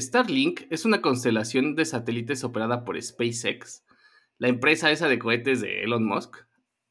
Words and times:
Starlink 0.00 0.62
es 0.70 0.84
una 0.84 1.00
constelación 1.00 1.74
de 1.74 1.84
satélites 1.84 2.44
operada 2.44 2.84
por 2.84 3.00
SpaceX, 3.00 3.84
la 4.38 4.48
empresa 4.48 4.92
esa 4.92 5.08
de 5.08 5.18
cohetes 5.18 5.60
de 5.60 5.82
Elon 5.82 6.04
Musk. 6.04 6.36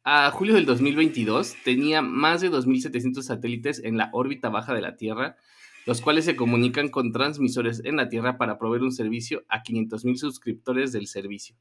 A 0.03 0.29
julio 0.31 0.55
del 0.55 0.65
2022 0.65 1.55
tenía 1.63 2.01
más 2.01 2.41
de 2.41 2.51
2.700 2.51 3.21
satélites 3.21 3.81
en 3.83 3.97
la 3.97 4.09
órbita 4.13 4.49
baja 4.49 4.73
de 4.73 4.81
la 4.81 4.97
Tierra, 4.97 5.37
los 5.85 6.01
cuales 6.01 6.25
se 6.25 6.35
comunican 6.35 6.89
con 6.89 7.11
transmisores 7.11 7.81
en 7.85 7.95
la 7.95 8.09
Tierra 8.09 8.37
para 8.37 8.57
proveer 8.57 8.83
un 8.83 8.91
servicio 8.91 9.45
a 9.47 9.63
500.000 9.63 10.17
suscriptores 10.17 10.91
del 10.91 11.07
servicio. 11.07 11.55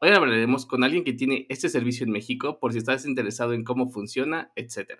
Hoy 0.00 0.10
hablaremos 0.10 0.64
con 0.64 0.84
alguien 0.84 1.04
que 1.04 1.12
tiene 1.12 1.46
este 1.48 1.68
servicio 1.68 2.06
en 2.06 2.12
México 2.12 2.58
por 2.60 2.72
si 2.72 2.78
estás 2.78 3.04
interesado 3.04 3.52
en 3.52 3.64
cómo 3.64 3.90
funciona, 3.90 4.52
etc. 4.54 4.92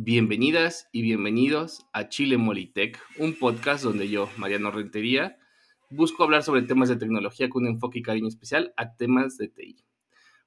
Bienvenidas 0.00 0.88
y 0.92 1.02
bienvenidos 1.02 1.84
a 1.92 2.08
Chile 2.08 2.36
Molitech, 2.36 3.00
un 3.18 3.34
podcast 3.36 3.82
donde 3.82 4.08
yo, 4.08 4.30
Mariano 4.36 4.70
Rentería, 4.70 5.36
busco 5.90 6.22
hablar 6.22 6.44
sobre 6.44 6.62
temas 6.62 6.88
de 6.88 6.94
tecnología 6.94 7.50
con 7.50 7.64
un 7.64 7.70
enfoque 7.70 7.98
y 7.98 8.02
cariño 8.02 8.28
especial 8.28 8.72
a 8.76 8.94
temas 8.94 9.38
de 9.38 9.48
TI. 9.48 9.84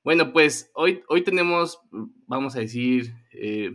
Bueno, 0.06 0.32
pues 0.32 0.72
hoy, 0.74 1.02
hoy 1.10 1.26
tenemos, 1.26 1.82
vamos 2.28 2.56
a 2.56 2.60
decir, 2.60 3.14
eh, 3.34 3.72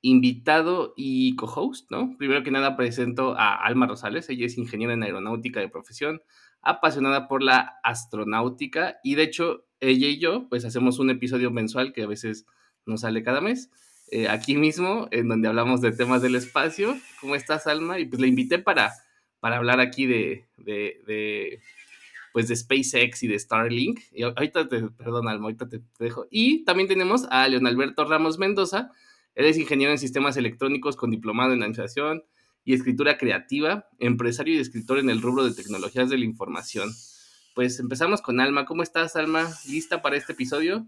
invitado 0.00 0.94
y 0.96 1.36
co-host, 1.36 1.90
¿no? 1.90 2.16
Primero 2.16 2.42
que 2.42 2.50
nada 2.50 2.74
presento 2.74 3.36
a 3.36 3.54
Alma 3.54 3.86
Rosales, 3.86 4.30
ella 4.30 4.46
es 4.46 4.56
ingeniera 4.56 4.94
en 4.94 5.02
aeronáutica 5.02 5.60
de 5.60 5.68
profesión, 5.68 6.22
apasionada 6.62 7.28
por 7.28 7.42
la 7.42 7.74
astronáutica 7.84 8.96
y 9.04 9.16
de 9.16 9.24
hecho 9.24 9.66
ella 9.78 10.08
y 10.08 10.18
yo 10.18 10.48
pues 10.48 10.64
hacemos 10.64 10.98
un 10.98 11.10
episodio 11.10 11.50
mensual 11.50 11.92
que 11.92 12.02
a 12.02 12.06
veces 12.06 12.46
nos 12.86 13.02
sale 13.02 13.22
cada 13.22 13.42
mes 13.42 13.70
eh, 14.08 14.28
aquí 14.28 14.56
mismo, 14.56 15.08
en 15.10 15.28
donde 15.28 15.48
hablamos 15.48 15.80
de 15.80 15.92
temas 15.92 16.22
del 16.22 16.36
espacio. 16.36 16.96
¿Cómo 17.20 17.34
estás, 17.34 17.66
Alma? 17.66 17.98
Y 17.98 18.06
pues 18.06 18.20
le 18.20 18.28
invité 18.28 18.58
para, 18.58 18.92
para 19.40 19.56
hablar 19.56 19.80
aquí 19.80 20.06
de, 20.06 20.46
de, 20.56 21.60
pues 22.32 22.48
de 22.48 22.56
SpaceX 22.56 23.22
y 23.22 23.28
de 23.28 23.38
Starlink. 23.38 24.00
Y 24.12 24.22
ahorita 24.22 24.68
te, 24.68 24.82
perdón, 24.82 25.28
Alma, 25.28 25.46
ahorita 25.46 25.68
te 25.68 25.80
dejo. 25.98 26.26
Y 26.30 26.64
también 26.64 26.88
tenemos 26.88 27.26
a 27.30 27.48
Leon 27.48 27.66
Alberto 27.66 28.04
Ramos 28.04 28.38
Mendoza. 28.38 28.92
Él 29.34 29.46
es 29.46 29.58
ingeniero 29.58 29.92
en 29.92 29.98
sistemas 29.98 30.36
electrónicos 30.36 30.96
con 30.96 31.10
diplomado 31.10 31.52
en 31.52 31.62
administración 31.62 32.24
y 32.64 32.74
escritura 32.74 33.18
creativa, 33.18 33.88
empresario 33.98 34.54
y 34.54 34.58
escritor 34.58 34.98
en 34.98 35.10
el 35.10 35.22
rubro 35.22 35.44
de 35.44 35.54
tecnologías 35.54 36.10
de 36.10 36.18
la 36.18 36.24
información. 36.24 36.90
Pues 37.54 37.80
empezamos 37.80 38.22
con 38.22 38.40
Alma. 38.40 38.66
¿Cómo 38.66 38.82
estás, 38.82 39.16
Alma? 39.16 39.48
¿Lista 39.68 40.02
para 40.02 40.16
este 40.16 40.32
episodio? 40.32 40.86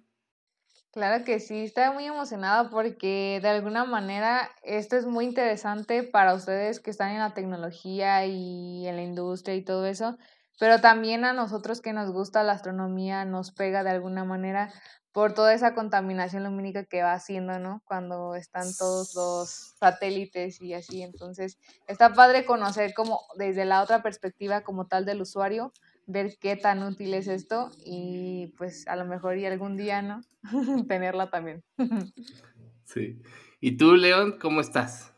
Claro 0.99 1.25
que 1.25 1.39
sí, 1.39 1.63
estoy 1.63 1.93
muy 1.95 2.07
emocionada 2.07 2.71
porque 2.71 3.39
de 3.41 3.49
alguna 3.49 3.85
manera 3.85 4.51
esto 4.65 4.97
es 4.97 5.07
muy 5.07 5.27
interesante 5.27 6.03
para 6.03 6.35
ustedes 6.35 6.81
que 6.81 6.91
están 6.91 7.13
en 7.13 7.21
la 7.21 7.35
tecnología 7.35 8.27
y 8.27 8.85
en 8.85 8.97
la 8.97 9.03
industria 9.03 9.55
y 9.55 9.63
todo 9.63 9.87
eso, 9.87 10.19
pero 10.59 10.81
también 10.81 11.25
a 11.25 11.33
nosotros 11.33 11.81
que 11.81 11.93
nos 11.93 12.11
gusta 12.11 12.43
la 12.43 12.55
astronomía 12.55 13.25
nos 13.25 13.53
pega 13.53 13.85
de 13.85 13.91
alguna 13.91 14.25
manera 14.25 14.73
por 15.13 15.35
toda 15.35 15.55
esa 15.55 15.73
contaminación 15.73 16.43
lumínica 16.43 16.85
que 16.85 17.05
va 17.05 17.13
haciendo, 17.13 17.61
¿no? 17.61 17.81
Cuando 17.85 18.35
están 18.35 18.67
todos 18.77 19.15
los 19.15 19.51
satélites 19.79 20.61
y 20.61 20.75
así, 20.75 21.03
entonces 21.03 21.59
está 21.87 22.13
padre 22.13 22.45
conocer 22.45 22.93
como 22.93 23.21
desde 23.37 23.65
la 23.67 23.83
otra 23.83 24.03
perspectiva 24.03 24.63
como 24.63 24.89
tal 24.89 25.05
del 25.05 25.21
usuario, 25.23 25.73
ver 26.09 26.39
qué 26.41 26.57
tan 26.57 26.83
útil 26.83 27.15
es 27.15 27.29
esto 27.29 27.71
y 27.85 28.49
pues 28.57 28.89
a 28.89 28.97
lo 28.97 29.05
mejor 29.05 29.37
y 29.37 29.47
algún 29.47 29.77
día, 29.77 30.03
¿no? 30.03 30.23
Tenerla 30.89 31.31
también. 31.31 31.63
sí. 32.85 33.21
¿Y 33.61 33.77
tú, 33.77 33.95
León, 33.95 34.39
cómo 34.41 34.61
estás? 34.61 35.13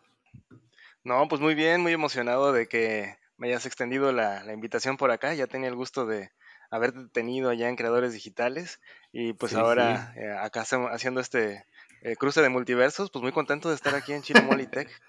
No, 1.05 1.29
pues 1.29 1.41
muy 1.41 1.55
bien, 1.55 1.81
muy 1.81 1.93
emocionado 1.93 2.53
de 2.53 2.67
que 2.67 3.17
me 3.37 3.49
hayas 3.49 3.67
extendido 3.67 4.13
la, 4.13 4.45
invitación 4.53 4.97
por 4.97 5.13
acá. 5.13 5.33
Ya 5.35 5.47
tenía 5.47 5.69
el 5.69 5.77
gusto 5.77 6.07
de 6.07 6.31
haber 6.71 7.09
tenido 7.11 7.51
allá 7.51 7.69
en 7.69 7.77
Creadores 7.77 8.13
Digitales 8.13 8.81
y 9.13 9.33
pues 9.33 9.55
ahora 9.55 10.13
eh, 10.17 10.33
acá 10.41 10.63
haciendo 10.63 11.21
este 11.21 11.65
eh, 12.03 12.17
cruce 12.17 12.43
de 12.43 12.49
multiversos, 12.49 13.11
pues 13.11 13.23
muy 13.23 13.33
contento 13.33 13.69
de 13.69 13.77
estar 13.77 13.95
aquí 13.95 14.13
en 14.13 14.23
Chile 14.23 14.43
Molitech. 14.43 14.91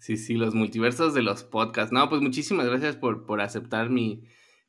Sí, 0.00 0.16
sí, 0.16 0.34
los 0.34 0.56
multiversos 0.56 1.14
de 1.14 1.22
los 1.22 1.44
podcasts. 1.44 1.92
No, 1.92 2.08
pues 2.08 2.20
muchísimas 2.20 2.66
gracias 2.66 2.96
por, 2.96 3.26
por 3.26 3.40
aceptar 3.40 3.90
mi, 3.90 4.24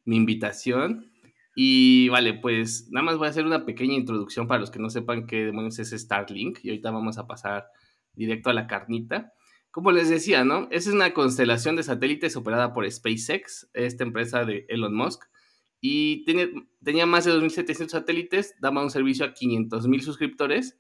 mi 0.08 0.16
invitación. 0.16 1.12
Y 1.56 2.10
vale, 2.10 2.34
pues 2.36 2.88
nada 2.92 3.04
más 3.04 3.18
voy 3.18 3.28
a 3.28 3.30
hacer 3.30 3.46
una 3.46 3.66
pequeña 3.66 3.94
introducción 3.94 4.48
para 4.48 4.60
los 4.60 4.72
que 4.72 4.80
no 4.80 4.90
sepan 4.90 5.28
qué 5.28 5.46
demonios 5.46 5.78
es 5.80 5.92
Starlink. 5.92 6.60
Y 6.64 6.70
ahorita 6.70 6.92
vamos 6.92 7.18
a 7.18 7.28
pasar 7.28 7.66
directo 8.14 8.50
a 8.50 8.54
la 8.54 8.68
carnita. 8.68 9.34
Como 9.72 9.92
les 9.92 10.10
decía, 10.10 10.44
¿no? 10.44 10.68
Es 10.72 10.88
una 10.88 11.14
constelación 11.14 11.76
de 11.76 11.84
satélites 11.84 12.36
operada 12.36 12.74
por 12.74 12.90
SpaceX, 12.90 13.70
esta 13.74 14.04
empresa 14.04 14.46
de 14.46 14.66
Elon 14.70 14.96
Musk. 14.96 15.24
Y 15.82 16.26
tenía 16.84 17.06
más 17.06 17.26
de 17.26 17.34
2.700 17.34 17.90
satélites, 17.90 18.56
daba 18.60 18.82
un 18.82 18.90
servicio 18.90 19.26
a 19.26 19.34
500.000 19.34 20.00
suscriptores 20.02 20.80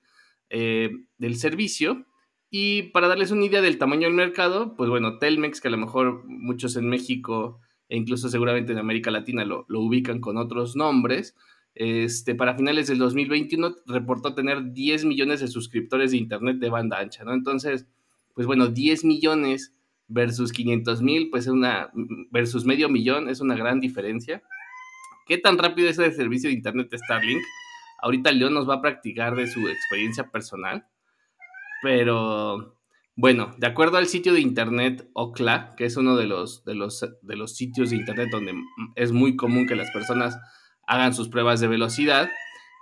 eh, 0.49 0.89
del 1.17 1.35
servicio. 1.35 2.05
Y 2.49 2.83
para 2.91 3.07
darles 3.07 3.31
una 3.31 3.45
idea 3.45 3.61
del 3.61 3.77
tamaño 3.77 4.07
del 4.07 4.15
mercado, 4.15 4.75
pues 4.75 4.89
bueno, 4.89 5.19
Telmex, 5.19 5.59
que 5.59 5.67
a 5.67 5.71
lo 5.71 5.77
mejor 5.77 6.23
muchos 6.25 6.75
en 6.77 6.87
México 6.87 7.59
e 7.89 7.97
incluso 7.97 8.29
seguramente 8.29 8.71
en 8.71 8.79
América 8.79 9.11
Latina 9.11 9.45
lo, 9.45 9.65
ubican 9.69 10.19
con 10.19 10.37
otros 10.37 10.75
nombres. 10.75 11.35
Este, 11.75 12.33
para 12.33 12.55
finales 12.55 12.87
del 12.87 12.97
2021 12.97 13.75
reportó 13.85 14.33
tener 14.33 14.73
10 14.73 15.05
millones 15.05 15.41
de 15.41 15.47
suscriptores 15.47 16.11
de 16.11 16.17
Internet 16.17 16.57
de 16.57 16.69
banda 16.69 16.99
ancha, 16.99 17.23
¿no? 17.23 17.33
Entonces, 17.33 17.87
pues 18.33 18.47
bueno, 18.47 18.67
10 18.67 19.05
millones 19.05 19.73
versus 20.07 20.51
500 20.51 21.01
mil, 21.01 21.29
pues 21.29 21.45
es 21.45 21.51
una, 21.51 21.91
versus 22.31 22.65
medio 22.65 22.89
millón, 22.89 23.29
es 23.29 23.41
una 23.41 23.55
gran 23.55 23.79
diferencia. 23.79 24.41
¿Qué 25.27 25.37
tan 25.37 25.57
rápido 25.57 25.89
es 25.89 25.99
el 25.99 26.13
servicio 26.13 26.49
de 26.49 26.55
Internet 26.55 26.89
de 26.89 26.97
Starlink? 26.97 27.41
Ahorita 28.01 28.31
León 28.31 28.53
nos 28.53 28.67
va 28.69 28.75
a 28.75 28.81
practicar 28.81 29.35
de 29.35 29.47
su 29.47 29.67
experiencia 29.67 30.29
personal, 30.29 30.87
pero 31.81 32.76
bueno, 33.17 33.55
de 33.57 33.65
acuerdo 33.65 33.97
al 33.97 34.05
sitio 34.05 34.31
de 34.31 34.41
internet 34.41 35.09
Okla, 35.13 35.73
que 35.75 35.85
es 35.85 35.97
uno 35.97 36.15
de 36.15 36.27
los, 36.27 36.63
de 36.65 36.75
los, 36.75 37.03
de 37.21 37.35
los 37.35 37.55
sitios 37.55 37.89
de 37.89 37.95
internet 37.95 38.29
donde 38.31 38.53
es 38.95 39.11
muy 39.11 39.35
común 39.35 39.65
que 39.65 39.75
las 39.75 39.89
personas 39.89 40.37
hagan 40.85 41.15
sus 41.15 41.27
pruebas 41.27 41.59
de 41.59 41.67
velocidad, 41.67 42.29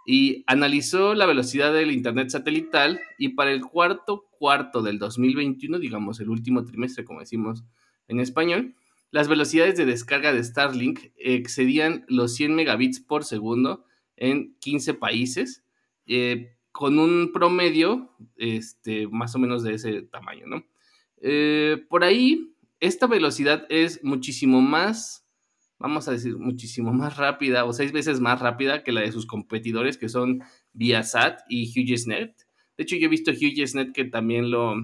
y 0.06 0.44
analizó 0.46 1.16
la 1.16 1.26
velocidad 1.26 1.74
del 1.74 1.90
internet 1.90 2.30
satelital 2.30 3.00
y 3.18 3.30
para 3.30 3.52
el 3.52 3.62
cuarto 3.62 4.28
cuarto 4.38 4.82
del 4.82 5.00
2021, 5.00 5.80
digamos 5.80 6.20
el 6.20 6.30
último 6.30 6.66
trimestre, 6.66 7.06
como 7.06 7.22
decimos 7.22 7.64
en 8.10 8.20
español, 8.20 8.76
las 9.12 9.30
velocidades 9.30 9.78
de 9.78 9.86
descarga 9.86 10.34
de 10.34 10.44
Starlink 10.44 11.00
excedían 11.16 12.04
los 12.10 12.36
100 12.36 12.56
megabits 12.56 13.00
por 13.00 13.24
segundo 13.24 13.86
en 14.18 14.58
15 14.60 14.96
países. 14.96 15.64
Eh, 16.06 16.55
con 16.76 17.00
un 17.00 17.32
promedio 17.32 18.12
este, 18.36 19.08
más 19.08 19.34
o 19.34 19.40
menos 19.40 19.64
de 19.64 19.76
ese 19.76 20.02
tamaño, 20.02 20.46
¿no? 20.46 20.66
Eh, 21.22 21.86
por 21.88 22.04
ahí, 22.04 22.54
esta 22.82 23.08
velocidad 23.08 23.66
es 23.70 24.04
muchísimo 24.04 24.60
más, 24.60 25.26
vamos 25.80 26.10
a 26.10 26.12
decir, 26.12 26.38
muchísimo 26.38 26.92
más 26.94 27.16
rápida 27.16 27.64
o 27.64 27.72
seis 27.72 27.94
veces 27.94 28.20
más 28.20 28.42
rápida 28.42 28.84
que 28.84 28.92
la 28.92 29.00
de 29.00 29.14
sus 29.14 29.26
competidores 29.26 29.98
que 29.98 30.10
son 30.10 30.44
Viasat 30.74 31.40
y 31.48 31.72
HughesNet. 31.72 32.36
De 32.76 32.84
hecho, 32.84 32.98
yo 32.98 33.06
he 33.06 33.10
visto 33.10 33.32
HughesNet 33.32 33.94
que 33.94 34.04
también 34.04 34.52
lo, 34.52 34.76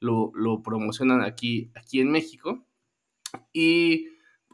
lo, 0.00 0.32
lo 0.34 0.62
promocionan 0.62 1.20
aquí, 1.20 1.70
aquí 1.74 2.00
en 2.00 2.12
México 2.12 2.66
y 3.52 4.08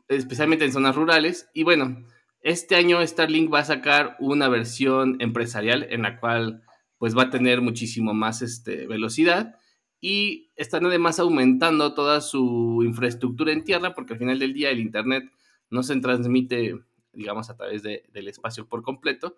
especialmente 0.08 0.64
en 0.64 0.72
zonas 0.72 0.96
rurales. 0.96 1.48
Y 1.54 1.62
bueno, 1.62 2.04
este 2.40 2.74
año 2.74 3.06
Starlink 3.06 3.54
va 3.54 3.60
a 3.60 3.64
sacar 3.64 4.16
una 4.18 4.48
versión 4.48 5.18
empresarial 5.20 5.86
en 5.88 6.02
la 6.02 6.18
cual 6.18 6.64
pues 7.02 7.18
va 7.18 7.24
a 7.24 7.30
tener 7.30 7.62
muchísimo 7.62 8.14
más 8.14 8.42
este, 8.42 8.86
velocidad 8.86 9.56
y 10.00 10.52
están 10.54 10.86
además 10.86 11.18
aumentando 11.18 11.94
toda 11.94 12.20
su 12.20 12.80
infraestructura 12.84 13.50
en 13.50 13.64
tierra 13.64 13.92
porque 13.92 14.12
al 14.12 14.20
final 14.20 14.38
del 14.38 14.52
día 14.52 14.70
el 14.70 14.78
Internet 14.78 15.24
no 15.68 15.82
se 15.82 15.98
transmite, 15.98 16.78
digamos, 17.12 17.50
a 17.50 17.56
través 17.56 17.82
del 17.82 18.28
espacio 18.28 18.68
por 18.68 18.84
completo 18.84 19.34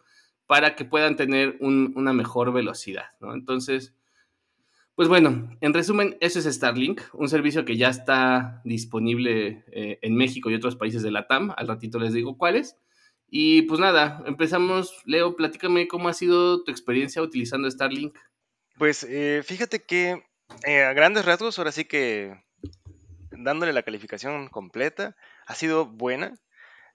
para 0.46 0.76
que 0.76 0.84
puedan 0.84 1.16
tener 1.16 1.56
una 1.58 2.12
mejor 2.12 2.52
velocidad, 2.52 3.06
¿no? 3.18 3.32
Entonces, 3.32 3.94
pues 4.94 5.08
bueno, 5.08 5.56
en 5.62 5.72
resumen, 5.72 6.18
eso 6.20 6.40
es 6.40 6.44
Starlink, 6.44 7.00
un 7.14 7.30
servicio 7.30 7.64
que 7.64 7.78
ya 7.78 7.88
está 7.88 8.60
disponible 8.66 9.64
eh, 9.72 10.00
en 10.02 10.14
México 10.14 10.50
y 10.50 10.54
otros 10.54 10.76
países 10.76 11.02
de 11.02 11.12
la 11.12 11.26
TAM. 11.26 11.54
Al 11.56 11.68
ratito 11.68 11.98
les 11.98 12.12
digo 12.12 12.36
cuáles. 12.36 12.76
Y 13.28 13.62
pues 13.62 13.80
nada, 13.80 14.22
empezamos. 14.26 15.02
Leo, 15.04 15.36
platícame 15.36 15.88
cómo 15.88 16.08
ha 16.08 16.14
sido 16.14 16.62
tu 16.62 16.70
experiencia 16.70 17.22
utilizando 17.22 17.70
Starlink. 17.70 18.16
Pues 18.78 19.04
eh, 19.04 19.42
fíjate 19.44 19.82
que 19.82 20.24
eh, 20.66 20.82
a 20.82 20.92
grandes 20.92 21.24
rasgos, 21.24 21.58
ahora 21.58 21.72
sí 21.72 21.84
que 21.84 22.34
dándole 23.30 23.72
la 23.72 23.82
calificación 23.82 24.48
completa, 24.48 25.16
ha 25.46 25.54
sido 25.54 25.86
buena. 25.86 26.34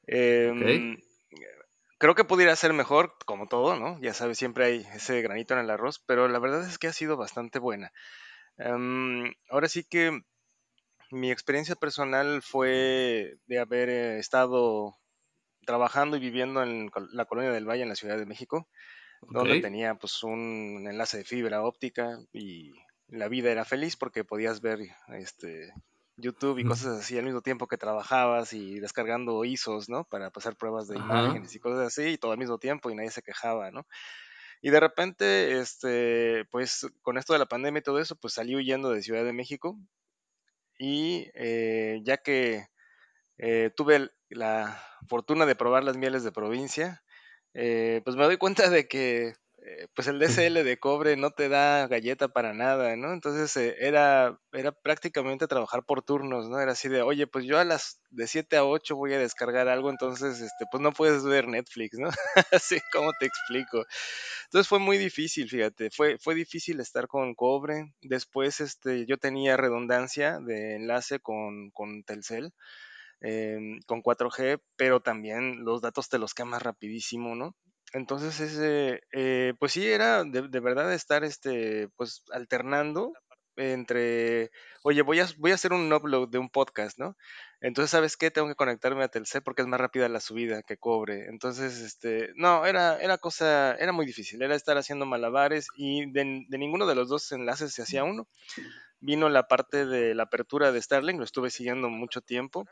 Em, 0.07 0.97
creo 1.97 2.15
que 2.15 2.23
pudiera 2.23 2.55
ser 2.55 2.73
mejor, 2.73 3.13
como 3.25 3.47
todo, 3.47 3.77
¿no? 3.77 3.99
Ya 4.01 4.13
sabes, 4.13 4.37
siempre 4.37 4.65
hay 4.65 4.87
ese 4.93 5.21
granito 5.21 5.53
en 5.53 5.61
el 5.61 5.69
arroz, 5.69 6.03
pero 6.05 6.27
la 6.27 6.39
verdad 6.39 6.67
es 6.67 6.77
que 6.77 6.87
ha 6.87 6.93
sido 6.93 7.17
bastante 7.17 7.59
buena. 7.59 7.91
Em, 8.57 9.33
ahora 9.49 9.69
sí 9.69 9.83
que 9.83 10.21
mi 11.11 11.31
experiencia 11.31 11.75
personal 11.75 12.41
fue 12.41 13.37
de 13.47 13.59
haber 13.59 13.89
eh, 13.89 14.19
estado 14.19 14.98
trabajando 15.69 16.17
y 16.17 16.19
viviendo 16.19 16.63
en 16.63 16.89
la 17.11 17.25
colonia 17.25 17.51
del 17.51 17.69
Valle 17.69 17.83
en 17.83 17.89
la 17.89 17.95
Ciudad 17.95 18.17
de 18.17 18.25
México, 18.25 18.67
donde 19.21 19.61
tenía 19.61 19.93
pues 19.93 20.23
un 20.23 20.87
enlace 20.89 21.19
de 21.19 21.23
fibra 21.23 21.61
óptica 21.61 22.17
y 22.33 22.71
la 23.07 23.27
vida 23.27 23.51
era 23.51 23.65
feliz 23.65 23.95
porque 23.95 24.23
podías 24.23 24.61
ver 24.61 24.79
este 25.09 25.71
YouTube 26.17 26.57
y 26.57 26.63
cosas 26.63 26.99
así 26.99 27.19
al 27.19 27.25
mismo 27.25 27.41
tiempo 27.43 27.67
que 27.67 27.77
trabajabas 27.77 28.51
y 28.53 28.79
descargando 28.79 29.45
ISOs, 29.45 29.89
¿no? 29.89 30.05
Para 30.05 30.31
pasar 30.31 30.55
pruebas 30.55 30.87
de 30.87 30.97
imágenes 30.97 31.53
y 31.53 31.59
cosas 31.59 31.85
así 31.85 32.13
y 32.13 32.17
todo 32.17 32.31
al 32.31 32.39
mismo 32.39 32.57
tiempo 32.57 32.89
y 32.89 32.95
nadie 32.95 33.11
se 33.11 33.21
quejaba, 33.21 33.69
¿no? 33.69 33.85
Y 34.63 34.71
de 34.71 34.79
repente, 34.79 35.59
este, 35.59 36.45
pues 36.49 36.87
con 37.03 37.19
esto 37.19 37.33
de 37.33 37.39
la 37.39 37.45
pandemia 37.45 37.81
y 37.81 37.83
todo 37.83 37.99
eso, 37.99 38.15
pues 38.15 38.33
salí 38.33 38.55
huyendo 38.55 38.89
de 38.89 39.03
Ciudad 39.03 39.23
de 39.23 39.33
México 39.33 39.77
y 40.79 41.29
eh, 41.35 41.99
ya 42.03 42.17
que 42.17 42.65
eh, 43.37 43.71
tuve 43.75 44.09
la 44.29 44.81
fortuna 45.07 45.45
de 45.45 45.55
probar 45.55 45.83
las 45.83 45.97
mieles 45.97 46.23
de 46.23 46.31
provincia, 46.31 47.03
eh, 47.53 48.01
pues 48.03 48.15
me 48.15 48.25
doy 48.25 48.37
cuenta 48.37 48.69
de 48.69 48.87
que 48.87 49.33
eh, 49.61 49.87
pues 49.93 50.07
el 50.07 50.19
DSL 50.19 50.63
de 50.63 50.77
cobre 50.79 51.17
no 51.17 51.31
te 51.31 51.49
da 51.49 51.85
galleta 51.87 52.29
para 52.29 52.53
nada, 52.53 52.95
¿no? 52.95 53.11
Entonces 53.13 53.55
eh, 53.57 53.75
era, 53.79 54.39
era 54.53 54.71
prácticamente 54.71 55.47
trabajar 55.47 55.83
por 55.83 56.01
turnos, 56.01 56.47
¿no? 56.49 56.59
Era 56.59 56.71
así 56.71 56.87
de, 56.89 57.01
oye, 57.01 57.27
pues 57.27 57.45
yo 57.45 57.59
a 57.59 57.65
las 57.65 58.01
de 58.09 58.27
7 58.27 58.55
a 58.57 58.65
8 58.65 58.95
voy 58.95 59.13
a 59.13 59.19
descargar 59.19 59.67
algo, 59.67 59.89
entonces, 59.89 60.39
este, 60.39 60.65
pues 60.71 60.81
no 60.81 60.91
puedes 60.93 61.23
ver 61.25 61.47
Netflix, 61.47 61.97
¿no? 61.99 62.09
así 62.53 62.79
como 62.93 63.11
te 63.19 63.25
explico. 63.25 63.85
Entonces 64.45 64.67
fue 64.67 64.79
muy 64.79 64.97
difícil, 64.97 65.49
fíjate, 65.49 65.89
fue, 65.91 66.17
fue 66.19 66.35
difícil 66.35 66.79
estar 66.79 67.07
con 67.07 67.35
cobre. 67.35 67.93
Después, 68.01 68.61
este, 68.61 69.05
yo 69.05 69.17
tenía 69.17 69.57
redundancia 69.57 70.39
de 70.39 70.75
enlace 70.75 71.19
con, 71.19 71.71
con 71.71 72.03
Telcel. 72.03 72.53
Em, 73.21 73.81
con 73.85 74.01
4G, 74.01 74.61
pero 74.77 75.01
también 75.01 75.65
los 75.65 75.81
datos 75.81 76.07
te 76.07 76.19
los 76.19 76.33
quemas 76.33 76.63
rapidísimo, 76.63 77.35
¿no? 77.35 77.53
Entonces, 77.91 78.39
ese, 78.39 79.01
eh, 79.11 79.53
pues 79.59 79.73
sí, 79.73 79.85
era 79.85 80.23
de, 80.23 80.59
verdad 80.61 80.93
estar 80.93 81.23
este, 81.25 81.89
pues 81.97 82.23
alternando 82.31 83.13
entre, 83.57 84.51
oye, 84.83 85.01
voy 85.01 85.19
a, 85.19 85.27
voy 85.37 85.51
a 85.51 85.55
hacer 85.55 85.73
un 85.73 85.91
upload 85.91 86.29
de 86.29 86.37
un 86.37 86.49
podcast, 86.49 86.97
¿no? 86.97 87.17
Entonces, 87.59 87.91
¿sabes 87.91 88.15
qué? 88.15 88.31
Tengo 88.31 88.47
que 88.47 88.55
conectarme 88.55 89.03
a 89.03 89.09
Telcel 89.09 89.41
porque 89.43 89.63
es 89.63 89.67
más 89.67 89.81
rápida 89.81 90.07
la 90.07 90.21
subida 90.21 90.63
que 90.63 90.77
cobre. 90.77 91.25
Entonces, 91.27 91.79
este, 91.81 92.31
no, 92.35 92.65
era, 92.65 93.01
era 93.01 93.17
cosa, 93.17 93.75
era 93.75 93.91
muy 93.91 94.05
difícil, 94.05 94.41
era 94.41 94.55
estar 94.55 94.77
haciendo 94.77 95.05
malabares 95.05 95.67
y 95.75 96.09
de, 96.11 96.45
de 96.47 96.57
ninguno 96.57 96.85
de 96.85 96.95
los 96.95 97.09
dos 97.09 97.29
enlaces 97.33 97.73
se 97.73 97.81
hacía 97.81 98.05
uno. 98.05 98.29
Vino 99.01 99.27
la 99.29 99.47
parte 99.47 99.85
de 99.85 100.15
la 100.15 100.23
apertura 100.23 100.71
de 100.71 100.81
Starlink, 100.81 101.19
lo 101.19 101.25
estuve 101.25 101.49
siguiendo 101.49 101.89
mucho 101.89 102.21
tiempo 102.21 102.65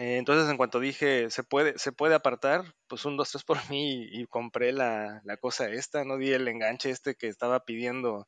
eh, 0.00 0.16
entonces, 0.16 0.50
en 0.50 0.56
cuanto 0.56 0.80
dije, 0.80 1.28
se 1.28 1.42
puede, 1.42 1.78
se 1.78 1.92
puede 1.92 2.14
apartar, 2.14 2.64
pues 2.86 3.04
un, 3.04 3.18
dos, 3.18 3.30
tres 3.30 3.44
por 3.44 3.58
mí 3.70 4.08
y, 4.10 4.24
compré 4.24 4.72
la, 4.72 5.20
cosa 5.40 5.68
esta, 5.68 6.04
no 6.06 6.16
di 6.16 6.32
el 6.32 6.48
enganche 6.48 6.88
este 6.88 7.16
que 7.16 7.26
estaba 7.28 7.66
pidiendo 7.66 8.26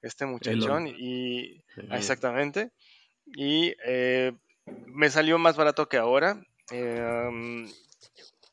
este 0.00 0.26
muchachón 0.26 0.86
y 0.86 1.64
exactamente. 1.90 2.70
Y 3.26 3.74
eh, 3.84 4.32
me 4.86 5.10
salió 5.10 5.38
más 5.38 5.56
barato 5.56 5.88
que 5.88 5.96
ahora. 5.96 6.40
Em, 6.70 7.68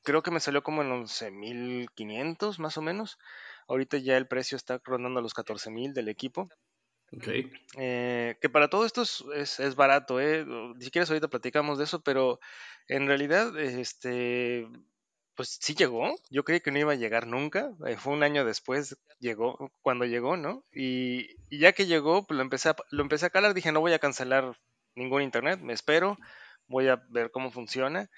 creo 0.01 0.23
que 0.23 0.31
me 0.31 0.39
salió 0.39 0.63
como 0.63 0.81
en 0.81 0.89
11.500 0.89 2.57
más 2.57 2.79
o 2.79 2.81
menos. 2.81 3.19
Ahorita 3.67 3.97
ya 3.97 4.17
el 4.17 4.27
precio 4.27 4.55
está 4.55 4.81
rondando 4.83 5.21
los 5.21 5.35
14.000 5.35 5.93
del 5.93 6.09
equipo. 6.09 6.49
Eh, 7.77 8.37
que 8.41 8.49
para 8.49 8.69
todo 8.69 8.85
esto 8.85 9.03
es, 9.03 9.59
es, 9.59 9.75
barato, 9.75 10.19
¿eh? 10.19 10.45
Si 10.79 10.91
quieres 10.91 11.09
ahorita 11.09 11.27
platicamos 11.27 11.77
de 11.77 11.85
eso, 11.85 12.01
pero 12.01 12.39
en 12.87 13.07
realidad, 13.07 13.57
este, 13.57 14.67
pues 15.35 15.57
sí 15.61 15.75
llegó. 15.75 16.15
Yo 16.29 16.43
creí 16.43 16.61
que 16.61 16.71
no 16.71 16.79
iba 16.79 16.93
a 16.93 16.95
llegar 16.95 17.27
nunca. 17.27 17.71
Eh, 17.87 17.97
fue 17.97 18.13
un 18.13 18.23
año 18.23 18.45
después, 18.45 18.97
llegó, 19.19 19.71
cuando 19.81 20.05
llegó, 20.05 20.37
¿no? 20.37 20.63
Y, 20.73 21.35
ya 21.49 21.73
que 21.73 21.85
llegó, 21.85 22.25
pues 22.25 22.37
lo 22.37 22.43
empecé, 22.43 22.69
a, 22.69 22.75
lo 22.91 23.03
empecé 23.03 23.27
a 23.27 23.29
calar. 23.29 23.53
Dije, 23.53 23.71
no 23.71 23.81
voy 23.81 23.93
a 23.93 23.99
cancelar 23.99 24.57
ningún 24.95 25.21
internet, 25.21 25.59
me 25.61 25.73
espero, 25.73 26.17
voy 26.67 26.87
a 26.87 27.03
ver 27.09 27.31
cómo 27.31 27.51
funciona. 27.51 28.09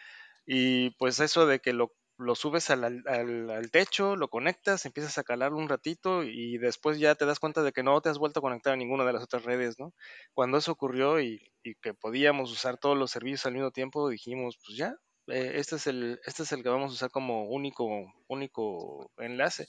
Y 0.45 0.91
pues 0.91 1.19
eso 1.19 1.45
de 1.47 1.59
que 1.59 1.73
lo 1.73 1.93
lo 2.17 2.35
subes 2.35 2.69
al, 2.71 2.83
al, 3.05 3.71
techo, 3.71 4.15
lo 4.15 4.29
conectas, 4.29 4.85
empiezas 4.85 5.17
a 5.17 5.23
calarlo 5.23 5.57
un 5.57 5.69
ratito 5.69 6.23
y 6.23 6.57
después 6.57 6.99
ya 6.99 7.15
te 7.15 7.25
das 7.25 7.39
cuenta 7.39 7.61
de 7.61 7.71
que 7.71 7.83
no 7.83 8.01
te 8.01 8.09
has 8.09 8.17
vuelto 8.17 8.39
a 8.39 8.41
conectar 8.41 8.73
a 8.73 8.77
ninguna 8.77 9.05
de 9.05 9.13
las 9.13 9.23
otras 9.23 9.43
redes, 9.43 9.77
¿no? 9.79 9.93
Cuando 10.33 10.57
eso 10.57 10.71
ocurrió 10.71 11.21
y, 11.21 11.41
que 11.81 11.93
podíamos 11.93 12.51
usar 12.51 12.77
todos 12.77 12.97
los 12.97 13.11
servicios 13.11 13.45
al 13.45 13.53
mismo 13.53 13.71
tiempo, 13.71 14.09
dijimos, 14.09 14.57
pues 14.65 14.77
ya, 14.77 14.95
eh, 15.27 15.53
este, 15.55 15.75
es 15.75 15.87
el, 15.87 16.19
este 16.25 16.43
es 16.43 16.51
el 16.53 16.63
que 16.63 16.69
vamos 16.69 16.91
a 16.91 16.95
usar 16.95 17.11
como 17.11 17.43
único, 17.43 18.13
único 18.27 19.11
enlace. 19.17 19.67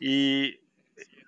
Y 0.00 0.58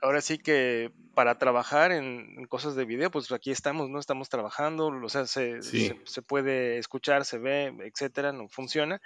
ahora 0.03 0.21
sí 0.21 0.39
que 0.39 0.93
para 1.15 1.39
trabajar 1.39 1.93
en, 1.93 2.45
cosas 2.49 2.75
de 2.75 2.85
video, 2.85 3.11
pues 3.11 3.31
aquí 3.31 3.51
estamos, 3.51 3.89
¿no? 3.89 4.01
Estamos 4.01 4.29
trabajando, 4.29 4.89
o 4.89 5.09
sea, 5.09 5.27
se, 5.27 5.63
se, 5.63 5.97
se 6.05 6.23
puede 6.23 6.79
escuchar, 6.79 7.25
se 7.25 7.39
ve, 7.39 7.73
etcétera, 7.85 8.33
no 8.33 8.49
funciona 8.49 9.01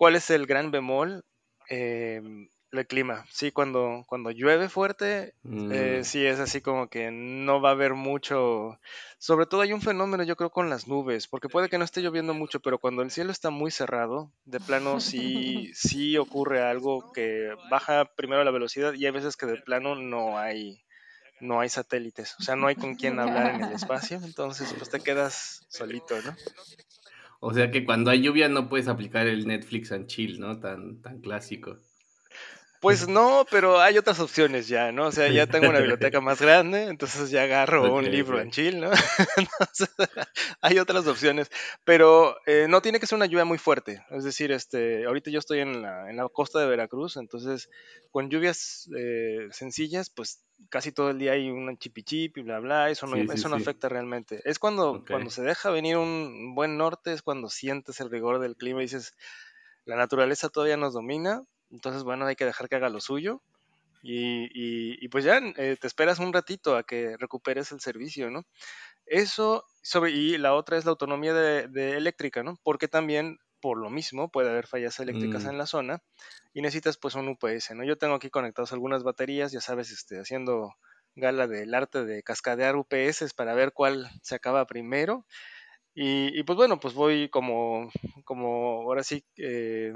¿Cuál 0.00 0.16
es 0.16 0.30
el 0.30 0.46
gran 0.46 0.70
bemol? 0.70 1.26
Em, 1.68 2.48
el 2.72 2.86
clima. 2.86 3.26
Sí, 3.30 3.52
cuando, 3.52 4.02
cuando 4.06 4.30
llueve 4.30 4.70
fuerte, 4.70 5.34
eh, 5.44 5.98
mm. 6.00 6.04
sí 6.04 6.24
es 6.24 6.40
así 6.40 6.62
como 6.62 6.88
que 6.88 7.10
no 7.10 7.60
va 7.60 7.68
a 7.68 7.72
haber 7.72 7.92
mucho. 7.92 8.80
Sobre 9.18 9.44
todo 9.44 9.60
hay 9.60 9.74
un 9.74 9.82
fenómeno, 9.82 10.22
yo 10.22 10.36
creo, 10.36 10.48
con 10.48 10.70
las 10.70 10.88
nubes, 10.88 11.28
porque 11.28 11.50
puede 11.50 11.68
que 11.68 11.76
no 11.76 11.84
esté 11.84 12.00
lloviendo 12.00 12.32
mucho, 12.32 12.60
pero 12.60 12.78
cuando 12.78 13.02
el 13.02 13.10
cielo 13.10 13.30
está 13.30 13.50
muy 13.50 13.70
cerrado, 13.70 14.32
de 14.46 14.58
plano 14.58 15.00
sí, 15.00 15.70
sí 15.74 16.16
ocurre 16.16 16.62
algo 16.62 17.12
que 17.12 17.50
baja 17.70 18.06
primero 18.16 18.42
la 18.42 18.52
velocidad 18.52 18.94
y 18.94 19.04
hay 19.04 19.12
veces 19.12 19.36
que 19.36 19.44
de 19.44 19.60
plano 19.60 19.96
no 19.96 20.38
hay 20.38 20.82
no 21.40 21.60
hay 21.60 21.68
satélites, 21.68 22.36
o 22.38 22.42
sea, 22.42 22.56
no 22.56 22.68
hay 22.68 22.76
con 22.76 22.94
quién 22.94 23.18
hablar 23.18 23.54
en 23.54 23.64
el 23.64 23.72
espacio, 23.72 24.18
entonces 24.22 24.74
pues 24.76 24.90
te 24.90 25.00
quedas 25.00 25.66
solito, 25.68 26.20
¿no? 26.22 26.36
O 27.40 27.52
sea 27.52 27.70
que 27.70 27.84
cuando 27.84 28.10
hay 28.10 28.22
lluvia 28.22 28.48
no 28.48 28.68
puedes 28.68 28.88
aplicar 28.88 29.26
el 29.26 29.46
Netflix 29.46 29.92
and 29.92 30.06
chill, 30.06 30.40
¿no? 30.40 30.58
Tan, 30.60 31.02
tan 31.02 31.20
clásico. 31.20 31.78
Pues 32.80 33.08
no, 33.08 33.46
pero 33.50 33.78
hay 33.78 33.98
otras 33.98 34.20
opciones 34.20 34.66
ya, 34.66 34.90
¿no? 34.90 35.08
O 35.08 35.12
sea, 35.12 35.28
ya 35.28 35.46
tengo 35.46 35.68
una 35.68 35.80
biblioteca 35.80 36.22
más 36.22 36.40
grande, 36.40 36.84
entonces 36.84 37.30
ya 37.30 37.42
agarro 37.42 37.94
un 37.94 38.10
libro 38.10 38.40
en 38.40 38.50
chill, 38.50 38.80
¿no? 38.80 38.90
hay 40.62 40.78
otras 40.78 41.06
opciones, 41.06 41.50
pero 41.84 42.36
eh, 42.46 42.66
no 42.70 42.80
tiene 42.80 42.98
que 42.98 43.06
ser 43.06 43.16
una 43.16 43.26
lluvia 43.26 43.44
muy 43.44 43.58
fuerte. 43.58 44.02
Es 44.10 44.24
decir, 44.24 44.50
este, 44.50 45.04
ahorita 45.04 45.30
yo 45.30 45.38
estoy 45.38 45.58
en 45.58 45.82
la, 45.82 46.08
en 46.08 46.16
la 46.16 46.26
costa 46.30 46.58
de 46.58 46.68
Veracruz, 46.68 47.18
entonces 47.18 47.68
con 48.10 48.30
lluvias 48.30 48.88
eh, 48.96 49.48
sencillas, 49.50 50.08
pues 50.08 50.42
casi 50.70 50.90
todo 50.90 51.10
el 51.10 51.18
día 51.18 51.32
hay 51.32 51.50
un 51.50 51.76
chipichip 51.76 52.38
y 52.38 52.42
bla, 52.42 52.60
bla, 52.60 52.88
eso 52.88 53.06
no, 53.06 53.16
eso 53.16 53.50
no 53.50 53.56
afecta 53.56 53.90
realmente. 53.90 54.40
Es 54.44 54.58
cuando, 54.58 55.04
cuando 55.06 55.28
se 55.28 55.42
deja 55.42 55.70
venir 55.70 55.98
un 55.98 56.54
buen 56.54 56.78
norte, 56.78 57.12
es 57.12 57.20
cuando 57.20 57.50
sientes 57.50 58.00
el 58.00 58.10
rigor 58.10 58.38
del 58.38 58.56
clima 58.56 58.80
y 58.80 58.84
dices, 58.84 59.12
la 59.84 59.96
naturaleza 59.96 60.48
todavía 60.48 60.78
nos 60.78 60.94
domina, 60.94 61.44
entonces, 61.70 62.02
bueno, 62.02 62.26
hay 62.26 62.36
que 62.36 62.44
dejar 62.44 62.68
que 62.68 62.76
haga 62.76 62.88
lo 62.88 63.00
suyo. 63.00 63.42
Y, 64.02 64.48
y, 65.04 65.08
pues 65.08 65.24
ya 65.24 65.38
eh, 65.56 65.76
te 65.78 65.86
esperas 65.86 66.20
un 66.20 66.32
ratito 66.32 66.74
a 66.76 66.84
que 66.84 67.16
recuperes 67.18 67.70
el 67.72 67.80
servicio, 67.80 68.30
¿no? 68.30 68.46
Eso, 69.04 69.66
sobre, 69.82 70.12
y 70.12 70.38
la 70.38 70.54
otra 70.54 70.78
es 70.78 70.86
la 70.86 70.92
autonomía 70.92 71.34
de, 71.34 71.96
eléctrica, 71.96 72.42
¿no? 72.42 72.58
Porque 72.62 72.88
también, 72.88 73.38
por 73.60 73.76
lo 73.76 73.90
mismo, 73.90 74.30
puede 74.30 74.48
haber 74.48 74.66
fallas 74.66 74.98
eléctricas 75.00 75.44
mm. 75.44 75.48
en 75.50 75.58
la 75.58 75.66
zona 75.66 76.02
y 76.54 76.62
necesitas 76.62 76.96
pues 76.96 77.14
un 77.14 77.28
UPS, 77.28 77.72
¿no? 77.74 77.84
Yo 77.84 77.98
tengo 77.98 78.14
aquí 78.14 78.30
conectados 78.30 78.72
algunas 78.72 79.02
baterías, 79.02 79.52
ya 79.52 79.60
sabes, 79.60 79.90
este, 79.90 80.18
haciendo 80.18 80.72
gala 81.14 81.46
del 81.46 81.74
arte 81.74 82.04
de 82.04 82.22
cascadear 82.22 82.76
UPS 82.76 83.34
para 83.34 83.54
ver 83.54 83.72
cuál 83.72 84.08
se 84.22 84.34
acaba 84.34 84.66
primero. 84.66 85.26
Y, 85.94 86.38
y 86.38 86.42
pues 86.44 86.56
bueno, 86.56 86.80
pues 86.80 86.94
voy 86.94 87.28
como, 87.28 87.90
como 88.24 88.82
ahora 88.82 89.02
sí, 89.02 89.24
eh, 89.36 89.92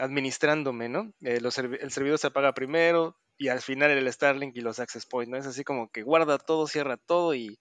administrándome, 0.00 0.88
¿no? 0.88 1.12
Eh, 1.22 1.40
el 1.40 1.90
servidor 1.90 2.18
se 2.18 2.26
apaga 2.28 2.54
primero 2.54 3.16
y 3.36 3.48
al 3.48 3.60
final 3.60 3.90
el 3.90 4.12
Starlink 4.12 4.56
y 4.56 4.60
los 4.60 4.78
access 4.78 5.06
points, 5.06 5.30
¿no? 5.30 5.36
Es 5.36 5.46
así 5.46 5.64
como 5.64 5.90
que 5.90 6.02
guarda 6.02 6.38
todo, 6.38 6.66
cierra 6.66 6.96
todo 6.96 7.34
y, 7.34 7.58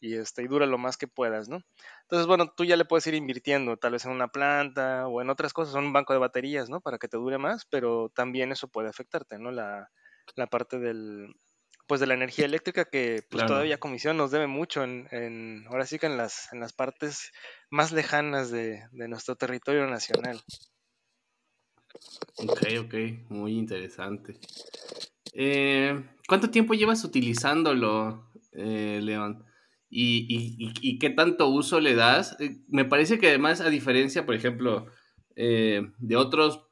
y, 0.00 0.16
este, 0.16 0.42
y 0.42 0.48
dura 0.48 0.66
lo 0.66 0.78
más 0.78 0.96
que 0.96 1.08
puedas, 1.08 1.48
¿no? 1.48 1.60
Entonces, 2.02 2.26
bueno, 2.26 2.52
tú 2.56 2.64
ya 2.64 2.76
le 2.76 2.84
puedes 2.84 3.06
ir 3.06 3.14
invirtiendo, 3.14 3.76
tal 3.76 3.92
vez 3.92 4.04
en 4.04 4.12
una 4.12 4.28
planta 4.28 5.06
o 5.08 5.20
en 5.22 5.30
otras 5.30 5.52
cosas, 5.52 5.74
en 5.74 5.84
un 5.84 5.92
banco 5.92 6.12
de 6.12 6.20
baterías, 6.20 6.68
¿no? 6.68 6.80
Para 6.80 6.98
que 6.98 7.08
te 7.08 7.16
dure 7.16 7.38
más, 7.38 7.66
pero 7.66 8.10
también 8.14 8.52
eso 8.52 8.68
puede 8.68 8.88
afectarte, 8.88 9.38
¿no? 9.38 9.50
La, 9.50 9.90
la 10.36 10.46
parte 10.46 10.78
del, 10.78 11.34
pues 11.86 12.00
de 12.00 12.06
la 12.06 12.14
energía 12.14 12.44
eléctrica 12.44 12.84
que 12.84 13.22
pues 13.30 13.46
todavía 13.46 13.80
Comisión 13.80 14.16
nos 14.16 14.30
debe 14.30 14.46
mucho 14.46 14.84
en, 14.84 15.08
en, 15.10 15.64
ahora 15.68 15.86
sí 15.86 15.98
que 15.98 16.06
en 16.06 16.16
las, 16.16 16.52
en 16.52 16.60
las 16.60 16.72
partes 16.72 17.32
más 17.70 17.92
lejanas 17.92 18.50
de, 18.50 18.82
de 18.92 19.08
nuestro 19.08 19.36
territorio 19.36 19.86
nacional. 19.86 20.40
Ok, 22.36 22.62
ok, 22.84 22.94
muy 23.30 23.58
interesante. 23.58 24.38
Eh, 25.32 26.04
¿Cuánto 26.26 26.50
tiempo 26.50 26.74
llevas 26.74 27.04
utilizándolo, 27.04 28.30
eh, 28.52 29.00
León? 29.02 29.44
y, 29.90 30.98
qué 30.98 31.10
tanto 31.10 31.48
uso 31.48 31.80
le 31.80 31.94
das. 31.94 32.36
Eh, 32.40 32.58
me 32.68 32.84
parece 32.84 33.18
que 33.18 33.28
además, 33.28 33.60
a 33.60 33.70
diferencia, 33.70 34.26
por 34.26 34.34
ejemplo, 34.34 34.86
eh, 35.36 35.90
de 35.98 36.16
otros, 36.16 36.66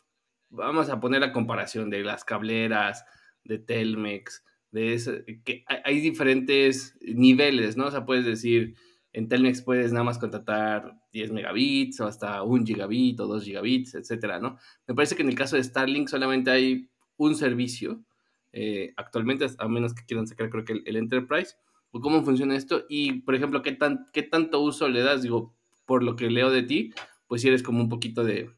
vamos 0.50 0.88
a 0.90 1.00
poner 1.00 1.21
la 1.21 1.33
comparación 1.33 1.90
de 1.90 2.02
las 2.02 2.25
cableras, 2.25 3.04
de 3.45 3.59
Telmex, 3.59 4.45
de 4.71 4.95
ese, 4.95 5.25
que 5.45 5.64
hay 5.85 6.00
diferentes 6.00 6.99
niveles, 7.00 7.76
¿no? 7.76 7.87
O 7.87 7.90
sea, 7.90 8.04
puedes 8.04 8.25
decir, 8.25 8.75
en 9.16 9.28
Telmex 9.28 9.62
puedes 9.62 9.92
nada 9.92 10.04
más 10.04 10.18
contratar 10.18 11.00
10 11.14 11.32
megabits 11.32 12.00
o 12.00 12.06
hasta 12.06 12.42
1 12.42 12.66
gigabit 12.66 13.18
o 13.20 13.26
2 13.26 13.44
gigabits, 13.44 13.94
etcétera, 13.94 14.38
¿no? 14.40 14.58
Me 14.87 14.94
parece 14.94 15.16
que 15.16 15.23
en 15.23 15.30
el 15.30 15.35
caso 15.35 15.56
de 15.56 15.64
Starlink 15.64 16.08
solamente 16.08 16.50
hay 16.50 16.90
un 17.16 17.35
servicio 17.35 18.04
eh, 18.52 18.92
actualmente, 18.99 19.46
a 19.56 19.68
menos 19.68 19.94
que 19.94 20.04
quieran 20.04 20.26
sacar 20.26 20.50
creo 20.50 20.66
que 20.66 20.82
el, 20.85 20.96
Enterprise, 20.96 21.54
cómo 21.92 22.23
funciona 22.25 22.56
esto 22.56 22.85
y, 22.90 23.20
por 23.20 23.35
ejemplo, 23.35 23.62
¿qué, 23.62 23.73
tan, 23.73 24.04
qué 24.12 24.23
tanto 24.23 24.61
uso 24.61 24.87
le 24.87 25.00
das, 25.00 25.23
digo, 25.23 25.54
por 25.87 26.02
lo 26.02 26.14
que 26.14 26.28
leo 26.28 26.50
de 26.50 26.64
ti, 26.64 26.92
pues 27.26 27.40
si 27.40 27.49
eres 27.49 27.62
como 27.62 27.80
un 27.80 27.88
poquito 27.88 28.23
de 28.23 28.50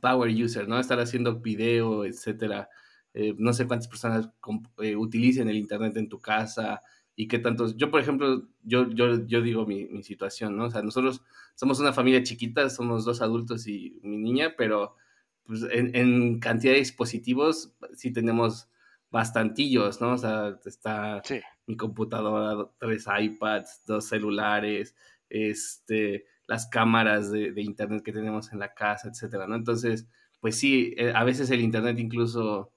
power 0.00 0.30
user, 0.30 0.68
¿no? 0.68 0.78
Estar 0.78 1.00
haciendo 1.00 1.40
video, 1.40 2.04
etcétera. 2.04 2.68
Eh, 3.12 3.34
no 3.38 3.52
sé 3.52 3.66
cuántas 3.66 3.88
personas 3.88 4.30
eh, 4.78 4.94
utilicen 4.94 5.48
el 5.48 5.56
Internet 5.56 5.96
en 5.96 6.08
tu 6.08 6.20
casa 6.20 6.80
y 7.20 7.28
qué 7.28 7.38
tantos... 7.38 7.76
Yo, 7.76 7.90
por 7.90 8.00
ejemplo, 8.00 8.48
yo, 8.62 8.88
yo, 8.88 9.26
yo 9.26 9.42
digo 9.42 9.66
mi, 9.66 9.84
mi, 9.88 10.02
situación, 10.02 10.56
¿no? 10.56 10.64
O 10.64 10.70
sea, 10.70 10.80
nosotros 10.80 11.22
somos 11.54 11.78
una 11.78 11.92
familia 11.92 12.22
chiquita, 12.22 12.70
somos 12.70 13.04
dos 13.04 13.20
adultos 13.20 13.66
y 13.66 14.00
mi 14.02 14.16
niña, 14.16 14.54
pero 14.56 14.96
pues, 15.44 15.64
en, 15.70 15.94
en 15.94 16.40
cantidad 16.40 16.72
de 16.72 16.78
dispositivos 16.78 17.74
sí 17.94 18.10
tenemos 18.10 18.70
bastantillos, 19.10 20.00
¿no? 20.00 20.12
O 20.14 20.16
sea, 20.16 20.58
está 20.64 21.20
mi 21.66 21.76
computadora, 21.76 22.70
tres 22.78 23.04
iPads, 23.06 23.82
dos 23.84 24.06
celulares, 24.06 24.96
este, 25.28 26.24
las 26.46 26.68
cámaras 26.68 27.30
de, 27.30 27.52
de, 27.52 27.60
internet 27.60 28.02
que 28.02 28.14
tenemos 28.14 28.50
en 28.50 28.60
la 28.60 28.72
casa, 28.72 29.08
etcétera, 29.08 29.46
¿no? 29.46 29.56
Entonces, 29.56 30.08
pues 30.40 30.58
sí, 30.58 30.94
eh, 30.96 31.12
a 31.14 31.24
veces 31.24 31.50
el 31.50 31.60
internet 31.60 31.98
incluso 31.98 32.72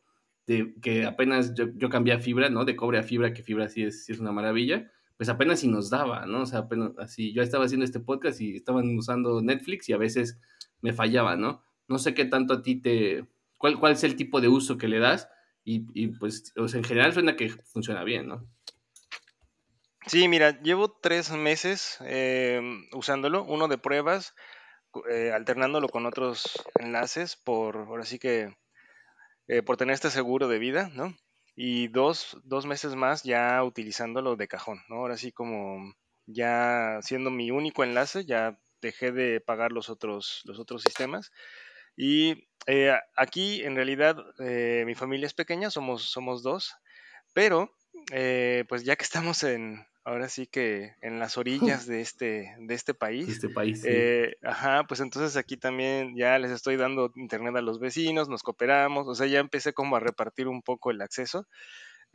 de, 0.45 0.73
que 0.81 1.05
apenas 1.05 1.53
yo, 1.53 1.65
yo 1.75 1.89
cambié 1.89 2.13
a 2.13 2.19
fibra, 2.19 2.49
¿no? 2.49 2.65
De 2.65 2.75
cobre 2.75 2.99
a 2.99 3.03
fibra, 3.03 3.33
que 3.33 3.43
fibra 3.43 3.69
sí 3.69 3.83
es, 3.83 4.05
sí 4.05 4.11
es 4.11 4.19
una 4.19 4.31
maravilla, 4.31 4.91
pues 5.17 5.29
apenas 5.29 5.59
si 5.59 5.67
nos 5.67 5.89
daba, 5.89 6.25
¿no? 6.25 6.41
O 6.41 6.45
sea, 6.45 6.59
apenas 6.59 6.91
así, 6.97 7.33
yo 7.33 7.41
estaba 7.41 7.65
haciendo 7.65 7.85
este 7.85 7.99
podcast 7.99 8.41
y 8.41 8.55
estaban 8.55 8.97
usando 8.97 9.41
Netflix 9.41 9.89
y 9.89 9.93
a 9.93 9.97
veces 9.97 10.39
me 10.81 10.93
fallaba, 10.93 11.35
¿no? 11.35 11.63
No 11.87 11.97
sé 11.97 12.13
qué 12.13 12.25
tanto 12.25 12.53
a 12.55 12.61
ti 12.61 12.81
te, 12.81 13.25
cuál, 13.57 13.79
cuál 13.79 13.93
es 13.93 14.03
el 14.03 14.15
tipo 14.15 14.41
de 14.41 14.49
uso 14.49 14.77
que 14.77 14.87
le 14.87 14.99
das 14.99 15.29
y, 15.63 15.85
y 15.93 16.07
pues, 16.07 16.53
o 16.57 16.67
sea, 16.67 16.79
en 16.79 16.83
general 16.83 17.13
suena 17.13 17.35
que 17.35 17.49
funciona 17.49 18.03
bien, 18.03 18.27
¿no? 18.27 18.47
Sí, 20.05 20.27
mira, 20.27 20.61
llevo 20.61 20.91
tres 20.91 21.31
meses 21.31 21.97
eh, 22.01 22.61
usándolo, 22.93 23.43
uno 23.45 23.69
de 23.69 23.77
pruebas, 23.77 24.35
eh, 25.09 25.31
alternándolo 25.33 25.87
con 25.87 26.05
otros 26.05 26.61
enlaces 26.77 27.37
por, 27.37 27.77
ahora 27.77 28.03
sí 28.03 28.19
que 28.19 28.53
eh, 29.47 29.61
por 29.61 29.77
tener 29.77 29.93
este 29.93 30.09
seguro 30.09 30.47
de 30.47 30.59
vida, 30.59 30.89
¿no? 30.93 31.15
Y 31.55 31.87
dos, 31.89 32.37
dos 32.43 32.65
meses 32.65 32.95
más 32.95 33.23
ya 33.23 33.63
utilizándolo 33.63 34.35
de 34.35 34.47
cajón, 34.47 34.81
¿no? 34.89 34.97
Ahora 34.97 35.17
sí 35.17 35.31
como 35.31 35.93
ya 36.25 36.99
siendo 37.01 37.29
mi 37.29 37.51
único 37.51 37.83
enlace, 37.83 38.25
ya 38.25 38.57
dejé 38.81 39.11
de 39.11 39.41
pagar 39.41 39.71
los 39.71 39.89
otros, 39.89 40.41
los 40.45 40.59
otros 40.59 40.81
sistemas. 40.83 41.31
Y 41.95 42.47
eh, 42.67 42.97
aquí 43.15 43.63
en 43.63 43.75
realidad 43.75 44.17
eh, 44.39 44.83
mi 44.85 44.95
familia 44.95 45.27
es 45.27 45.33
pequeña, 45.33 45.69
somos, 45.69 46.09
somos 46.09 46.43
dos, 46.43 46.73
pero 47.33 47.71
pues 48.67 48.83
ya 48.83 48.95
que 48.95 49.03
estamos 49.03 49.43
en, 49.43 49.85
ahora 50.03 50.29
sí 50.29 50.47
que 50.47 50.95
en 51.01 51.19
las 51.19 51.37
orillas 51.37 51.85
de 51.85 52.01
este, 52.01 52.55
de 52.59 52.73
este 52.73 52.93
país. 52.93 53.27
este 53.29 53.49
país. 53.49 53.83
Eh, 53.85 54.35
ajá, 54.43 54.85
pues 54.87 54.99
entonces 54.99 55.37
aquí 55.37 55.57
también 55.57 56.15
ya 56.15 56.37
les 56.39 56.51
estoy 56.51 56.75
dando 56.77 57.11
internet 57.15 57.55
a 57.55 57.61
los 57.61 57.79
vecinos, 57.79 58.29
nos 58.29 58.43
cooperamos, 58.43 59.07
o 59.07 59.15
sea, 59.15 59.27
ya 59.27 59.39
empecé 59.39 59.73
como 59.73 59.95
a 59.95 59.99
repartir 59.99 60.47
un 60.47 60.61
poco 60.61 60.91
el 60.91 61.01
acceso. 61.01 61.47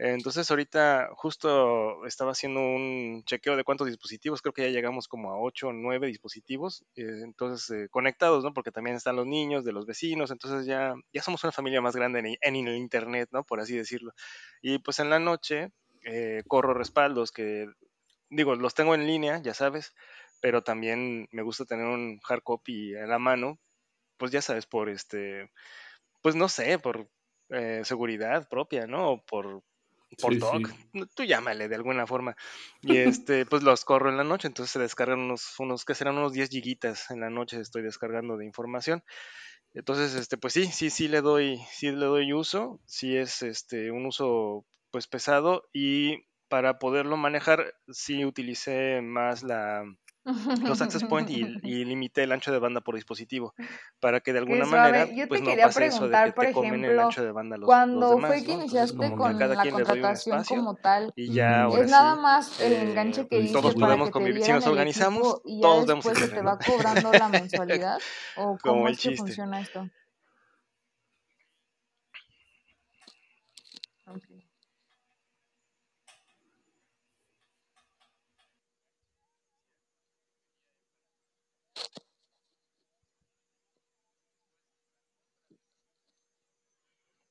Entonces 0.01 0.49
ahorita 0.49 1.09
justo 1.17 2.07
estaba 2.07 2.31
haciendo 2.31 2.61
un 2.61 3.25
chequeo 3.25 3.57
de 3.57 3.65
cuántos 3.65 3.89
dispositivos, 3.89 4.41
creo 4.41 4.53
que 4.53 4.63
ya 4.63 4.69
llegamos 4.69 5.09
como 5.09 5.33
a 5.33 5.41
8 5.41 5.69
o 5.69 5.73
9 5.73 6.07
dispositivos, 6.07 6.85
eh, 6.95 7.23
entonces 7.25 7.69
eh, 7.71 7.89
conectados, 7.91 8.45
¿no? 8.45 8.55
Porque 8.55 8.71
también 8.71 8.95
están 8.95 9.17
los 9.17 9.27
niños 9.27 9.65
de 9.65 9.73
los 9.73 9.87
vecinos, 9.87 10.31
entonces 10.31 10.67
ya, 10.67 10.95
ya 11.13 11.23
somos 11.23 11.43
una 11.43 11.51
familia 11.51 11.81
más 11.81 11.97
grande 11.97 12.21
en, 12.21 12.37
en 12.41 12.69
el 12.69 12.77
Internet, 12.77 13.29
¿no? 13.33 13.43
Por 13.43 13.59
así 13.59 13.77
decirlo. 13.77 14.13
Y 14.63 14.79
pues 14.79 15.01
en 15.01 15.11
la 15.11 15.19
noche, 15.19 15.73
eh, 16.09 16.43
corro 16.49 16.75
respaldos 16.75 17.33
que, 17.33 17.67
digo, 18.31 18.55
los 18.57 18.75
tengo 18.75 18.95
en 18.95 19.07
línea, 19.07 19.39
ya 19.43 19.55
sabes, 19.55 19.95
pero 20.41 20.63
también 20.63 21.29
me 21.33 21.43
gusta 21.43 21.65
tener 21.67 21.87
un 21.87 22.21
hard 22.29 22.43
copy 22.43 22.95
a 22.97 23.07
la 23.07 23.19
mano, 23.19 23.59
pues 24.17 24.33
ya 24.33 24.43
sabes, 24.43 24.67
por 24.67 24.89
este, 24.89 25.51
pues 26.23 26.37
no 26.37 26.49
sé, 26.49 26.79
por 26.79 27.11
eh, 27.51 27.83
seguridad 27.85 28.49
propia, 28.49 28.87
¿no? 28.87 29.13
O 29.13 29.25
por, 29.25 29.63
por 30.21 30.35
tú 31.15 31.25
llámale 31.25 31.69
de 31.69 31.77
alguna 31.77 32.07
forma. 32.07 32.37
Y 32.83 32.97
este, 32.99 33.47
pues 33.47 33.63
los 33.63 33.85
corro 33.85 34.11
en 34.11 34.17
la 34.17 34.25
noche, 34.25 34.49
entonces 34.49 34.73
se 34.73 34.79
descargan 34.79 35.21
unos, 35.21 35.55
unos 35.59 35.85
que 35.85 35.95
serán 35.95 36.19
unos 36.19 36.33
10 36.33 36.51
gigitas 36.51 37.11
en 37.11 37.21
la 37.21 37.31
noche, 37.31 37.61
estoy 37.61 37.83
descargando 37.83 38.37
de 38.37 38.47
información. 38.47 39.03
Entonces, 39.75 40.15
este, 40.15 40.39
pues 40.39 40.55
sí, 40.55 40.67
sí, 40.67 40.91
sí 40.91 41.09
le 41.09 41.21
doy, 41.21 41.59
sí 41.71 41.91
le 41.91 42.07
doy 42.07 42.33
uso, 42.33 42.81
sí 42.87 43.17
es 43.17 43.43
este 43.43 43.91
un 43.91 44.07
uso 44.07 44.67
pues 44.91 45.07
pesado 45.07 45.69
y 45.73 46.27
para 46.49 46.79
poderlo 46.79 47.17
manejar 47.17 47.75
sí 47.89 48.25
utilicé 48.25 49.01
más 49.03 49.43
la, 49.43 49.85
los 50.65 50.83
access 50.83 51.05
point 51.05 51.29
y, 51.31 51.41
y, 51.63 51.85
limité 51.85 52.23
el 52.23 52.33
ancho 52.33 52.53
de 52.53 52.59
banda 52.59 52.81
por 52.81 52.95
dispositivo 52.95 53.55
para 54.01 54.21
que 54.21 54.33
de 54.33 54.41
alguna 54.41 54.67
manera 54.67 55.09
pues 55.29 55.43
no 55.43 55.55
pase 55.57 55.87
eso 55.87 56.09
de 56.09 56.17
que 56.25 56.47
te 56.47 56.53
comen 56.53 56.85
el 56.85 56.99
ancho 56.99 57.23
de 57.23 57.33
banda 57.33 57.57
los, 57.57 57.67
cuando 57.67 58.01
los 58.01 58.17
demás, 58.17 58.31
fue 58.31 58.45
que 58.45 58.53
iniciaste 58.53 59.13
con 59.15 59.39
la 59.39 59.65
contratación 59.71 60.45
como 60.45 60.75
tal 60.75 61.13
y 61.17 61.33
ya 61.33 61.63
ahora 61.63 61.85
es 61.85 61.91
nada 61.91 62.17
más 62.17 62.61
el 62.61 62.73
enganche 62.75 63.27
que 63.29 63.41
dices 63.41 63.53
todos 63.53 63.75
podemos 63.75 64.11
convivir. 64.11 64.43
Si 64.43 64.53
nos 64.53 64.67
organizamos 64.67 65.41
y 65.45 65.61
todos 65.61 65.87
demos 65.87 66.07
el 66.07 66.17
se 66.17 66.29
te 66.29 66.43
va 66.43 66.59
cobrando 66.67 67.13
la 67.13 67.29
mensualidad 67.29 67.99
o 68.37 68.59
cómo 68.59 68.59
Como 68.59 68.89
el 68.89 68.95
es 68.95 69.01
que 69.01 69.09
chiste. 69.11 69.19
funciona 69.19 69.61
esto 69.61 69.89
okay. 74.07 74.49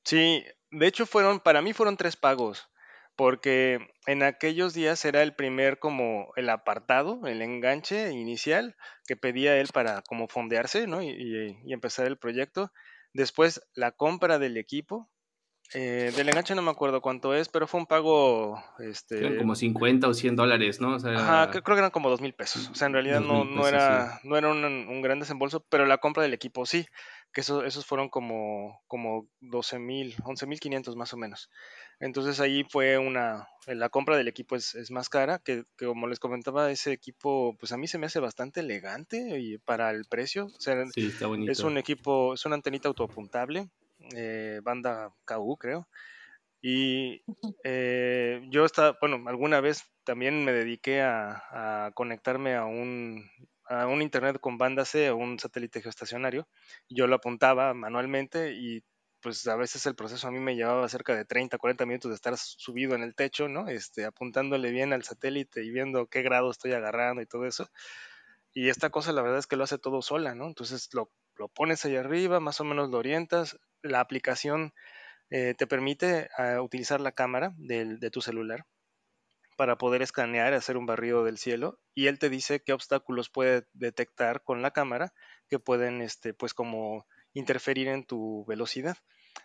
Sí, 0.08 0.44
de 0.70 0.86
hecho 0.86 1.06
fueron, 1.06 1.40
para 1.40 1.60
mí 1.62 1.72
fueron 1.72 1.96
tres 1.96 2.16
pagos, 2.16 2.68
porque 3.16 3.78
en 4.06 4.22
aquellos 4.22 4.74
días 4.74 5.04
era 5.04 5.22
el 5.22 5.34
primer 5.34 5.78
como 5.78 6.32
el 6.36 6.48
apartado, 6.50 7.26
el 7.26 7.42
enganche 7.42 8.10
inicial 8.12 8.76
que 9.06 9.16
pedía 9.16 9.56
él 9.58 9.68
para 9.72 10.02
como 10.02 10.28
fondearse, 10.28 10.86
¿no? 10.86 11.02
Y, 11.02 11.08
y- 11.10 11.58
y 11.64 11.72
empezar 11.72 12.06
el 12.06 12.18
proyecto. 12.18 12.72
Después 13.12 13.60
la 13.74 13.92
compra 13.92 14.38
del 14.38 14.56
equipo. 14.56 15.10
Eh, 15.74 16.12
del 16.16 16.28
enganche 16.28 16.54
no 16.54 16.62
me 16.62 16.70
acuerdo 16.70 17.00
cuánto 17.00 17.34
es, 17.34 17.48
pero 17.48 17.66
fue 17.66 17.80
un 17.80 17.86
pago, 17.86 18.62
Eran 18.78 18.90
este, 18.90 19.36
como 19.36 19.54
50 19.54 20.08
o 20.08 20.14
100 20.14 20.36
dólares, 20.36 20.80
¿no? 20.80 20.94
O 20.94 20.98
sea, 20.98 21.12
Ajá, 21.12 21.50
creo 21.50 21.62
que 21.62 21.72
eran 21.72 21.90
como 21.90 22.08
dos 22.08 22.20
mil 22.20 22.32
pesos. 22.34 22.68
O 22.70 22.74
sea, 22.74 22.86
en 22.86 22.94
realidad 22.94 23.20
no, 23.20 23.44
no 23.44 23.62
sí. 23.62 23.68
era, 23.68 24.20
no 24.24 24.36
era 24.36 24.48
un, 24.50 24.64
un 24.64 25.02
gran 25.02 25.20
desembolso, 25.20 25.60
pero 25.68 25.84
la 25.86 25.98
compra 25.98 26.22
del 26.22 26.32
equipo 26.34 26.64
sí, 26.64 26.86
que 27.32 27.42
eso, 27.42 27.64
esos 27.64 27.84
fueron 27.84 28.08
como, 28.08 28.80
como 28.86 29.28
12 29.40 29.78
mil, 29.78 30.14
11 30.24 30.46
mil 30.46 30.58
500 30.60 30.96
más 30.96 31.12
o 31.12 31.16
menos. 31.18 31.50
Entonces 32.00 32.40
ahí 32.40 32.64
fue 32.70 32.96
una, 32.96 33.48
la 33.66 33.88
compra 33.88 34.16
del 34.16 34.28
equipo 34.28 34.56
es, 34.56 34.74
es 34.74 34.90
más 34.90 35.08
cara, 35.08 35.38
que, 35.38 35.64
que 35.76 35.86
como 35.86 36.06
les 36.06 36.18
comentaba, 36.20 36.70
ese 36.70 36.92
equipo, 36.92 37.56
pues 37.58 37.72
a 37.72 37.76
mí 37.76 37.88
se 37.88 37.98
me 37.98 38.06
hace 38.06 38.20
bastante 38.20 38.60
elegante 38.60 39.38
y 39.38 39.58
para 39.58 39.90
el 39.90 40.04
precio. 40.06 40.46
O 40.46 40.60
sea, 40.60 40.76
Sí, 40.94 41.06
está 41.08 41.26
bonito. 41.26 41.52
es 41.52 41.60
un 41.60 41.76
equipo, 41.76 42.34
es 42.34 42.46
una 42.46 42.54
antenita 42.54 42.88
autoapuntable, 42.88 43.68
eh, 44.14 44.60
banda 44.62 45.12
KU 45.24 45.56
creo. 45.56 45.88
Y 46.60 47.22
eh, 47.64 48.40
yo 48.50 48.64
estaba, 48.64 48.96
bueno, 49.00 49.28
alguna 49.28 49.60
vez 49.60 49.84
también 50.04 50.44
me 50.44 50.52
dediqué 50.52 51.02
a, 51.02 51.90
conectarme 51.94 52.56
a 52.56 52.64
un, 52.64 53.24
a 53.64 53.86
un 53.86 54.02
internet 54.02 54.40
con 54.40 54.58
banda 54.58 54.84
C 54.84 55.10
o 55.10 55.16
un 55.16 55.38
satélite 55.38 55.82
geoestacionario. 55.82 56.48
Yo 56.88 57.06
lo 57.06 57.16
apuntaba 57.16 57.74
manualmente 57.74 58.52
y 58.54 58.82
pues 59.20 59.46
a 59.48 59.56
veces 59.56 59.84
el 59.86 59.96
proceso 59.96 60.28
a 60.28 60.30
mí 60.30 60.38
me 60.38 60.54
llevaba 60.54 60.88
cerca 60.88 61.14
de 61.14 61.24
30, 61.24 61.58
40 61.58 61.86
minutos 61.86 62.10
de 62.10 62.14
estar 62.14 62.36
subido 62.36 62.94
en 62.94 63.02
el 63.02 63.14
techo, 63.14 63.48
¿no? 63.48 63.68
Este, 63.68 64.04
apuntándole 64.04 64.70
bien 64.70 64.92
al 64.92 65.02
satélite 65.02 65.64
y 65.64 65.70
viendo 65.70 66.06
qué 66.06 66.22
grado 66.22 66.50
estoy 66.50 66.72
agarrando 66.72 67.22
y 67.22 67.26
todo 67.26 67.46
eso. 67.46 67.68
Y 68.52 68.68
esta 68.68 68.90
cosa 68.90 69.12
la 69.12 69.22
verdad 69.22 69.38
es 69.38 69.46
que 69.46 69.56
lo 69.56 69.64
hace 69.64 69.78
todo 69.78 70.02
sola, 70.02 70.34
¿no? 70.34 70.46
Entonces 70.46 70.88
lo, 70.94 71.10
lo 71.38 71.48
pones 71.48 71.84
ahí 71.84 71.96
arriba, 71.96 72.40
más 72.40 72.60
o 72.60 72.64
menos 72.64 72.90
lo 72.90 72.98
orientas. 72.98 73.58
La 73.82 74.00
aplicación 74.00 74.72
eh, 75.30 75.54
te 75.58 75.66
permite 75.66 76.30
ah, 76.38 76.62
utilizar 76.62 77.00
la 77.00 77.12
cámara 77.12 77.54
del- 77.58 78.00
de 78.00 78.10
tu 78.10 78.20
celular 78.22 78.66
para 79.56 79.76
poder 79.76 80.02
escanear 80.02 80.52
hacer 80.54 80.76
un 80.76 80.86
barrido 80.86 81.24
del 81.24 81.38
cielo 81.38 81.80
y 81.94 82.06
él 82.06 82.18
te 82.18 82.30
dice 82.30 82.62
qué 82.62 82.72
obstáculos 82.72 83.28
puede 83.30 83.66
detectar 83.72 84.42
con 84.44 84.62
la 84.62 84.70
cámara 84.70 85.12
que 85.48 85.58
pueden 85.58 86.00
este 86.02 86.32
pues 86.34 86.54
como 86.54 87.06
interferir 87.34 87.88
en 87.88 88.04
tu 88.04 88.44
velocidad. 88.46 88.96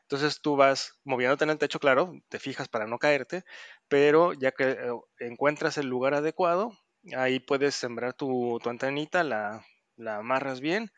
Entonces 0.01 0.41
tú 0.41 0.55
vas 0.55 0.99
moviéndote 1.03 1.43
en 1.45 1.49
el 1.51 1.57
techo, 1.57 1.79
claro, 1.79 2.13
te 2.29 2.39
fijas 2.39 2.69
para 2.69 2.85
no 2.87 2.99
caerte, 2.99 3.43
pero 3.87 4.33
ya 4.33 4.51
que 4.51 4.71
eh, 4.71 4.77
encuentras 5.19 5.77
el 5.77 5.87
lugar 5.87 6.13
adecuado, 6.13 6.77
ahí 7.17 7.39
puedes 7.39 7.75
sembrar 7.75 8.13
tu, 8.13 8.59
tu 8.61 8.69
antenita, 8.69 9.23
la, 9.23 9.65
la 9.95 10.17
amarras 10.17 10.61
bien 10.61 10.91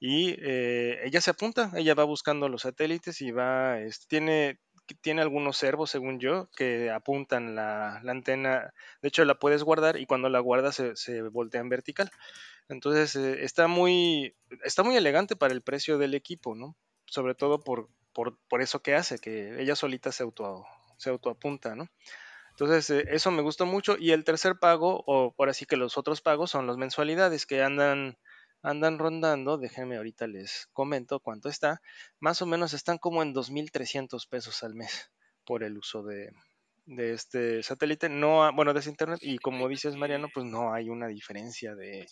y 0.00 0.34
eh, 0.40 0.98
ella 1.04 1.20
se 1.20 1.30
apunta, 1.30 1.70
ella 1.76 1.94
va 1.94 2.04
buscando 2.04 2.48
los 2.48 2.62
satélites 2.62 3.20
y 3.20 3.32
va, 3.32 3.78
este, 3.80 4.06
tiene, 4.08 4.58
tiene 5.02 5.20
algunos 5.20 5.58
servos, 5.58 5.90
según 5.90 6.18
yo, 6.18 6.48
que 6.56 6.90
apuntan 6.90 7.54
la, 7.54 7.98
antena. 7.98 8.72
De 9.02 9.08
hecho, 9.08 9.26
la 9.26 9.38
puedes 9.38 9.62
guardar 9.62 9.98
y 9.98 10.06
cuando 10.06 10.30
la 10.30 10.40
guardas 10.40 10.76
se, 10.76 10.96
se 10.96 11.20
voltea 11.20 11.60
en 11.60 11.68
vertical. 11.68 12.10
Entonces, 12.70 13.14
eh, 13.14 13.44
está, 13.44 13.66
muy, 13.68 14.34
está 14.64 14.82
muy 14.82 14.96
elegante 14.96 15.36
para 15.36 15.52
el 15.52 15.60
precio 15.60 15.98
del 15.98 16.14
equipo, 16.14 16.54
¿no? 16.54 16.76
Sobre 17.04 17.34
todo 17.34 17.60
por, 17.60 17.90
por, 18.14 18.38
por 18.48 18.62
eso 18.62 18.80
que 18.80 18.94
hace, 18.94 19.18
que 19.18 19.60
ella 19.60 19.76
solita 19.76 20.12
se, 20.12 20.22
auto, 20.22 20.64
se 20.96 21.10
autoapunta, 21.10 21.74
¿no? 21.74 21.88
Entonces, 22.52 22.88
eh, 22.88 23.04
eso 23.10 23.30
me 23.30 23.42
gustó 23.42 23.66
mucho. 23.66 23.96
Y 23.98 24.12
el 24.12 24.24
tercer 24.24 24.58
pago, 24.58 25.04
o 25.06 25.34
por 25.34 25.50
así 25.50 25.66
que 25.66 25.76
los 25.76 25.98
otros 25.98 26.22
pagos, 26.22 26.50
son 26.50 26.66
las 26.66 26.78
mensualidades 26.78 27.44
que 27.44 27.62
andan 27.62 28.16
andan 28.62 28.98
rondando, 28.98 29.58
déjenme 29.58 29.96
ahorita 29.96 30.26
les 30.26 30.68
comento 30.72 31.20
cuánto 31.20 31.48
está, 31.48 31.80
más 32.18 32.42
o 32.42 32.46
menos 32.46 32.74
están 32.74 32.98
como 32.98 33.22
en 33.22 33.34
2.300 33.34 34.28
pesos 34.28 34.62
al 34.62 34.74
mes 34.74 35.10
por 35.44 35.62
el 35.62 35.78
uso 35.78 36.02
de, 36.02 36.30
este 36.86 37.62
satélite, 37.62 38.08
no, 38.08 38.52
bueno, 38.52 38.72
de 38.72 38.80
ese 38.80 38.90
internet, 38.90 39.20
y 39.22 39.38
como 39.38 39.68
dices 39.68 39.96
Mariano, 39.96 40.28
pues 40.32 40.46
no 40.46 40.72
hay 40.72 40.88
una 40.90 41.06
diferencia 41.06 41.74
de, 41.74 42.06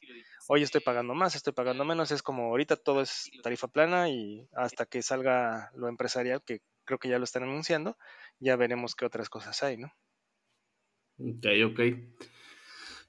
hoy 0.48 0.62
estoy 0.62 0.80
pagando 0.80 1.14
más, 1.14 1.34
estoy 1.34 1.52
pagando 1.52 1.84
menos, 1.84 2.10
es 2.10 2.22
como 2.22 2.44
ahorita 2.44 2.76
todo 2.76 3.02
es 3.02 3.30
tarifa 3.42 3.68
plana 3.68 4.08
y 4.08 4.48
hasta 4.54 4.86
que 4.86 5.02
salga 5.02 5.70
lo 5.74 5.88
empresarial, 5.88 6.42
que 6.44 6.60
creo 6.84 6.98
que 6.98 7.08
ya 7.08 7.18
lo 7.18 7.24
están 7.24 7.42
anunciando, 7.42 7.98
ya 8.38 8.56
veremos 8.56 8.94
qué 8.94 9.04
otras 9.04 9.28
cosas 9.28 9.62
hay, 9.62 9.76
¿no? 9.76 9.92
Ok, 11.18 11.46
ok. 11.66 11.80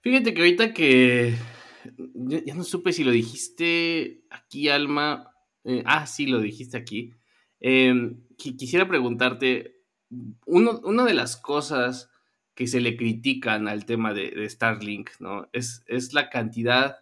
Fíjate 0.02 0.34
que 0.34 0.42
ahorita 0.42 0.74
que 0.74 1.36
ya 2.14 2.56
no 2.56 2.64
supe 2.64 2.94
si 2.94 3.04
lo 3.04 3.12
dijiste 3.12 4.24
aquí, 4.30 4.70
Alma. 4.70 5.32
Eh, 5.64 5.84
ah, 5.86 6.06
sí, 6.06 6.28
lo 6.28 6.40
dijiste 6.40 6.78
aquí. 6.78 7.14
Em, 7.60 8.22
quisiera 8.38 8.88
preguntarte, 8.88 9.76
uno, 10.46 10.80
una 10.84 11.06
de 11.06 11.14
las 11.14 11.38
cosas 11.38 12.10
que 12.56 12.68
se 12.68 12.82
le 12.82 12.98
critican 12.98 13.68
al 13.68 13.86
tema 13.86 14.14
de, 14.14 14.50
Starlink, 14.50 15.12
¿no? 15.20 15.48
Es, 15.54 15.84
es, 15.88 16.14
la 16.14 16.30
cantidad 16.30 16.98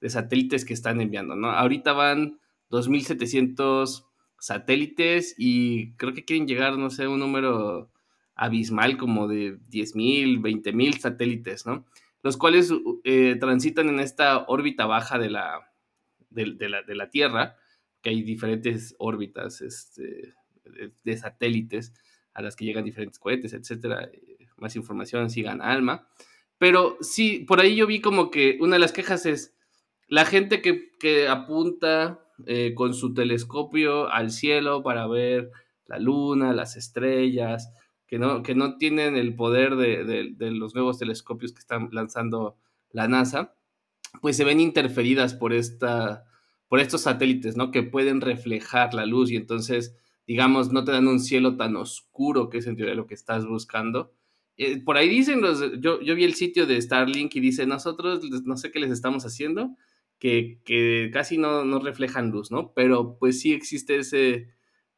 de 0.00 0.10
satélites 0.10 0.64
que 0.64 0.74
están 0.74 1.00
enviando, 1.00 1.34
¿no? 1.36 1.50
Ahorita 1.50 1.92
van 1.92 2.40
2.700 2.70 4.06
satélites 4.38 5.34
y 5.36 5.92
creo 5.94 6.14
que 6.14 6.24
quieren 6.24 6.46
llegar, 6.46 6.78
no 6.78 6.90
sé, 6.90 7.08
un 7.08 7.20
número 7.20 7.90
abismal 8.34 8.96
como 8.96 9.28
de 9.28 9.58
10.000, 9.68 10.40
20.000 10.40 10.98
satélites, 10.98 11.66
¿no? 11.66 11.84
Los 12.22 12.36
cuales 12.36 12.72
eh, 13.04 13.36
transitan 13.40 13.88
en 13.88 14.00
esta 14.00 14.44
órbita 14.46 14.86
baja 14.86 15.18
de 15.18 15.30
la, 15.30 15.72
de, 16.30 16.68
la, 16.68 16.82
de 16.82 16.94
la, 16.94 17.10
Tierra, 17.10 17.56
que 18.02 18.10
hay 18.10 18.22
diferentes 18.22 18.94
órbitas 18.98 19.60
este, 19.60 20.34
de, 21.04 21.16
satélites 21.16 21.94
a 22.34 22.42
las 22.42 22.56
que 22.56 22.64
llegan 22.64 22.84
diferentes 22.84 23.18
cohetes, 23.18 23.52
etcétera. 23.52 24.04
Eh, 24.04 24.38
más 24.56 24.76
información, 24.76 25.30
sigan 25.30 25.62
Alma. 25.62 26.08
Pero 26.58 26.98
sí, 27.00 27.44
por 27.48 27.60
ahí 27.60 27.76
yo 27.76 27.86
vi 27.86 28.00
como 28.00 28.30
que 28.30 28.58
una 28.60 28.76
de 28.76 28.80
las 28.80 28.92
quejas 28.92 29.24
es 29.24 29.54
la 30.06 30.26
gente 30.26 30.60
que, 30.60 30.90
que 30.98 31.28
apunta 31.28 32.20
eh, 32.46 32.74
con 32.74 32.94
su 32.94 33.14
telescopio 33.14 34.10
al 34.10 34.30
cielo 34.30 34.82
para 34.82 35.06
ver 35.06 35.50
la 35.86 35.98
luna, 35.98 36.52
las 36.52 36.76
estrellas, 36.76 37.72
que 38.10 38.18
no, 38.18 38.42
que 38.42 38.56
no 38.56 38.76
tienen 38.76 39.16
el 39.16 39.36
poder 39.36 39.76
de, 39.76 40.34
los 40.50 40.74
nuevos 40.74 40.98
telescopios 40.98 41.52
que 41.52 41.60
están 41.60 41.90
lanzando 41.92 42.56
la 42.90 43.06
NASA, 43.06 43.54
pues 44.20 44.36
se 44.36 44.42
ven 44.42 44.58
interferidas 44.58 45.32
por, 45.32 45.52
esta, 45.52 46.24
por 46.66 46.80
estos 46.80 47.02
satélites, 47.02 47.56
¿no? 47.56 47.70
Que 47.70 47.84
pueden 47.84 48.20
reflejar 48.20 48.94
la 48.94 49.06
luz 49.06 49.30
y 49.30 49.36
entonces, 49.36 49.96
digamos, 50.26 50.72
no 50.72 50.82
te 50.82 50.90
dan 50.90 51.06
un 51.06 51.20
cielo 51.20 51.56
tan 51.56 51.76
oscuro 51.76 52.50
que 52.50 52.58
es 52.58 52.66
en 52.66 52.74
teoría 52.74 52.96
lo 52.96 53.06
que 53.06 53.14
estás 53.14 53.46
buscando. 53.46 54.12
Eh, 54.56 54.82
por 54.82 54.96
ahí 54.96 55.08
dicen, 55.08 55.40
los, 55.40 55.80
yo, 55.80 56.00
yo 56.00 56.16
vi 56.16 56.24
el 56.24 56.34
sitio 56.34 56.66
de 56.66 56.82
Starlink 56.82 57.36
y 57.36 57.40
dice, 57.40 57.64
nosotros 57.64 58.24
no 58.44 58.56
sé 58.56 58.72
qué 58.72 58.80
les 58.80 58.90
estamos 58.90 59.24
haciendo, 59.24 59.76
que, 60.18 60.58
que 60.64 61.10
casi 61.12 61.38
no, 61.38 61.64
no 61.64 61.78
reflejan 61.78 62.32
luz, 62.32 62.50
¿no? 62.50 62.72
Pero 62.74 63.16
pues 63.20 63.40
sí 63.40 63.52
existe 63.52 63.98
ese 63.98 64.48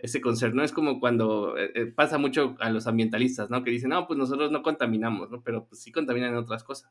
ese 0.02 0.20
concern, 0.20 0.56
¿no? 0.56 0.64
Es 0.64 0.72
como 0.72 0.98
cuando 0.98 1.56
eh, 1.56 1.70
eh, 1.76 1.86
pasa 1.86 2.18
mucho 2.18 2.56
a 2.58 2.70
los 2.70 2.88
ambientalistas, 2.88 3.50
¿no? 3.50 3.62
Que 3.62 3.70
dicen, 3.70 3.90
no, 3.90 4.08
pues 4.08 4.18
nosotros 4.18 4.50
no 4.50 4.62
contaminamos, 4.62 5.30
¿no? 5.30 5.42
Pero 5.42 5.64
pues 5.66 5.80
sí 5.80 5.92
contaminan 5.92 6.30
en 6.30 6.38
otras 6.38 6.64
cosas. 6.64 6.90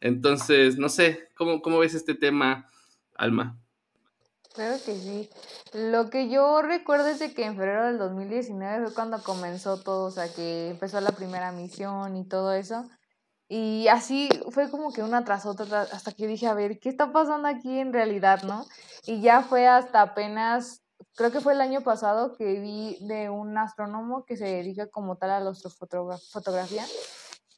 Entonces, 0.00 0.76
no 0.76 0.88
sé, 0.88 1.28
¿cómo, 1.36 1.62
cómo 1.62 1.78
ves 1.78 1.94
este 1.94 2.16
tema, 2.16 2.68
Alma? 3.14 3.56
Claro 4.54 4.76
que 4.84 4.96
sí. 4.96 5.30
Lo 5.72 6.10
que 6.10 6.28
yo 6.28 6.60
recuerdo 6.60 7.06
es 7.06 7.20
de 7.20 7.32
que 7.32 7.44
en 7.44 7.54
febrero 7.54 7.86
del 7.86 7.98
2019 7.98 8.86
fue 8.86 8.94
cuando 8.94 9.22
comenzó 9.22 9.80
todo, 9.80 10.06
o 10.06 10.10
sea, 10.10 10.26
que 10.34 10.70
empezó 10.70 11.00
la 11.00 11.12
primera 11.12 11.52
misión 11.52 12.16
y 12.16 12.26
todo 12.26 12.52
eso. 12.52 12.88
Y 13.48 13.86
así 13.86 14.28
fue 14.50 14.68
como 14.68 14.92
que 14.92 15.04
una 15.04 15.24
tras 15.24 15.46
otra, 15.46 15.82
hasta 15.82 16.10
que 16.10 16.26
dije, 16.26 16.48
a 16.48 16.54
ver, 16.54 16.80
¿qué 16.80 16.88
está 16.88 17.12
pasando 17.12 17.46
aquí 17.46 17.78
en 17.78 17.92
realidad, 17.92 18.42
no? 18.42 18.66
Y 19.06 19.20
ya 19.20 19.42
fue 19.42 19.68
hasta 19.68 20.02
apenas 20.02 20.82
creo 21.14 21.30
que 21.32 21.40
fue 21.40 21.52
el 21.52 21.60
año 21.60 21.82
pasado 21.82 22.36
que 22.36 22.60
vi 22.60 22.98
de 23.00 23.30
un 23.30 23.56
astrónomo 23.58 24.24
que 24.24 24.36
se 24.36 24.46
dedica 24.46 24.88
como 24.88 25.16
tal 25.16 25.30
a 25.30 25.40
la 25.40 25.50
astrofotografía, 25.50 26.84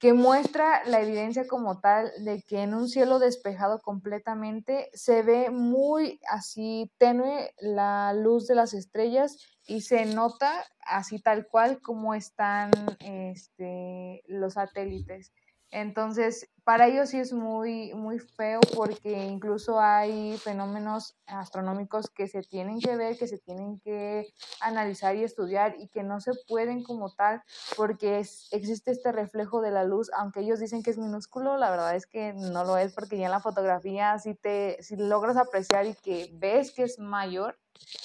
que 0.01 0.15
muestra 0.15 0.83
la 0.87 1.01
evidencia 1.03 1.47
como 1.47 1.79
tal 1.79 2.11
de 2.25 2.43
que 2.43 2.63
en 2.63 2.73
un 2.73 2.89
cielo 2.89 3.19
despejado 3.19 3.81
completamente 3.81 4.89
se 4.95 5.23
ve 5.23 5.51
muy 5.51 6.19
así 6.27 6.91
tenue 6.97 7.53
la 7.61 8.15
luz 8.15 8.47
de 8.47 8.55
las 8.55 8.73
estrellas 8.73 9.37
y 9.67 9.83
se 9.83 10.07
nota 10.07 10.65
así 10.87 11.21
tal 11.21 11.47
cual 11.47 11.83
como 11.83 12.15
están 12.15 12.71
este, 13.01 14.23
los 14.27 14.55
satélites. 14.55 15.33
Entonces, 15.73 16.51
para 16.65 16.89
ellos 16.89 17.11
sí 17.11 17.19
es 17.19 17.33
muy, 17.33 17.95
muy 17.95 18.19
feo 18.19 18.61
porque 18.75 19.25
incluso 19.27 19.81
hay 19.81 20.37
fenómenos 20.39 21.17
astronómicos 21.27 22.11
que 22.11 22.27
se 22.27 22.43
tienen 22.43 22.81
que 22.81 22.97
ver, 22.97 23.17
que 23.17 23.29
se 23.29 23.39
tienen 23.39 23.79
que 23.81 24.27
analizar 24.61 25.15
y 25.15 25.23
estudiar 25.23 25.77
y 25.79 25.89
que 25.89 26.03
no 26.03 26.21
se 26.21 26.33
pueden 26.49 26.83
como 26.83 27.13
tal 27.13 27.43
porque 27.77 28.19
existe 28.19 28.91
este 28.91 29.13
reflejo 29.13 29.61
de 29.61 29.71
la 29.71 29.85
luz, 29.85 30.11
aunque 30.17 30.41
ellos 30.41 30.59
dicen 30.59 30.83
que 30.83 30.91
es 30.91 30.99
minúsculo, 30.99 31.57
la 31.57 31.71
verdad 31.71 31.95
es 31.95 32.07
que 32.07 32.33
no 32.33 32.65
lo 32.65 32.77
es 32.77 32.93
porque 32.93 33.19
ya 33.19 33.27
en 33.27 33.33
la 33.33 33.41
fotografía 33.41 34.19
si, 34.19 34.35
te, 34.35 34.83
si 34.83 34.97
logras 34.97 35.37
apreciar 35.37 35.87
y 35.87 35.95
que 35.95 36.31
ves 36.35 36.73
que 36.73 36.83
es 36.83 36.99
mayor, 36.99 37.59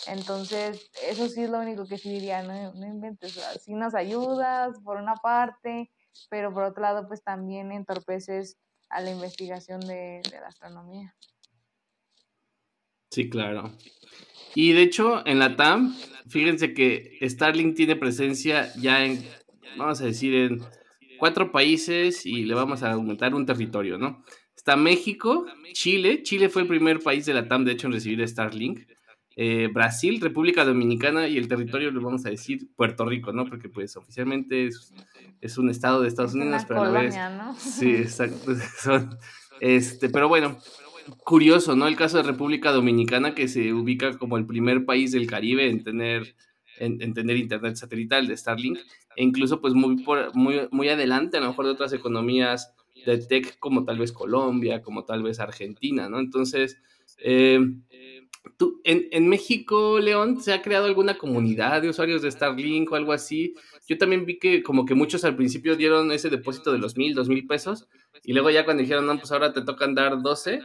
entonces 0.08 0.90
eso 1.08 1.28
sí 1.28 1.44
es 1.44 1.50
lo 1.50 1.60
único 1.60 1.86
que 1.88 1.98
sí 1.98 2.10
diría, 2.10 2.44
no, 2.44 2.74
no 2.74 2.86
inventes, 2.86 3.38
así 3.38 3.74
nos 3.74 3.96
ayudas 3.96 4.80
por 4.84 4.98
una 4.98 5.16
parte 5.16 5.92
pero 6.30 6.54
por 6.54 6.64
otro 6.64 6.82
lado, 6.82 7.08
pues 7.08 7.24
también 7.24 7.72
entorpeces 7.72 8.58
a 8.90 9.02
la 9.02 9.12
investigación 9.12 9.82
de, 9.82 10.22
la 10.32 10.48
astronomía. 10.48 11.16
Sí, 13.12 13.30
claro. 13.30 13.72
Y 14.56 14.74
de 14.74 14.82
hecho, 14.84 15.26
en 15.26 15.40
la 15.40 15.56
TAM, 15.56 15.96
fíjense 16.28 16.74
que 16.74 17.18
Starlink 17.22 17.76
tiene 17.76 17.96
presencia 17.96 18.74
ya 18.76 19.06
en, 19.06 19.24
vamos 19.78 20.02
a 20.02 20.06
decir, 20.06 20.34
en 20.36 20.62
cuatro 21.20 21.52
países 21.52 22.26
y 22.26 22.44
le 22.46 22.54
vamos 22.54 22.84
a 22.84 22.92
aumentar 22.92 23.34
un 23.34 23.46
territorio, 23.46 23.98
¿no? 23.98 24.24
Está 24.56 24.76
México, 24.76 25.46
Chile. 25.74 26.24
Chile 26.24 26.50
fue 26.50 26.64
el 26.64 26.68
primer 26.68 27.00
país 27.00 27.26
de 27.26 27.34
la 27.34 27.48
TAM, 27.48 27.66
de 27.66 27.74
hecho, 27.74 27.88
en 27.88 27.94
recibir 27.94 28.28
Starlink. 28.28 28.80
Eh, 29.38 29.68
Brasil, 29.74 30.22
República 30.22 30.64
Dominicana 30.64 31.28
y 31.28 31.38
el 31.38 31.50
territorio 31.50 31.92
le 31.92 32.00
vamos 32.00 32.26
a 32.26 32.30
decir 32.30 32.70
Puerto 32.74 33.06
Rico, 33.06 33.34
¿no? 33.34 33.46
Porque 33.46 33.68
pues 33.68 33.98
oficialmente 33.98 34.70
es, 35.42 35.58
un 35.58 35.70
estado 35.70 36.02
de 36.02 36.08
Estados 36.08 36.36
Unidos, 36.36 36.64
pero 36.66 36.84
a 36.84 36.90
la 36.90 37.02
vez... 37.02 37.16
Sí, 37.58 37.92
exacto. 37.96 38.54
este, 39.60 40.10
pero 40.10 40.30
bueno, 40.30 40.58
curioso, 41.26 41.76
¿no? 41.76 41.86
El 41.88 41.98
caso 41.98 42.16
de 42.16 42.24
República 42.24 42.72
Dominicana 42.72 43.36
que 43.36 43.50
se 43.50 43.74
ubica 43.74 44.18
como 44.18 44.38
el 44.38 44.46
primer 44.46 44.86
país 44.86 45.12
del 45.12 45.28
Caribe 45.28 45.70
en 45.70 45.84
tener, 45.84 46.36
en, 46.80 47.14
tener 47.14 47.36
internet 47.36 47.76
satelital 47.76 48.28
de 48.28 48.38
Starlink 48.38 48.80
e 49.18 49.24
incluso 49.24 49.60
pues 49.60 49.74
muy, 49.74 50.02
muy, 50.34 50.62
muy 50.72 50.88
adelante 50.88 51.36
a 51.36 51.42
lo 51.42 51.50
mejor 51.50 51.66
de 51.66 51.72
otras 51.72 51.92
economías 51.92 52.74
de 53.06 53.18
tech 53.18 53.60
como 53.60 53.84
tal 53.84 54.00
vez 54.00 54.14
Colombia, 54.14 54.82
como 54.82 55.04
tal 55.04 55.24
vez 55.24 55.42
Argentina, 55.42 56.08
¿no? 56.08 56.20
Entonces... 56.20 56.78
Eh, 57.20 57.60
en, 58.84 59.28
México, 59.28 60.00
León, 60.00 60.40
¿se 60.40 60.54
ha 60.54 60.62
creado 60.62 60.86
alguna 60.86 61.18
comunidad 61.18 61.82
de 61.82 61.90
usuarios 61.90 62.22
de 62.22 62.32
Starlink 62.32 62.92
o 62.92 62.96
algo 62.96 63.14
así? 63.14 63.56
yo 63.88 63.98
también 63.98 64.26
vi 64.26 64.40
que 64.40 64.64
como 64.64 64.86
que 64.86 64.96
muchos 64.96 65.24
al 65.26 65.36
principio 65.36 65.76
dieron 65.76 66.12
ese 66.12 66.30
depósito 66.30 66.72
de 66.72 66.80
los 66.80 66.98
mil, 66.98 67.14
dos 67.14 67.30
mil 67.30 67.46
pesos, 67.46 67.88
y 68.24 68.34
luego 68.34 68.50
ya 68.50 68.66
cuando 68.66 68.82
dijeron, 68.82 69.06
no, 69.06 69.18
pues 69.18 69.32
ahora 69.32 69.54
te 69.54 69.62
tocan 69.62 69.94
dar 69.94 70.22
12, 70.22 70.62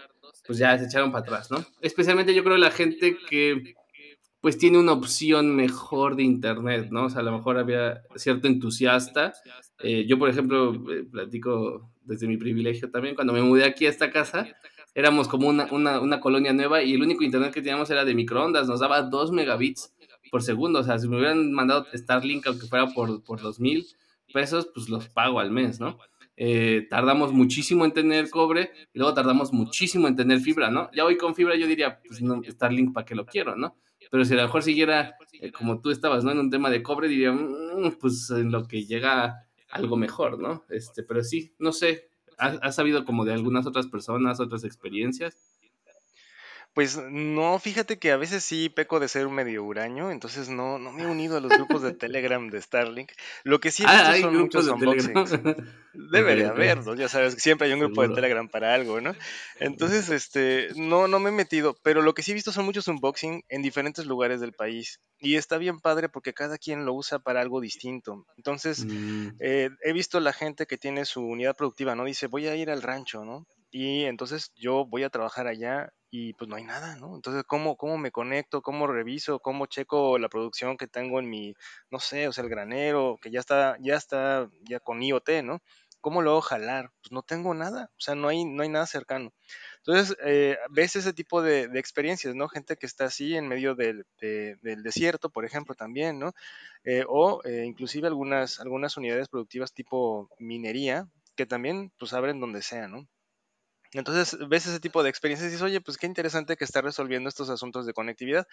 pues 0.46 0.58
ya 0.58 0.78
se 0.78 0.86
echaron 0.86 1.12
para 1.12 1.22
atrás, 1.22 1.50
¿no? 1.50 1.64
Especialmente 1.82 2.34
yo 2.34 2.42
creo 2.42 2.56
la 2.56 2.70
gente 2.70 3.18
que 3.28 3.74
pues 4.40 4.56
tiene 4.56 4.78
una 4.78 4.92
opción 4.92 5.54
mejor 5.54 6.16
de 6.16 6.22
internet, 6.22 6.88
¿no? 6.90 7.06
O 7.06 7.10
sea, 7.10 7.20
a 7.20 7.24
lo 7.24 7.32
mejor 7.32 7.58
había 7.58 8.02
cierto 8.16 8.48
entusiasta. 8.48 9.34
Eh, 9.80 10.06
yo, 10.08 10.18
por 10.18 10.30
ejemplo, 10.30 10.72
eh, 10.90 11.04
platico 11.04 11.90
desde 12.04 12.26
mi 12.26 12.38
privilegio 12.38 12.90
también, 12.90 13.14
cuando 13.14 13.34
me 13.34 13.42
mudé 13.42 13.64
aquí 13.64 13.84
a 13.84 13.90
esta 13.90 14.10
casa, 14.10 14.48
éramos 14.94 15.28
como 15.28 15.48
una, 15.48 15.68
una, 15.70 16.00
una, 16.00 16.20
colonia 16.20 16.52
nueva 16.52 16.82
y 16.82 16.94
el 16.94 17.02
único 17.02 17.24
internet 17.24 17.52
que 17.52 17.62
teníamos 17.62 17.90
era 17.90 18.04
de 18.04 18.14
microondas, 18.14 18.68
nos 18.68 18.80
daba 18.80 19.02
2 19.02 19.32
megabits 19.32 19.94
por 20.30 20.42
segundo, 20.42 20.80
o 20.80 20.82
sea, 20.82 20.98
si 20.98 21.08
me 21.08 21.16
hubieran 21.16 21.52
mandado 21.52 21.86
Starlink 21.92 22.46
aunque 22.46 22.66
fuera 22.66 22.88
por, 22.88 23.22
por 23.22 23.42
los 23.42 23.60
mil 23.60 23.86
pesos, 24.32 24.70
pues 24.72 24.88
los 24.88 25.08
pago 25.08 25.40
al 25.40 25.50
mes, 25.50 25.80
¿no? 25.80 25.98
Eh, 26.36 26.86
tardamos 26.88 27.32
muchísimo 27.32 27.84
en 27.84 27.92
tener 27.92 28.30
cobre 28.30 28.70
y 28.94 28.98
luego 28.98 29.12
tardamos 29.12 29.52
muchísimo 29.52 30.08
en 30.08 30.16
tener 30.16 30.40
fibra, 30.40 30.70
¿no? 30.70 30.90
Ya 30.94 31.04
hoy 31.04 31.16
con 31.16 31.34
fibra 31.34 31.56
yo 31.56 31.66
diría, 31.66 32.00
pues 32.06 32.22
no, 32.22 32.40
Starlink, 32.42 32.94
¿para 32.94 33.04
qué 33.04 33.14
lo 33.14 33.26
quiero, 33.26 33.56
no? 33.56 33.76
Pero 34.10 34.24
si 34.24 34.32
a 34.32 34.36
lo 34.36 34.42
mejor 34.44 34.62
siguiera 34.62 35.16
eh, 35.32 35.52
como 35.52 35.80
tú 35.80 35.90
estabas, 35.90 36.24
¿no? 36.24 36.30
En 36.30 36.38
un 36.38 36.50
tema 36.50 36.70
de 36.70 36.82
cobre, 36.82 37.08
diría, 37.08 37.32
mm, 37.32 37.98
pues 38.00 38.30
en 38.30 38.50
lo 38.50 38.66
que 38.66 38.86
llega 38.86 39.46
algo 39.70 39.96
mejor, 39.96 40.38
¿no? 40.38 40.64
Este, 40.70 41.02
pero 41.02 41.22
sí, 41.22 41.54
no 41.58 41.72
sé, 41.72 42.09
¿has 42.40 42.74
sabido 42.74 43.04
como 43.04 43.24
de 43.24 43.32
algunas 43.34 43.66
otras 43.66 43.86
personas, 43.88 44.40
otras 44.40 44.64
experiencias? 44.64 45.36
Pues 46.80 46.96
no, 46.96 47.58
fíjate 47.58 47.98
que 47.98 48.10
a 48.10 48.16
veces 48.16 48.42
sí 48.42 48.70
peco 48.70 49.00
de 49.00 49.08
ser 49.08 49.26
un 49.26 49.34
medio 49.34 49.62
huraño, 49.64 50.10
entonces 50.10 50.48
no, 50.48 50.78
no 50.78 50.92
me 50.92 51.02
he 51.02 51.06
unido 51.06 51.36
a 51.36 51.40
los 51.40 51.52
grupos 51.52 51.82
de 51.82 51.92
Telegram 51.92 52.48
de 52.48 52.62
Starlink. 52.62 53.12
Lo 53.44 53.60
que 53.60 53.70
sí 53.70 53.82
he 53.82 53.86
ah, 53.86 54.12
visto 54.12 54.28
son 54.28 54.38
muchos 54.38 54.66
unboxings. 54.66 55.30
Debe 55.92 56.36
de 56.36 56.46
haber, 56.46 56.78
ya 56.96 57.10
sabes, 57.10 57.34
siempre 57.34 57.66
hay 57.66 57.74
un 57.74 57.80
grupo 57.80 58.00
de 58.00 58.14
Telegram 58.14 58.48
para 58.48 58.72
algo, 58.72 58.98
¿no? 59.02 59.14
Entonces, 59.58 60.08
este, 60.08 60.68
no, 60.74 61.06
no 61.06 61.20
me 61.20 61.28
he 61.28 61.32
metido, 61.32 61.76
pero 61.82 62.00
lo 62.00 62.14
que 62.14 62.22
sí 62.22 62.30
he 62.30 62.34
visto 62.34 62.50
son 62.50 62.64
muchos 62.64 62.88
unboxing 62.88 63.44
en 63.50 63.60
diferentes 63.60 64.06
lugares 64.06 64.40
del 64.40 64.54
país. 64.54 65.00
Y 65.18 65.36
está 65.36 65.58
bien 65.58 65.80
padre 65.80 66.08
porque 66.08 66.32
cada 66.32 66.56
quien 66.56 66.86
lo 66.86 66.94
usa 66.94 67.18
para 67.18 67.42
algo 67.42 67.60
distinto. 67.60 68.24
Entonces, 68.38 68.86
mm. 68.86 69.32
eh, 69.38 69.68
he 69.82 69.92
visto 69.92 70.18
la 70.18 70.32
gente 70.32 70.64
que 70.64 70.78
tiene 70.78 71.04
su 71.04 71.20
unidad 71.20 71.54
productiva, 71.56 71.94
¿no? 71.94 72.06
Dice, 72.06 72.26
voy 72.26 72.46
a 72.46 72.56
ir 72.56 72.70
al 72.70 72.80
rancho, 72.80 73.26
¿no? 73.26 73.46
Y 73.70 74.04
entonces 74.04 74.52
yo 74.56 74.84
voy 74.86 75.04
a 75.04 75.10
trabajar 75.10 75.46
allá 75.46 75.92
y 76.10 76.32
pues 76.34 76.48
no 76.48 76.56
hay 76.56 76.64
nada, 76.64 76.96
¿no? 76.96 77.14
Entonces, 77.14 77.44
¿cómo, 77.46 77.76
¿cómo 77.76 77.96
me 77.98 78.10
conecto? 78.10 78.62
¿Cómo 78.62 78.86
reviso? 78.86 79.38
¿Cómo 79.40 79.66
checo 79.66 80.18
la 80.18 80.28
producción 80.28 80.76
que 80.76 80.88
tengo 80.88 81.20
en 81.20 81.30
mi, 81.30 81.54
no 81.90 82.00
sé, 82.00 82.26
o 82.28 82.32
sea, 82.32 82.42
el 82.44 82.50
granero, 82.50 83.18
que 83.22 83.30
ya 83.30 83.40
está, 83.40 83.76
ya 83.80 83.94
está, 83.96 84.50
ya 84.62 84.80
con 84.80 85.02
IoT, 85.02 85.42
¿no? 85.44 85.62
¿Cómo 86.00 86.22
lo 86.22 86.30
hago 86.32 86.40
jalar? 86.40 86.90
Pues 87.02 87.12
no 87.12 87.22
tengo 87.22 87.54
nada, 87.54 87.90
o 87.92 88.00
sea, 88.00 88.14
no 88.14 88.28
hay, 88.28 88.44
no 88.44 88.62
hay 88.62 88.70
nada 88.70 88.86
cercano. 88.86 89.32
Entonces, 89.78 90.16
eh, 90.24 90.56
ves 90.70 90.96
ese 90.96 91.12
tipo 91.12 91.42
de, 91.42 91.64
experiencias, 91.78 92.34
¿no? 92.34 92.48
Gente 92.48 92.76
que 92.76 92.86
está 92.86 93.04
así 93.06 93.36
en 93.36 93.48
medio 93.48 93.74
del, 93.74 94.04
del 94.20 94.82
desierto, 94.82 95.30
por 95.30 95.44
ejemplo, 95.44 95.74
también, 95.74 96.18
¿no? 96.18 96.32
Eh, 96.84 97.04
o 97.08 97.42
eh, 97.44 97.64
inclusive 97.66 98.08
algunas, 98.08 98.60
algunas 98.60 98.96
unidades 98.96 99.28
productivas 99.28 99.72
tipo 99.74 100.28
minería, 100.38 101.06
que 101.36 101.46
también, 101.46 101.92
pues, 101.98 102.12
abren 102.14 102.40
donde 102.40 102.62
sea, 102.62 102.88
¿no? 102.88 103.06
Entonces 103.92 104.36
ves 104.48 104.66
ese 104.66 104.78
tipo 104.78 105.02
de 105.02 105.10
experiencias 105.10 105.48
y 105.48 105.52
dices, 105.52 105.62
oye, 105.62 105.80
pues 105.80 105.98
qué 105.98 106.06
interesante 106.06 106.56
que 106.56 106.64
está 106.64 106.80
resolviendo 106.80 107.28
estos 107.28 107.50
asuntos 107.50 107.86
de 107.86 107.92
conectividad. 107.92 108.46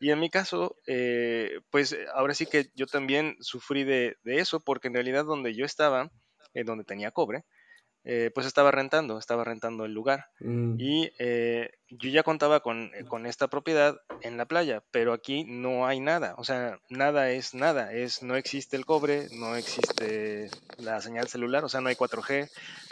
Y 0.00 0.10
en 0.10 0.20
mi 0.20 0.30
caso, 0.30 0.76
eh, 0.86 1.60
pues 1.70 1.96
ahora 2.14 2.34
sí 2.34 2.46
que 2.46 2.70
yo 2.74 2.86
también 2.86 3.36
sufrí 3.40 3.84
de, 3.84 4.16
eso, 4.24 4.60
porque 4.60 4.88
en 4.88 4.94
realidad 4.94 5.24
donde 5.24 5.54
yo 5.54 5.66
estaba, 5.66 6.10
eh, 6.54 6.64
donde 6.64 6.84
tenía 6.84 7.10
cobre, 7.10 7.44
eh, 8.04 8.30
pues 8.34 8.46
estaba 8.46 8.70
rentando, 8.70 9.18
estaba 9.18 9.44
rentando 9.44 9.84
el 9.84 9.92
lugar. 9.92 10.28
Mm. 10.40 10.76
Y 10.78 11.10
yo 11.90 12.08
ya 12.08 12.22
contaba 12.22 12.60
con, 12.60 12.90
con, 13.08 13.26
esta 13.26 13.48
propiedad 13.48 14.00
en 14.22 14.38
la 14.38 14.46
playa, 14.46 14.82
pero 14.90 15.12
aquí 15.12 15.44
no 15.44 15.86
hay 15.86 16.00
nada, 16.00 16.34
o 16.38 16.44
sea, 16.44 16.78
nada 16.88 17.30
es 17.30 17.54
nada, 17.54 17.92
es, 17.92 18.22
no 18.22 18.36
existe 18.36 18.76
el 18.76 18.86
cobre, 18.86 19.28
no 19.32 19.56
existe 19.56 20.48
la 20.78 21.02
señal 21.02 21.28
celular, 21.28 21.64
o 21.64 21.68
sea, 21.68 21.82
no 21.82 21.88
hay 21.88 21.96
4G, 21.96 22.48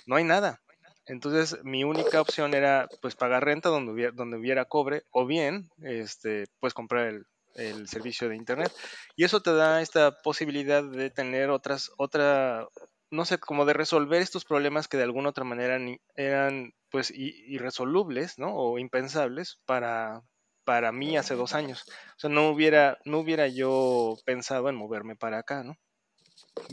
no 0.07 0.17
hay 0.17 0.25
nada. 0.25 0.61
Entonces 1.07 1.59
mi 1.65 1.85
única 1.85 2.21
opción 2.21 2.55
era 2.55 2.89
pues 3.01 3.15
pagar 3.15 3.45
renta 3.45 3.69
donde 3.69 3.93
hubiera, 3.93 4.13
donde 4.13 4.37
hubiera 4.37 4.65
cobre 4.65 5.05
o 5.11 5.27
bien 5.27 5.71
este, 5.83 6.47
pues 6.61 6.75
comprar 6.75 7.07
el, 7.07 7.27
el, 7.57 7.89
servicio 7.89 8.29
de 8.29 8.37
internet. 8.37 8.73
Y 9.17 9.25
eso 9.25 9.41
te 9.41 9.53
da 9.53 9.83
esta 9.83 10.23
posibilidad 10.23 10.83
de 10.83 11.11
tener 11.11 11.51
otras, 11.51 11.91
otra, 11.97 12.67
no 13.11 13.25
sé, 13.25 13.39
como 13.39 13.65
de 13.65 13.73
resolver 13.73 14.23
estos 14.23 14.45
problemas 14.45 14.89
que 14.89 14.97
de 14.97 15.05
alguna 15.05 15.31
otra 15.31 15.45
manera 15.45 15.79
eran 16.15 16.73
pues 16.91 17.13
irresolubles, 17.15 18.39
¿no? 18.39 18.55
O 18.55 18.79
impensables 18.79 19.61
para, 19.65 20.23
para 20.65 20.93
mí 20.93 21.17
hace 21.17 21.35
dos 21.35 21.55
años. 21.55 21.85
O 22.17 22.19
sea, 22.21 22.31
no 22.31 22.49
hubiera, 22.49 22.99
no 23.05 23.19
hubiera 23.19 23.49
yo 23.49 24.17
pensado 24.25 24.69
en 24.69 24.77
moverme 24.77 25.17
para 25.17 25.39
acá, 25.39 25.63
¿no? 25.63 25.77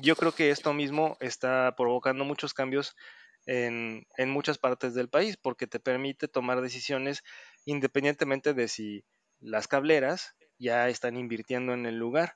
Yo 0.01 0.15
creo 0.15 0.31
que 0.33 0.49
esto 0.49 0.73
mismo 0.73 1.17
está 1.19 1.73
provocando 1.75 2.25
muchos 2.25 2.53
cambios 2.53 2.95
en, 3.45 4.07
en, 4.17 4.29
muchas 4.29 4.57
partes 4.57 4.93
del 4.93 5.09
país 5.09 5.37
porque 5.37 5.67
te 5.67 5.79
permite 5.79 6.27
tomar 6.27 6.61
decisiones 6.61 7.23
independientemente 7.65 8.53
de 8.53 8.67
si 8.67 9.03
las 9.39 9.67
cableras 9.67 10.35
ya 10.57 10.89
están 10.89 11.17
invirtiendo 11.17 11.73
en 11.73 11.85
el 11.85 11.97
lugar. 11.97 12.35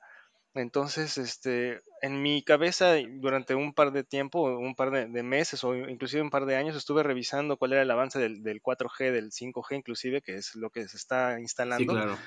Entonces, 0.54 1.18
este, 1.18 1.80
en 2.02 2.22
mi 2.22 2.42
cabeza 2.42 2.94
durante 3.20 3.54
un 3.54 3.74
par 3.74 3.92
de 3.92 4.02
tiempo, 4.02 4.42
un 4.42 4.74
par 4.74 4.90
de, 4.90 5.22
meses 5.22 5.62
o 5.62 5.74
inclusive 5.74 6.22
un 6.22 6.30
par 6.30 6.46
de 6.46 6.56
años 6.56 6.76
estuve 6.76 7.02
revisando 7.02 7.56
cuál 7.56 7.74
era 7.74 7.82
el 7.82 7.90
avance 7.90 8.18
del, 8.18 8.42
del 8.42 8.62
4G, 8.62 9.12
del 9.12 9.30
5G 9.30 9.76
inclusive, 9.76 10.22
que 10.22 10.36
es 10.36 10.54
lo 10.54 10.70
que 10.70 10.88
se 10.88 10.96
está 10.96 11.38
instalando. 11.38 11.92
Sí, 11.92 11.98
claro. 11.98 12.18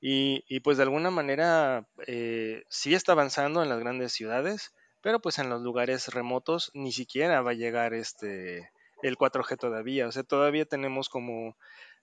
y, 0.00 0.44
y, 0.48 0.60
pues 0.60 0.76
de 0.76 0.84
alguna 0.84 1.10
manera 1.10 1.86
eh, 2.06 2.64
sí 2.68 2.94
está 2.94 3.12
avanzando 3.12 3.62
en 3.62 3.68
las 3.68 3.80
grandes 3.80 4.12
ciudades, 4.12 4.72
pero 5.00 5.20
pues 5.20 5.38
en 5.38 5.48
los 5.48 5.62
lugares 5.62 6.08
remotos 6.08 6.70
ni 6.74 6.92
siquiera 6.92 7.42
va 7.42 7.52
a 7.52 7.54
llegar 7.54 7.94
este 7.94 8.70
el 9.02 9.16
4G 9.16 9.56
todavía, 9.58 10.08
o 10.08 10.12
sea, 10.12 10.24
todavía 10.24 10.64
tenemos 10.64 11.08
como 11.08 11.56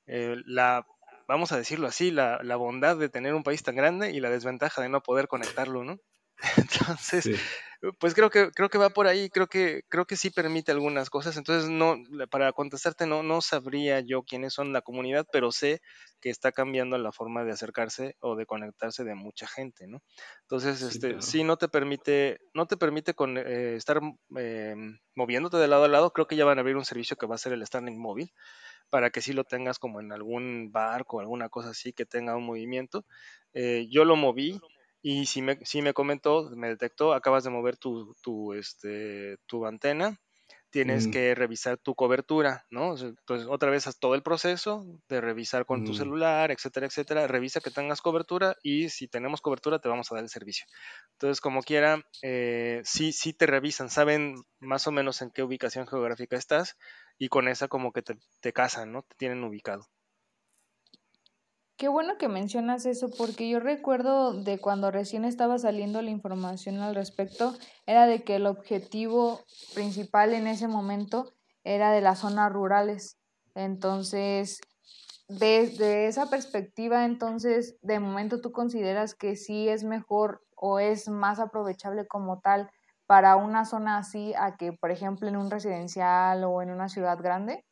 eh, 0.08 0.36
la, 0.46 0.86
vamos 1.28 1.52
a 1.52 1.58
decirlo 1.58 1.88
así, 1.88 2.12
la, 2.12 2.40
la, 2.44 2.56
bondad 2.56 2.98
de 2.98 3.10
tener 3.10 3.34
un 3.34 3.44
país 3.44 3.64
tan 3.64 3.76
grande 3.76 4.12
y 4.12 4.20
la 4.20 4.30
desventaja 4.30 4.82
de 4.82 4.90
no 4.90 5.02
poder 5.02 5.28
conectarlo, 5.28 5.84
¿no? 5.84 6.00
Entonces, 6.58 7.30
pues 8.00 8.14
creo 8.14 8.30
que 8.30 8.52
creo 8.52 8.70
que 8.70 8.78
va 8.78 8.90
por 8.90 9.08
ahí, 9.08 9.30
creo 9.30 9.48
que 9.48 9.84
creo 9.90 10.06
que 10.06 10.18
sí 10.18 10.30
permite 10.30 10.72
algunas 10.72 11.10
cosas. 11.10 11.38
Entonces, 11.38 11.70
no 11.70 11.98
para 12.30 12.52
contestarte 12.54 13.06
no 13.08 13.24
no 13.24 13.42
sabría 13.42 14.00
yo 14.02 14.24
quiénes 14.24 14.54
son 14.54 14.74
la 14.74 14.82
comunidad, 14.82 15.26
pero 15.32 15.52
sé 15.52 15.82
que 16.20 16.30
está 16.30 16.52
cambiando 16.52 16.98
la 16.98 17.12
forma 17.12 17.44
de 17.44 17.52
acercarse 17.52 18.16
o 18.20 18.36
de 18.36 18.46
conectarse 18.46 19.04
de 19.04 19.16
mucha 19.16 19.48
gente, 19.48 19.88
¿no? 19.88 20.02
Entonces, 20.42 20.82
sí, 20.90 21.00
este 21.00 21.22
sí 21.22 21.44
no 21.44 21.58
te 21.58 21.68
permite 21.70 22.40
no 22.54 22.66
te 22.68 22.78
permite 22.78 23.14
con, 23.14 23.38
eh, 23.38 23.76
estar 23.76 24.02
eh, 24.38 24.76
moviéndote 25.16 25.58
de 25.58 25.68
lado 25.68 25.86
a 25.86 25.88
lado. 25.88 26.12
Creo 26.12 26.28
que 26.28 26.36
ya 26.36 26.46
van 26.46 26.58
a 26.58 26.62
abrir 26.62 26.78
un 26.78 26.86
servicio 26.86 27.18
que 27.18 27.28
va 27.28 27.36
a 27.36 27.38
ser 27.40 27.54
el 27.54 27.66
Starlink 27.66 27.98
móvil 27.98 28.32
para 28.90 29.10
que 29.12 29.22
sí 29.22 29.34
lo 29.34 29.44
tengas 29.44 29.80
como 29.80 30.00
en 30.02 30.12
algún 30.12 30.72
barco 30.72 31.18
o 31.18 31.20
alguna 31.20 31.50
cosa 31.50 31.70
así 31.72 31.94
que 31.94 32.06
tenga 32.06 32.36
un 32.36 32.46
movimiento. 32.46 33.06
Eh, 33.54 33.88
yo 33.90 34.06
lo 34.06 34.16
moví 34.16 34.60
y 35.08 35.28
si 35.28 35.44
me, 35.44 35.60
si 35.64 35.84
me 35.84 35.94
comentó, 35.94 36.50
me 36.56 36.68
detectó, 36.68 37.14
acabas 37.14 37.44
de 37.44 37.52
mover 37.52 37.78
tu, 37.78 38.16
tu, 38.24 38.54
este, 38.54 39.38
tu 39.46 39.68
antena, 39.68 40.20
tienes 40.72 41.06
mm. 41.06 41.12
que 41.12 41.36
revisar 41.36 41.78
tu 41.78 41.94
cobertura, 41.94 42.66
¿no? 42.72 42.98
Entonces, 42.98 43.48
otra 43.48 43.70
vez 43.70 43.86
haz 43.86 44.00
todo 44.00 44.16
el 44.16 44.24
proceso 44.24 44.84
de 45.08 45.22
revisar 45.22 45.68
con 45.68 45.86
tu 45.86 45.92
mm. 45.92 45.96
celular, 45.96 46.50
etcétera, 46.50 46.88
etcétera. 46.88 47.28
Revisa 47.28 47.62
que 47.62 47.70
tengas 47.70 48.02
cobertura 48.02 48.56
y 48.64 48.90
si 48.90 49.08
tenemos 49.08 49.42
cobertura 49.42 49.78
te 49.78 49.90
vamos 49.90 50.12
a 50.12 50.16
dar 50.16 50.24
el 50.24 50.30
servicio. 50.32 50.66
Entonces, 51.12 51.40
como 51.40 51.62
quiera, 51.62 52.02
eh, 52.24 52.82
sí, 52.84 53.12
sí 53.14 53.32
te 53.32 53.46
revisan, 53.46 53.92
saben 53.92 54.34
más 54.60 54.88
o 54.88 54.92
menos 54.92 55.22
en 55.22 55.30
qué 55.30 55.44
ubicación 55.44 55.86
geográfica 55.86 56.36
estás 56.36 56.78
y 57.20 57.28
con 57.28 57.48
esa 57.48 57.68
como 57.68 57.94
que 57.94 58.02
te, 58.02 58.18
te 58.42 58.54
casan, 58.54 58.92
¿no? 58.92 59.04
Te 59.04 59.14
tienen 59.18 59.44
ubicado. 59.44 59.86
Qué 61.78 61.90
bueno 61.90 62.18
que 62.18 62.30
mencionas 62.30 62.86
eso, 62.86 63.10
porque 63.18 63.50
yo 63.50 63.60
recuerdo 63.60 64.34
de 64.34 64.60
cuando 64.60 64.92
recién 64.92 65.26
estaba 65.26 65.58
saliendo 65.60 66.02
la 66.02 66.10
información 66.10 66.78
al 66.80 66.96
respecto, 66.96 67.54
era 67.86 68.08
de 68.08 68.24
que 68.24 68.38
el 68.38 68.46
objetivo 68.46 69.42
principal 69.74 70.34
en 70.34 70.48
ese 70.48 70.70
momento 70.70 71.34
era 71.66 71.92
de 71.92 72.00
las 72.00 72.20
zonas 72.20 72.52
rurales. 72.54 73.18
Entonces, 73.56 74.62
desde 75.28 76.08
esa 76.08 76.30
perspectiva, 76.30 77.04
entonces, 77.06 77.78
de 77.82 78.00
momento 78.00 78.40
tú 78.40 78.54
consideras 78.54 79.14
que 79.14 79.36
sí 79.36 79.68
es 79.68 79.84
mejor 79.84 80.44
o 80.56 80.80
es 80.80 81.10
más 81.10 81.40
aprovechable 81.40 82.08
como 82.08 82.40
tal 82.40 82.70
para 83.06 83.36
una 83.36 83.66
zona 83.66 83.98
así 83.98 84.34
a 84.38 84.56
que, 84.56 84.72
por 84.72 84.92
ejemplo, 84.92 85.28
en 85.28 85.36
un 85.36 85.52
residencial 85.52 86.46
o 86.46 86.62
en 86.62 86.72
una 86.72 86.88
ciudad 86.88 87.18
grande? 87.22 87.65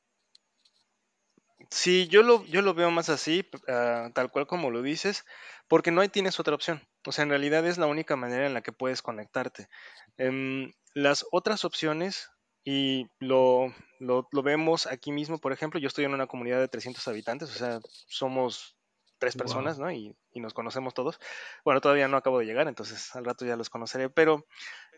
Sí, 1.73 2.07
yo 2.07 2.21
lo, 2.21 2.45
yo 2.45 2.61
lo 2.61 2.75
veo 2.75 2.91
más 2.91 3.09
así, 3.09 3.49
ah, 3.67 4.11
tal 4.13 4.29
cual 4.29 4.45
como 4.45 4.69
lo 4.69 4.83
dices, 4.83 5.25
porque 5.67 5.89
no 5.89 6.01
hay 6.01 6.09
tienes 6.09 6.39
otra 6.39 6.53
opción. 6.53 6.87
O 7.07 7.11
sea, 7.11 7.23
en 7.23 7.29
realidad 7.29 7.65
es 7.65 7.79
la 7.79 7.87
única 7.87 8.15
manera 8.15 8.45
en 8.45 8.53
la 8.53 8.61
que 8.61 8.71
puedes 8.71 9.01
conectarte. 9.01 9.69
Em, 10.17 10.71
las 10.93 11.25
otras 11.31 11.65
opciones, 11.65 12.29
y 12.63 13.07
lo, 13.19 13.73
lo, 13.99 14.27
lo, 14.31 14.43
vemos 14.43 14.85
aquí 14.85 15.11
mismo, 15.11 15.39
por 15.39 15.51
ejemplo, 15.51 15.79
yo 15.79 15.87
estoy 15.87 16.05
en 16.05 16.13
una 16.13 16.27
comunidad 16.27 16.59
de 16.59 16.67
300 16.67 17.07
habitantes, 17.07 17.49
o 17.49 17.57
sea, 17.57 17.79
somos 18.07 18.77
tres 19.23 19.37
personas, 19.37 19.79
¿no? 19.79 19.89
Y, 19.89 20.13
y, 20.33 20.41
nos 20.41 20.53
conocemos 20.53 20.93
todos. 20.93 21.17
Bueno, 21.63 21.79
todavía 21.79 22.09
no 22.09 22.17
acabo 22.17 22.39
de 22.39 22.45
llegar, 22.45 22.67
entonces 22.67 23.15
al 23.15 23.23
rato 23.23 23.45
ya 23.45 23.55
los 23.55 23.69
conoceré, 23.69 24.09
pero 24.09 24.45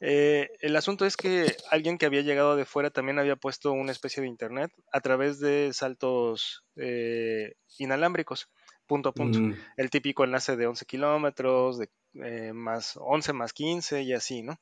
eh, 0.01 0.49
el 0.61 0.75
asunto 0.75 1.05
es 1.05 1.15
que 1.15 1.55
alguien 1.69 1.99
que 1.99 2.07
había 2.07 2.21
llegado 2.21 2.55
de 2.55 2.65
fuera 2.65 2.89
también 2.89 3.19
había 3.19 3.35
puesto 3.35 3.71
una 3.71 3.91
especie 3.91 4.21
de 4.21 4.27
internet 4.27 4.71
a 4.91 4.99
través 4.99 5.39
de 5.39 5.69
saltos 5.73 6.65
eh, 6.75 7.53
inalámbricos, 7.77 8.49
punto 8.87 9.09
a 9.09 9.13
punto. 9.13 9.37
Mm. 9.37 9.55
El 9.77 9.91
típico 9.91 10.23
enlace 10.23 10.55
de 10.55 10.65
11 10.65 10.85
kilómetros, 10.87 11.77
de 11.77 11.91
eh, 12.15 12.51
más 12.51 12.97
11 12.99 13.33
más 13.33 13.53
15 13.53 14.01
y 14.01 14.13
así, 14.13 14.41
¿no? 14.41 14.59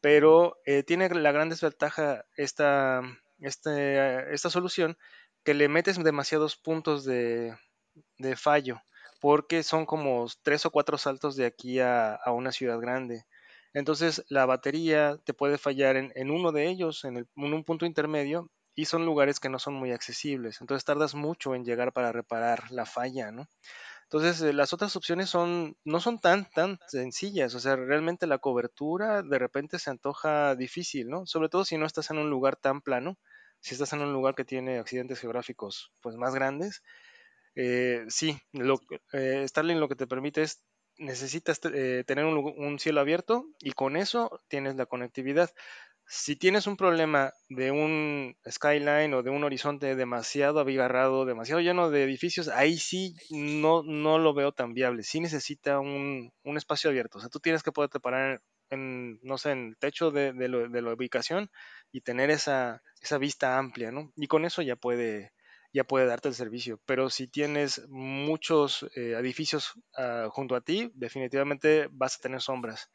Pero 0.00 0.56
tiene 0.86 1.10
la 1.10 1.32
gran 1.32 1.48
desventaja 1.48 2.24
esta, 2.36 3.02
este, 3.40 4.32
esta 4.32 4.50
solución 4.50 4.96
que 5.42 5.52
le 5.52 5.68
metes 5.68 6.02
demasiados 6.02 6.56
puntos 6.56 7.04
de, 7.04 7.54
de 8.18 8.36
fallo 8.36 8.80
porque 9.20 9.62
son 9.62 9.86
como 9.86 10.26
tres 10.42 10.66
o 10.66 10.70
cuatro 10.70 10.98
saltos 10.98 11.36
de 11.36 11.46
aquí 11.46 11.78
a, 11.80 12.18
una 12.26 12.52
ciudad 12.52 12.80
grande. 12.80 13.24
Entonces 13.74 14.24
la 14.28 14.46
batería 14.46 15.18
te 15.24 15.34
puede 15.34 15.58
fallar 15.58 15.96
en, 15.96 16.30
uno 16.30 16.52
de 16.52 16.68
ellos, 16.68 17.04
en, 17.04 17.28
un 17.36 17.64
punto 17.64 17.86
intermedio, 17.86 18.50
y 18.74 18.86
son 18.86 19.04
lugares 19.04 19.38
que 19.38 19.50
no 19.50 19.58
son 19.58 19.74
muy 19.74 19.92
accesibles. 19.92 20.60
Entonces 20.60 20.84
tardas 20.84 21.14
mucho 21.14 21.54
en 21.54 21.64
llegar 21.64 21.92
para 21.92 22.12
reparar 22.12 22.70
la 22.70 22.86
falla, 22.86 23.30
¿no? 23.30 23.46
Entonces 24.04 24.42
eh, 24.42 24.52
las 24.52 24.72
otras 24.72 24.96
opciones 24.96 25.30
son, 25.30 25.76
no 25.84 26.00
son 26.00 26.18
tan, 26.18 26.48
tan 26.50 26.78
sencillas. 26.88 27.54
O 27.54 27.60
sea, 27.60 27.76
realmente 27.76 28.26
la 28.26 28.38
cobertura 28.38 29.22
de 29.22 29.38
repente 29.38 29.78
se 29.78 29.90
antoja 29.90 30.56
difícil, 30.56 31.08
¿no? 31.10 31.26
Sobre 31.26 31.48
todo 31.48 31.64
si 31.64 31.78
no 31.78 31.86
estás 31.86 32.10
en 32.10 32.18
un 32.18 32.30
lugar 32.30 32.56
tan 32.56 32.80
plano, 32.80 33.18
si 33.60 33.74
estás 33.74 33.92
en 33.92 34.00
un 34.00 34.12
lugar 34.12 34.34
que 34.34 34.44
tiene 34.44 34.78
accidentes 34.78 35.20
geográficos 35.20 35.92
pues 36.00 36.16
más 36.16 36.34
grandes, 36.34 36.82
eh, 37.54 38.04
sí, 38.08 38.38
lo, 38.52 38.80
eh, 39.12 39.44
Starlink 39.46 39.80
lo 39.80 39.88
que 39.88 39.96
te 39.96 40.06
permite 40.06 40.42
es, 40.42 40.62
necesitas 40.98 41.60
eh, 41.72 42.04
tener 42.06 42.24
un, 42.26 42.78
cielo 42.78 43.00
abierto 43.00 43.46
y 43.60 43.72
con 43.72 43.96
eso 43.96 44.40
tienes 44.48 44.76
la 44.76 44.86
conectividad. 44.86 45.50
Si 46.06 46.36
tienes 46.36 46.66
un 46.66 46.76
problema 46.76 47.32
de 47.48 47.70
un 47.70 48.36
skyline 48.48 49.14
o 49.14 49.22
de 49.22 49.30
un 49.30 49.44
horizonte 49.44 49.94
demasiado 49.94 50.58
abigarrado, 50.60 51.24
demasiado 51.24 51.60
lleno 51.60 51.90
de 51.90 52.02
edificios, 52.04 52.48
ahí 52.48 52.78
sí 52.78 53.14
no, 53.30 53.82
no 53.84 54.18
lo 54.18 54.34
veo 54.34 54.52
tan 54.52 54.74
viable. 54.74 55.04
Sí 55.04 55.20
necesita 55.20 55.78
un, 55.78 56.32
espacio 56.44 56.90
abierto. 56.90 57.18
O 57.18 57.20
sea, 57.20 57.30
tú 57.30 57.38
tienes 57.38 57.62
que 57.62 57.72
poderte 57.72 58.00
parar 58.00 58.42
en, 58.70 59.20
no 59.22 59.38
sé, 59.38 59.52
en 59.52 59.68
el 59.68 59.76
techo 59.78 60.10
de, 60.10 60.32
de, 60.32 60.48
la 60.48 60.92
ubicación 60.92 61.50
y 61.92 62.00
tener 62.00 62.30
esa, 62.30 62.82
esa 63.00 63.18
vista 63.18 63.56
amplia, 63.58 63.92
¿no? 63.92 64.12
Y 64.16 64.26
con 64.26 64.44
eso 64.44 64.62
ya 64.62 64.76
puede, 64.76 65.32
ya 65.72 65.84
puede 65.84 66.06
darte 66.06 66.28
el 66.28 66.34
servicio. 66.34 66.80
Pero 66.86 67.10
si 67.10 67.28
tienes 67.28 67.86
muchos 67.88 68.84
eh, 68.96 69.14
edificios 69.18 69.74
ah, 69.96 70.28
junto 70.30 70.54
a 70.54 70.60
ti, 70.60 70.90
definitivamente 70.94 71.88
vas 71.92 72.16
a 72.16 72.22
tener 72.22 72.40
sombras. 72.40 72.90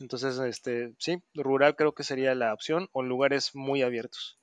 Entonces, 0.00 0.38
este, 0.38 0.94
sí, 0.98 1.22
rural 1.34 1.76
creo 1.76 1.92
que 1.92 2.02
sería 2.02 2.34
la 2.34 2.52
opción 2.52 2.88
o 2.92 3.02
lugares 3.02 3.54
muy 3.54 3.82
abiertos. 3.82 4.38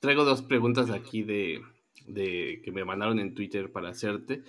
Traigo 0.00 0.24
dos 0.24 0.42
preguntas 0.42 0.90
aquí 0.90 1.24
de, 1.24 1.60
que 2.14 2.70
me 2.72 2.84
mandaron 2.84 3.18
en 3.18 3.34
Twitter 3.34 3.72
para 3.72 3.88
hacerte. 3.88 4.42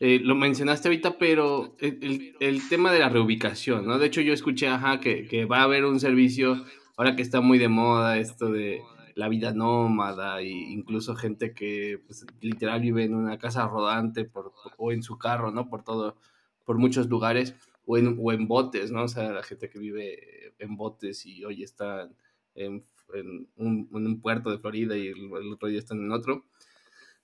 Eh, 0.00 0.18
lo 0.20 0.34
mencionaste 0.34 0.88
ahorita, 0.88 1.16
pero 1.16 1.76
el, 1.78 2.68
tema 2.68 2.92
de 2.92 2.98
la 2.98 3.08
reubicación, 3.08 3.86
¿no? 3.86 3.98
De 3.98 4.06
hecho, 4.06 4.20
yo 4.20 4.32
escuché, 4.32 4.66
ajá, 4.66 4.98
que 4.98 5.44
va 5.44 5.60
a 5.60 5.62
haber 5.62 5.84
un 5.84 6.00
servicio, 6.00 6.64
ahora 6.96 7.14
que 7.14 7.22
está 7.22 7.40
muy 7.40 7.58
de 7.58 7.68
moda 7.68 8.18
esto 8.18 8.50
de 8.50 8.82
la 9.16 9.28
vida 9.28 9.52
nómada 9.52 10.40
e 10.40 10.48
incluso 10.48 11.16
gente 11.16 11.54
que 11.54 11.98
pues, 12.06 12.24
literal 12.40 12.82
vive 12.82 13.04
en 13.04 13.14
una 13.14 13.38
casa 13.38 13.66
rodante 13.66 14.30
o 14.76 14.92
en 14.92 15.02
su 15.02 15.18
carro, 15.18 15.50
¿no? 15.50 15.68
Por 15.70 15.82
todo, 15.82 16.16
por 16.64 16.76
muchos 16.76 17.08
lugares 17.08 17.54
o 17.86 17.96
en, 17.96 18.46
botes, 18.46 18.92
¿no? 18.92 19.04
O 19.04 19.08
sea, 19.08 19.32
la 19.32 19.42
gente 19.42 19.70
que 19.70 19.78
vive 19.78 20.52
en 20.58 20.76
botes 20.76 21.24
y 21.24 21.44
hoy 21.44 21.62
está 21.62 22.10
en, 22.54 22.84
en, 23.14 23.48
un, 23.56 23.88
en 23.90 24.06
un, 24.06 24.20
puerto 24.20 24.50
de 24.50 24.58
Florida 24.58 24.96
y 24.98 25.06
el, 25.08 25.30
el, 25.32 25.52
otro 25.52 25.68
día 25.68 25.78
están 25.78 25.98
en 25.98 26.12
otro. 26.12 26.44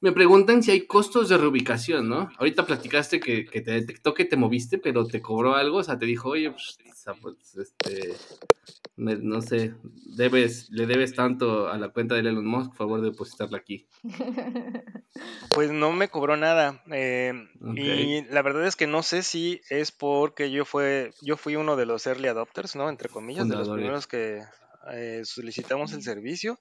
Me 0.00 0.12
preguntan 0.12 0.62
si 0.62 0.70
hay 0.70 0.87
costos 0.87 1.28
de 1.28 1.37
reubicación, 1.37 2.09
¿no? 2.09 2.31
Ahorita 2.38 2.64
platicaste 2.64 3.20
que, 3.20 3.44
que 3.44 3.61
te 3.61 3.72
detectó 3.72 4.14
que 4.14 4.24
te 4.24 4.37
moviste, 4.37 4.78
pero 4.78 5.07
te 5.07 5.20
cobró 5.20 5.57
algo, 5.57 5.78
o 5.78 5.85
sea, 5.85 5.98
te 5.98 6.07
dijo, 6.07 6.31
oye, 6.31 6.50
pues, 6.50 6.78
pues 7.20 7.57
este, 7.57 8.14
no 8.96 9.40
sé, 9.40 9.74
debes, 10.16 10.70
le 10.70 10.87
debes 10.87 11.14
tanto 11.14 11.68
a 11.68 11.78
la 11.78 11.88
cuenta 11.88 12.14
de 12.14 12.20
Elon 12.20 12.44
Musk, 12.44 12.70
por 12.70 12.76
favor, 12.76 13.00
depositarla 13.00 13.59
aquí. 13.59 13.87
Pues 15.55 15.70
no 15.70 15.92
me 15.92 16.09
cobró 16.09 16.37
nada. 16.37 16.83
Eh, 16.90 17.33
y 17.76 18.24
la 18.24 18.42
verdad 18.42 18.66
es 18.66 18.76
que 18.76 18.87
no 18.87 19.02
sé 19.02 19.22
si 19.22 19.61
es 19.68 19.92
porque 19.92 20.50
yo 20.50 20.64
fue, 20.64 21.12
yo 21.20 21.37
fui 21.37 21.57
uno 21.57 21.76
de 21.76 21.85
los 21.85 22.07
early 22.07 22.28
adopters, 22.28 22.74
¿no? 22.74 22.88
Entre 22.88 23.11
comillas, 23.11 23.48
de 23.48 23.57
los 23.57 23.68
primeros 23.68 24.07
que 24.07 24.42
eh, 24.90 25.22
solicitamos 25.24 25.92
el 25.92 26.02
servicio. 26.02 26.59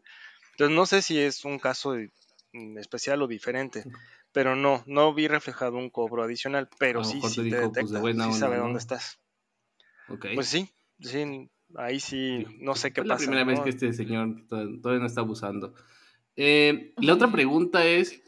Entonces 0.52 0.76
no 0.76 0.86
sé 0.86 1.02
si 1.02 1.20
es 1.20 1.46
un 1.46 1.60
caso 1.60 1.96
mm, 2.54 2.78
especial 2.78 3.22
o 3.22 3.28
diferente. 3.28 3.86
Pero 4.34 4.56
no, 4.56 4.84
no 4.86 5.14
vi 5.14 5.28
reflejado 5.28 5.78
un 5.78 5.90
cobro 5.90 6.24
adicional, 6.24 6.70
pero 6.78 7.04
sí, 7.04 7.22
sí 7.22 7.50
te 7.50 7.68
pues, 7.68 7.92
detecta, 7.92 8.32
sí 8.32 8.34
sabe 8.34 8.58
dónde 8.58 8.80
estás. 8.80 9.20
Pues 10.36 10.48
sí, 10.48 10.70
sí, 11.00 11.50
ahí 11.76 12.00
sí, 12.00 12.46
no 12.60 12.76
sé 12.76 12.92
qué 12.92 13.02
pasa. 13.02 13.16
Es 13.16 13.22
la 13.22 13.28
primera 13.28 13.46
vez 13.46 13.60
que 13.62 13.70
este 13.70 13.94
señor 13.94 14.46
todavía 14.48 15.00
no 15.00 15.06
está 15.06 15.22
abusando. 15.22 15.74
Eh, 16.36 16.94
la 16.98 17.14
otra 17.14 17.32
pregunta 17.32 17.86
es, 17.86 18.22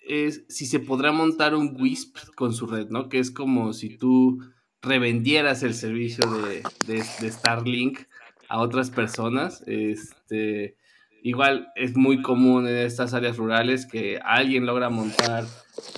es 0.00 0.44
si 0.48 0.66
se 0.66 0.80
podrá 0.80 1.12
montar 1.12 1.54
un 1.54 1.76
WISP 1.80 2.34
con 2.34 2.52
su 2.52 2.66
red, 2.66 2.88
¿no? 2.88 3.08
Que 3.08 3.18
es 3.18 3.30
como 3.30 3.72
si 3.72 3.96
tú 3.96 4.40
revendieras 4.82 5.62
el 5.62 5.74
servicio 5.74 6.24
de, 6.30 6.62
de, 6.86 7.04
de 7.20 7.30
Starlink 7.30 8.00
a 8.48 8.60
otras 8.60 8.90
personas. 8.90 9.62
Este, 9.66 10.76
igual 11.22 11.68
es 11.76 11.96
muy 11.96 12.22
común 12.22 12.68
en 12.68 12.76
estas 12.76 13.14
áreas 13.14 13.36
rurales 13.36 13.86
que 13.86 14.18
alguien 14.24 14.66
logra 14.66 14.88
montar, 14.88 15.44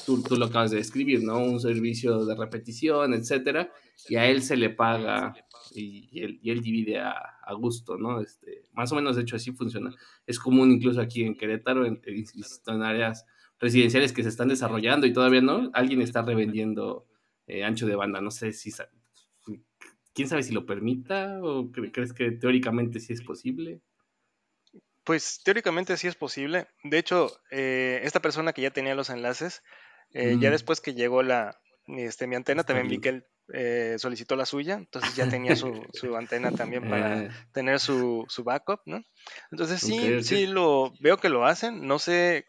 tú, 0.06 0.22
tú 0.22 0.36
lo 0.36 0.46
acabas 0.46 0.70
de 0.70 0.78
describir, 0.78 1.22
¿no? 1.22 1.38
Un 1.38 1.60
servicio 1.60 2.24
de 2.24 2.34
repetición, 2.34 3.14
etcétera, 3.14 3.70
y 4.08 4.16
a 4.16 4.26
él 4.26 4.42
se 4.42 4.56
le 4.56 4.70
paga 4.70 5.34
y, 5.72 6.20
él, 6.20 6.38
y 6.42 6.50
él, 6.50 6.60
divide 6.60 6.98
a, 6.98 7.12
a, 7.42 7.54
gusto, 7.54 7.96
¿no? 7.96 8.20
Este, 8.20 8.66
más 8.72 8.90
o 8.92 8.96
menos, 8.96 9.16
de 9.16 9.22
hecho, 9.22 9.36
así 9.36 9.52
funciona. 9.52 9.94
Es 10.26 10.38
común 10.38 10.70
incluso 10.70 11.00
aquí 11.00 11.22
en 11.24 11.36
Querétaro, 11.36 11.86
en, 11.86 12.00
en 12.04 12.82
áreas 12.82 13.26
residenciales 13.60 14.12
que 14.12 14.22
se 14.22 14.30
están 14.30 14.48
desarrollando 14.48 15.06
y 15.06 15.12
todavía 15.12 15.42
no, 15.42 15.70
alguien 15.74 16.00
está 16.00 16.22
revendiendo 16.22 17.06
eh, 17.46 17.62
ancho 17.62 17.86
de 17.86 17.94
banda. 17.94 18.20
No 18.20 18.30
sé 18.30 18.52
si, 18.52 18.72
quién 20.14 20.28
sabe 20.28 20.42
si 20.42 20.52
lo 20.52 20.66
permita 20.66 21.38
o 21.42 21.70
crees 21.70 22.12
que 22.12 22.32
teóricamente 22.32 23.00
sí 23.00 23.12
es 23.12 23.22
posible. 23.22 23.80
Pues 25.04 25.40
teóricamente 25.44 25.96
sí 25.96 26.08
es 26.08 26.16
posible. 26.16 26.68
De 26.84 26.98
hecho, 26.98 27.30
eh, 27.50 28.00
esta 28.04 28.20
persona 28.20 28.52
que 28.52 28.62
ya 28.62 28.70
tenía 28.70 28.94
los 28.94 29.10
enlaces, 29.10 29.62
eh, 30.12 30.36
ya 30.40 30.50
después 30.50 30.80
que 30.80 30.94
llegó 30.94 31.22
la, 31.22 31.60
este, 31.86 32.26
mi 32.26 32.36
antena, 32.36 32.64
también 32.64 32.88
vi 32.88 32.98
que 32.98 33.08
él 33.10 33.24
eh, 33.52 33.96
solicitó 33.98 34.36
la 34.36 34.46
suya, 34.46 34.74
entonces 34.74 35.14
ya 35.16 35.28
tenía 35.28 35.56
su, 35.56 35.72
su 35.92 36.16
antena 36.16 36.52
también 36.52 36.88
para 36.88 37.22
eh. 37.22 37.30
tener 37.52 37.80
su, 37.80 38.24
su, 38.28 38.44
backup, 38.44 38.80
¿no? 38.86 39.02
Entonces 39.50 39.80
sí, 39.80 40.22
sí 40.22 40.46
lo 40.46 40.92
veo 41.00 41.16
que 41.18 41.28
lo 41.28 41.44
hacen, 41.44 41.86
no 41.86 41.98
sé 41.98 42.46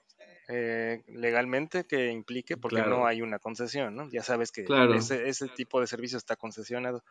eh, 0.54 1.02
legalmente 1.08 1.86
que 1.86 2.12
implique 2.12 2.58
porque 2.58 2.82
no 2.82 3.06
hay 3.06 3.22
una 3.22 3.40
concesión, 3.40 3.96
¿no? 3.96 4.10
Ya 4.12 4.22
sabes 4.22 4.52
que 4.52 4.66
ese, 4.96 5.30
ese, 5.30 5.48
tipo 5.48 5.80
de 5.80 5.88
servicio 5.88 6.18
está 6.18 6.36
concesionado, 6.36 7.06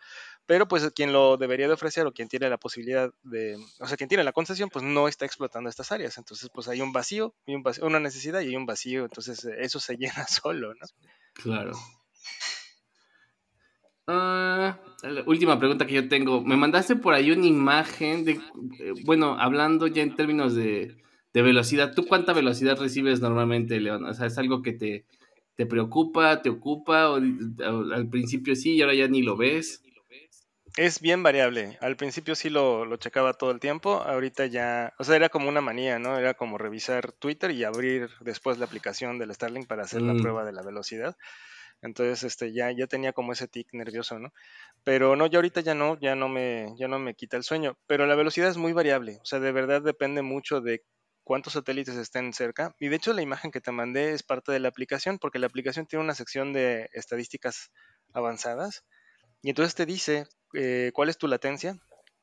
pero 0.44 0.68
pues 0.68 0.90
quien 0.94 1.14
lo 1.14 1.38
debería 1.38 1.66
de 1.66 1.72
ofrecer 1.72 2.06
o 2.06 2.12
quien 2.12 2.28
tiene 2.28 2.50
la 2.50 2.58
posibilidad 2.58 3.10
de, 3.22 3.56
o 3.78 3.86
sea, 3.86 3.96
quien 3.96 4.08
tiene 4.08 4.24
la 4.24 4.32
concesión, 4.32 4.68
pues 4.68 4.84
no 4.84 5.08
está 5.08 5.24
explotando 5.24 5.70
estas 5.70 5.90
áreas, 5.90 6.18
entonces 6.18 6.50
pues 6.52 6.68
hay 6.68 6.82
un 6.82 6.92
vacío, 6.92 7.34
y 7.46 7.54
un 7.54 7.62
vacío 7.62 7.86
una 7.86 7.98
necesidad 7.98 8.40
y 8.42 8.48
hay 8.48 8.56
un 8.56 8.66
vacío, 8.66 9.04
entonces 9.04 9.42
eso 9.58 9.80
se 9.80 9.96
llena 9.96 10.26
solo, 10.26 10.74
¿no? 10.74 10.86
Claro. 11.32 11.72
Uh, 14.06 14.72
última 15.26 15.58
pregunta 15.58 15.86
que 15.86 15.94
yo 15.94 16.08
tengo. 16.08 16.42
Me 16.42 16.56
mandaste 16.56 16.96
por 16.96 17.14
ahí 17.14 17.30
una 17.30 17.46
imagen 17.46 18.24
de, 18.24 18.32
eh, 18.32 18.92
bueno, 19.04 19.36
hablando 19.38 19.86
ya 19.86 20.02
en 20.02 20.16
términos 20.16 20.54
de, 20.54 20.96
de, 21.32 21.42
velocidad. 21.42 21.94
¿Tú 21.94 22.06
cuánta 22.06 22.32
velocidad 22.32 22.78
recibes 22.78 23.20
normalmente, 23.20 23.78
León? 23.78 24.04
O 24.04 24.14
sea, 24.14 24.26
¿es 24.26 24.38
algo 24.38 24.62
que 24.62 24.72
te, 24.72 25.04
te 25.56 25.66
preocupa, 25.66 26.42
te 26.42 26.50
ocupa? 26.50 27.10
O, 27.10 27.16
al 27.16 28.08
principio 28.10 28.56
sí 28.56 28.74
y 28.74 28.82
ahora 28.82 28.94
ya 28.94 29.06
ni 29.06 29.22
lo 29.22 29.36
ves? 29.36 29.82
es 30.76 31.00
bien 31.00 31.22
variable. 31.22 31.78
Al 31.80 31.96
principio 31.96 32.34
sí 32.34 32.50
lo, 32.50 32.84
lo, 32.84 32.96
checaba 32.96 33.34
todo 33.34 33.50
el 33.50 33.60
tiempo, 33.60 34.02
ahorita 34.02 34.46
ya, 34.46 34.94
o 34.98 35.04
sea, 35.04 35.16
era 35.16 35.28
como 35.28 35.48
una 35.48 35.60
manía, 35.60 35.98
¿no? 35.98 36.18
Era 36.18 36.34
como 36.34 36.58
revisar 36.58 37.12
Twitter 37.12 37.50
y 37.50 37.64
abrir 37.64 38.10
después 38.20 38.58
la 38.58 38.66
aplicación 38.66 39.18
del 39.18 39.34
Starlink 39.34 39.66
para 39.66 39.82
hacer 39.82 40.02
la 40.02 40.14
mm. 40.14 40.22
prueba 40.22 40.44
de 40.44 40.52
la 40.52 40.62
velocidad. 40.62 41.16
Entonces, 41.82 42.22
este, 42.24 42.52
ya, 42.52 42.70
ya 42.72 42.86
tenía 42.86 43.12
como 43.12 43.32
ese 43.32 43.48
tic 43.48 43.68
nervioso, 43.72 44.18
¿no? 44.18 44.32
Pero 44.84 45.16
no, 45.16 45.26
ya 45.26 45.38
ahorita 45.38 45.60
ya 45.60 45.74
no, 45.74 45.98
ya 46.00 46.14
no 46.14 46.28
me, 46.28 46.74
ya 46.78 46.88
no 46.88 46.98
me 46.98 47.14
quita 47.14 47.36
el 47.36 47.44
sueño. 47.44 47.78
Pero 47.86 48.06
la 48.06 48.14
velocidad 48.14 48.50
es 48.50 48.56
muy 48.56 48.72
variable, 48.72 49.18
o 49.22 49.24
sea, 49.24 49.40
de 49.40 49.52
verdad 49.52 49.82
depende 49.82 50.22
mucho 50.22 50.60
de 50.60 50.84
cuántos 51.24 51.54
satélites 51.54 51.96
estén 51.96 52.32
cerca. 52.32 52.74
Y 52.78 52.88
de 52.88 52.96
hecho 52.96 53.12
la 53.12 53.22
imagen 53.22 53.50
que 53.50 53.60
te 53.60 53.72
mandé 53.72 54.12
es 54.12 54.22
parte 54.22 54.52
de 54.52 54.60
la 54.60 54.68
aplicación, 54.68 55.18
porque 55.18 55.38
la 55.38 55.46
aplicación 55.46 55.86
tiene 55.86 56.04
una 56.04 56.14
sección 56.14 56.52
de 56.52 56.90
estadísticas 56.92 57.70
avanzadas. 58.12 58.84
Y 59.42 59.50
entonces 59.50 59.74
te 59.74 59.86
dice 59.86 60.26
eh, 60.54 60.90
cuál 60.94 61.08
es 61.08 61.18
tu 61.18 61.28
latencia, 61.28 61.76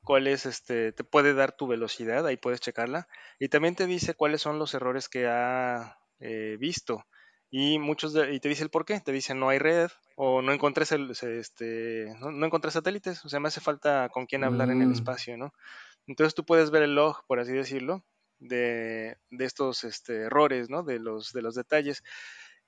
cuál 0.04 0.28
es, 0.28 0.46
este, 0.46 0.92
te 0.94 1.04
puede 1.04 1.34
dar 1.34 1.52
tu 1.56 1.68
velocidad, 1.68 2.26
ahí 2.26 2.38
puedes 2.38 2.62
checarla. 2.62 3.08
Y 3.40 3.50
también 3.50 3.76
te 3.76 3.88
dice 3.88 4.14
cuáles 4.14 4.42
son 4.42 4.60
los 4.60 4.74
errores 4.74 5.10
que 5.10 5.28
ha 5.28 5.98
eh, 6.20 6.58
visto. 6.60 7.06
Y 7.50 7.80
muchos 7.80 8.14
y 8.32 8.40
te 8.40 8.50
dice 8.50 8.64
el 8.64 8.70
por 8.70 8.84
qué, 8.86 9.00
te 9.00 9.12
dice 9.12 9.34
no 9.34 9.50
hay 9.50 9.58
red 9.58 9.90
o 10.16 10.42
no 10.42 10.52
encontré, 10.52 10.84
este, 10.84 12.14
no, 12.20 12.46
encontré 12.46 12.72
satélites, 12.72 13.24
o 13.24 13.30
sea, 13.30 13.40
me 13.40 13.48
hace 13.48 13.62
falta 13.62 14.10
con 14.10 14.26
quién 14.26 14.44
hablar 14.44 14.70
en 14.70 14.82
el 14.82 14.90
mm. 14.90 14.94
espacio, 14.94 15.38
¿no? 15.38 15.54
Entonces 16.08 16.36
tú 16.36 16.46
puedes 16.46 16.72
ver 16.72 16.84
el 16.84 16.96
log, 16.96 17.26
por 17.28 17.40
así 17.40 17.54
decirlo, 17.54 18.04
de, 18.40 19.18
estos 19.32 19.84
este, 19.84 20.24
errores, 20.24 20.70
¿no? 20.70 20.84
De 20.84 21.00
los, 21.00 21.32
de 21.34 21.42
los 21.42 21.56
detalles. 21.56 22.04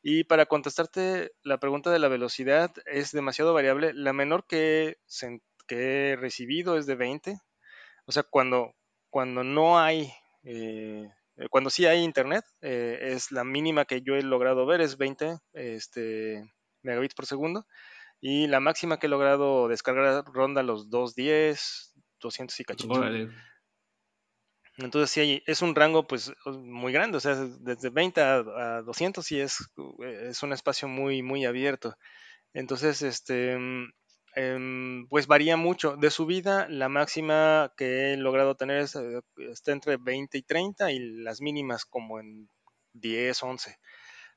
Y 0.02 0.24
para 0.24 0.46
contestarte 0.46 1.32
la 1.44 1.58
pregunta 1.60 1.92
de 1.92 2.00
la 2.00 2.08
velocidad, 2.08 2.72
es 2.86 3.12
demasiado 3.12 3.54
variable. 3.54 3.94
La 3.94 4.14
menor 4.14 4.46
que, 4.48 4.98
que 5.68 6.12
he 6.12 6.16
recibido 6.16 6.78
es 6.78 6.86
de 6.86 6.96
20. 6.96 7.38
O 8.06 8.12
sea, 8.12 8.24
cuando, 8.24 8.76
cuando 9.10 9.44
no 9.44 9.80
hay 9.80 10.12
eh, 10.44 11.10
cuando 11.50 11.70
sí 11.70 11.86
hay 11.86 12.04
internet, 12.04 12.44
eh, 12.62 12.98
es 13.02 13.32
la 13.32 13.44
mínima 13.44 13.86
que 13.86 14.02
yo 14.02 14.16
he 14.16 14.22
logrado 14.22 14.66
ver, 14.66 14.82
es 14.82 14.98
20 14.98 15.38
este, 15.54 16.44
megabits 16.82 17.16
por 17.16 17.26
segundo. 17.26 17.66
Y 18.22 18.48
la 18.48 18.60
máxima 18.60 19.00
que 19.00 19.08
he 19.08 19.10
logrado 19.10 19.70
descargar 19.70 20.26
ronda 20.26 20.62
los 20.62 20.90
210, 20.90 21.94
200 22.20 22.60
y 22.60 22.64
cachitos. 22.66 23.06
Entonces 24.78 25.12
sí 25.12 25.20
hay, 25.20 25.44
es 25.46 25.62
un 25.62 25.76
rango 25.76 26.08
pues 26.08 26.32
muy 26.46 26.94
grande, 26.94 27.18
o 27.18 27.20
sea, 27.20 27.36
desde 27.36 27.90
20 27.90 28.22
a, 28.22 28.82
200 28.82 29.26
sí 29.26 29.40
es, 29.40 29.58
es 30.02 30.42
un 30.42 30.54
espacio 30.54 30.88
muy, 30.88 31.22
muy 31.22 31.46
abierto. 31.46 31.96
Entonces, 32.54 33.02
este, 33.02 33.58
Em, 34.42 35.06
pues 35.10 35.28
varía 35.28 35.58
mucho. 35.58 35.98
De 35.98 36.10
subida, 36.10 36.66
la 36.70 36.88
máxima 36.88 37.74
que 37.76 38.14
he 38.14 38.18
logrado 38.18 38.56
tener 38.56 38.86
eh, 38.96 39.22
está 39.52 39.74
entre 39.74 39.98
20 39.98 40.38
y 40.38 40.44
30 40.44 40.94
y 40.94 41.00
las 41.00 41.42
mínimas 41.42 41.84
como 41.84 42.22
en 42.22 42.48
10, 42.94 43.44
11. 43.44 43.78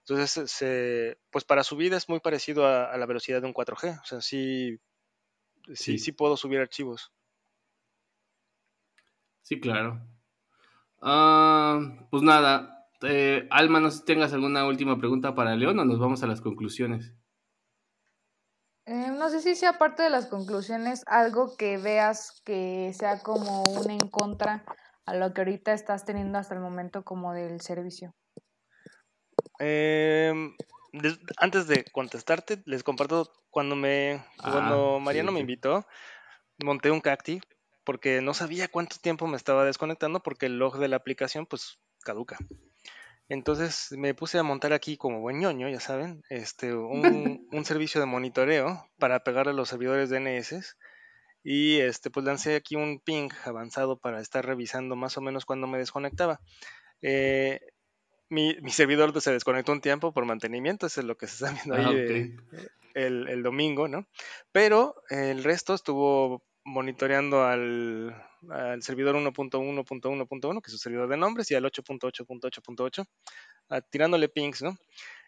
Entonces, 0.00 1.14
pues 1.30 1.44
para 1.44 1.62
subida 1.62 1.96
es 1.96 2.08
muy 2.08 2.18
parecido 2.18 2.66
a, 2.66 2.96
la 2.96 3.06
velocidad 3.06 3.40
de 3.40 3.46
un 3.46 3.54
4G. 3.54 4.00
O 4.00 4.04
sea, 4.04 4.20
sí, 4.20 4.76
sí, 5.72 5.98
sí, 5.98 6.10
puedo 6.10 6.36
subir 6.36 6.58
archivos. 6.58 7.12
Sí, 9.42 9.60
claro. 9.60 10.04
Ah, 11.00 12.08
pues 12.10 12.24
nada, 12.24 12.88
eh, 13.02 13.46
Alma, 13.50 13.78
no 13.78 13.92
sé 13.92 13.98
si 13.98 14.04
tengas 14.04 14.32
alguna 14.32 14.66
última 14.66 14.98
pregunta 14.98 15.36
para 15.36 15.54
León 15.54 15.78
o 15.78 15.84
nos 15.84 16.00
vamos 16.00 16.24
a 16.24 16.26
las 16.26 16.40
conclusiones. 16.40 17.14
Eh, 18.86 19.10
no 19.16 19.30
sé 19.30 19.40
si 19.40 19.54
sea 19.54 19.78
parte 19.78 20.02
de 20.02 20.10
las 20.10 20.26
conclusiones 20.26 21.02
algo 21.06 21.56
que 21.56 21.78
veas 21.78 22.42
que 22.44 22.92
sea 22.94 23.20
como 23.20 23.62
un 23.64 23.90
en 23.90 24.08
contra 24.08 24.64
a 25.06 25.14
lo 25.14 25.32
que 25.32 25.42
ahorita 25.42 25.72
estás 25.72 26.04
teniendo 26.04 26.38
hasta 26.38 26.54
el 26.54 26.60
momento 26.60 27.04
como 27.04 27.32
del 27.32 27.60
servicio. 27.60 28.14
Em, 29.58 30.54
antes 31.38 31.68
de 31.68 31.84
contestarte, 31.92 32.62
les 32.66 32.82
comparto 32.82 33.32
cuando 33.50 33.76
me 33.76 34.24
ah, 34.38 34.50
cuando 34.50 34.98
Mariano 34.98 35.30
me 35.30 35.40
invitó, 35.40 35.86
monté 36.64 36.90
un 36.90 37.00
cacti 37.00 37.40
porque 37.84 38.20
no 38.20 38.34
sabía 38.34 38.68
cuánto 38.68 38.96
tiempo 38.98 39.26
me 39.26 39.36
estaba 39.36 39.64
desconectando 39.64 40.22
porque 40.22 40.46
el 40.46 40.58
log 40.58 40.78
de 40.78 40.88
la 40.88 40.96
aplicación 40.96 41.46
pues 41.46 41.78
caduca. 42.04 42.38
Entonces 43.28 43.88
me 43.92 44.14
puse 44.14 44.38
a 44.38 44.42
montar 44.42 44.72
aquí 44.72 44.96
como 44.96 45.20
buen 45.20 45.38
ñoño, 45.38 45.68
ya 45.68 45.80
saben, 45.80 46.22
este, 46.28 46.74
un, 46.74 47.46
servicio 47.64 48.00
de 48.00 48.06
monitoreo 48.06 48.86
para 48.98 49.24
pegarle 49.24 49.52
a 49.52 49.54
los 49.54 49.68
servidores 49.68 50.10
DNS. 50.10 50.76
Y 51.44 51.80
este, 51.80 52.10
pues 52.10 52.24
lancé 52.24 52.54
aquí 52.54 52.76
un 52.76 53.00
ping 53.00 53.30
avanzado 53.44 53.98
para 53.98 54.20
estar 54.20 54.44
revisando 54.46 54.94
más 54.96 55.16
o 55.16 55.20
menos 55.20 55.44
cuando 55.44 55.66
me 55.66 55.78
desconectaba. 55.78 56.40
Eh, 57.00 57.60
mi, 58.28 58.54
servidor 58.70 59.18
se 59.20 59.32
desconectó 59.32 59.72
un 59.72 59.80
tiempo 59.80 60.12
por 60.12 60.24
mantenimiento, 60.24 60.86
eso 60.86 61.00
es 61.00 61.06
lo 61.06 61.16
que 61.16 61.26
se 61.26 61.44
está 61.44 61.50
viendo 61.66 61.74
ahí 61.74 62.36
ah, 62.38 62.56
el, 62.94 63.28
el, 63.28 63.42
domingo, 63.42 63.88
¿no? 63.88 64.06
Pero 64.52 64.94
el 65.10 65.42
resto 65.42 65.74
estuvo 65.74 66.44
monitoreando 66.64 67.44
al, 67.44 68.14
servidor 68.80 69.16
1.1.1.1, 69.16 70.62
que 70.62 70.68
es 70.68 70.72
su 70.72 70.78
servidor 70.78 71.08
de 71.08 71.16
nombres, 71.16 71.50
y 71.50 71.54
al 71.54 71.64
8.8.8.8, 71.64 73.06
ah, 73.70 73.80
tirándole 73.80 74.28
pings, 74.28 74.62
¿no? 74.62 74.76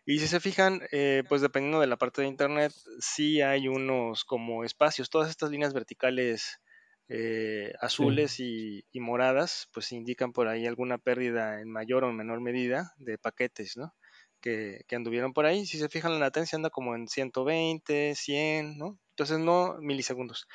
Y 0.06 0.18
si 0.18 0.26
se 0.26 0.40
fijan, 0.40 0.82
eh, 0.92 1.22
pues 1.28 1.40
dependiendo 1.40 1.80
de 1.80 1.86
la 1.86 1.96
parte 1.96 2.22
de 2.22 2.28
internet, 2.28 2.72
sí 3.00 3.40
hay 3.40 3.68
unos 3.68 4.24
como 4.24 4.64
espacios, 4.64 5.08
todas 5.08 5.30
estas 5.30 5.50
líneas 5.50 5.72
verticales 5.72 6.60
eh, 7.08 7.72
azules 7.80 8.38
y, 8.38 8.84
moradas, 8.94 9.68
pues 9.72 9.92
indican 9.92 10.32
por 10.32 10.48
ahí 10.48 10.66
alguna 10.66 10.98
pérdida 10.98 11.60
en 11.60 11.70
mayor 11.70 12.04
o 12.04 12.12
menor 12.12 12.40
medida 12.40 12.92
de 12.98 13.18
paquetes, 13.18 13.76
¿no? 13.76 13.94
Que, 14.40 14.84
que, 14.88 14.96
anduvieron 14.96 15.32
por 15.32 15.46
ahí. 15.46 15.64
Si 15.66 15.78
se 15.78 15.88
fijan, 15.88 16.12
la 16.12 16.18
latencia 16.18 16.56
anda 16.56 16.70
como 16.70 16.94
en 16.94 17.08
120, 17.08 18.14
100, 18.14 18.78
¿no? 18.78 18.98
Entonces 19.10 19.38
no 19.38 19.76
milisegundos. 19.80 20.46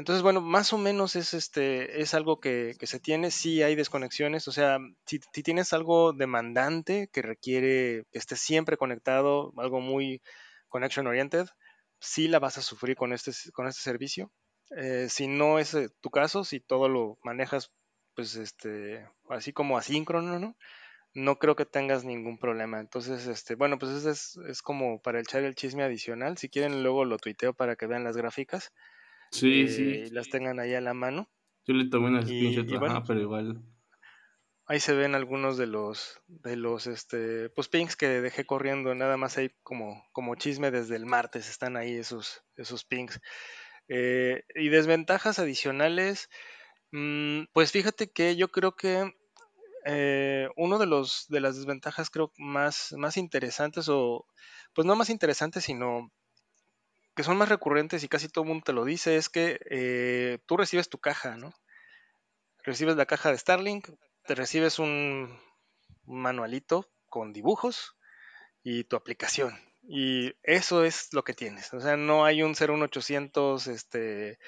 Entonces, 0.00 0.22
bueno, 0.22 0.40
más 0.40 0.72
o 0.72 0.78
menos 0.78 1.14
es 1.14 1.34
este, 1.34 2.00
es 2.00 2.14
algo 2.14 2.40
que, 2.40 2.74
se 2.80 3.00
tiene, 3.00 3.30
sí 3.30 3.62
hay 3.62 3.74
desconexiones, 3.74 4.48
o 4.48 4.52
sea, 4.52 4.78
si, 5.04 5.18
tienes 5.42 5.74
algo 5.74 6.14
demandante 6.14 7.10
que 7.12 7.20
requiere 7.20 8.06
que 8.10 8.18
estés 8.18 8.40
siempre 8.40 8.78
conectado, 8.78 9.52
algo 9.58 9.80
muy 9.82 10.22
connection 10.68 11.06
oriented, 11.06 11.48
sí 11.98 12.28
la 12.28 12.38
vas 12.38 12.56
a 12.56 12.62
sufrir 12.62 12.96
con 12.96 13.12
este, 13.12 13.32
con 13.52 13.66
este 13.66 13.82
servicio. 13.82 14.32
Eh, 14.74 15.08
si 15.10 15.28
no 15.28 15.58
es 15.58 15.74
eh, 15.74 15.90
tu 16.00 16.08
caso, 16.08 16.44
si 16.44 16.60
todo 16.60 16.88
lo 16.88 17.18
manejas, 17.22 17.70
pues 18.14 18.36
este, 18.36 19.06
así 19.28 19.52
como 19.52 19.76
asíncrono, 19.76 20.56
¿no? 21.14 21.38
Creo 21.38 21.56
que 21.56 21.66
tengas 21.66 22.04
ningún 22.06 22.38
problema. 22.38 22.80
Entonces, 22.80 23.26
este, 23.26 23.54
bueno, 23.54 23.78
pues 23.78 23.92
eso 23.92 24.10
es, 24.10 24.38
es 24.48 24.62
como 24.62 25.02
para 25.02 25.20
echar 25.20 25.42
el 25.44 25.54
chisme 25.54 25.82
adicional. 25.82 26.38
Si 26.38 26.48
quieren, 26.48 26.82
luego 26.82 27.04
lo 27.04 27.18
tuiteo 27.18 27.52
para 27.52 27.76
que 27.76 27.86
vean 27.86 28.04
las 28.04 28.16
gráficas. 28.16 28.72
Sí, 29.30 29.68
sí. 29.68 29.82
Y 29.82 30.04
eh, 30.06 30.10
las 30.10 30.28
tengan 30.28 30.60
ahí 30.60 30.74
a 30.74 30.80
la 30.80 30.94
mano. 30.94 31.30
Yo 31.66 31.74
le 31.74 31.88
tomé 31.88 32.08
unas 32.08 32.26
screenshot, 32.28 33.06
pero 33.06 33.20
igual. 33.20 33.62
Ahí 34.66 34.78
se 34.78 34.94
ven 34.94 35.16
algunos 35.16 35.56
de 35.56 35.66
los, 35.66 36.20
de 36.28 36.56
los, 36.56 36.86
este, 36.86 37.50
pues 37.50 37.68
pings 37.68 37.96
que 37.96 38.06
dejé 38.20 38.46
corriendo, 38.46 38.94
nada 38.94 39.16
más 39.16 39.36
ahí 39.36 39.50
como, 39.64 40.04
como 40.12 40.36
chisme 40.36 40.70
desde 40.70 40.94
el 40.94 41.06
martes, 41.06 41.50
están 41.50 41.76
ahí 41.76 41.96
esos, 41.96 42.44
esos 42.56 42.84
pings. 42.84 43.20
Eh, 43.88 44.44
y 44.54 44.68
desventajas 44.68 45.38
adicionales, 45.40 46.30
mm, 46.92 47.44
pues 47.52 47.72
fíjate 47.72 48.12
que 48.12 48.36
yo 48.36 48.50
creo 48.50 48.76
que 48.76 49.12
eh, 49.86 50.48
uno 50.56 50.78
de 50.78 50.86
los 50.86 51.26
de 51.28 51.40
las 51.40 51.56
desventajas 51.56 52.10
creo 52.10 52.32
más, 52.38 52.94
más 52.98 53.16
interesantes 53.16 53.88
o 53.88 54.26
pues 54.74 54.86
no 54.86 54.96
más 54.96 55.10
interesantes 55.10 55.64
sino 55.64 56.12
que 57.14 57.22
son 57.22 57.36
más 57.36 57.48
recurrentes 57.48 58.04
y 58.04 58.08
casi 58.08 58.28
todo 58.28 58.44
el 58.44 58.48
mundo 58.48 58.64
te 58.64 58.72
lo 58.72 58.84
dice 58.84 59.16
es 59.16 59.28
que 59.28 59.60
eh, 59.70 60.38
tú 60.46 60.56
recibes 60.56 60.88
tu 60.88 60.98
caja, 60.98 61.36
¿no? 61.36 61.52
Recibes 62.62 62.96
la 62.96 63.06
caja 63.06 63.30
de 63.30 63.38
Starlink, 63.38 63.88
te 64.26 64.34
recibes 64.34 64.78
un, 64.78 65.38
manualito 66.10 66.88
con 67.08 67.32
dibujos 67.32 67.96
y 68.62 68.84
tu 68.84 68.96
aplicación. 68.96 69.58
Y 69.82 70.34
eso 70.42 70.84
es 70.84 71.12
lo 71.12 71.24
que 71.24 71.34
tienes. 71.34 71.72
O 71.72 71.80
sea, 71.80 71.96
no 71.96 72.24
hay 72.24 72.42
un 72.42 72.54
01800 72.54 73.66
este, 73.66 74.38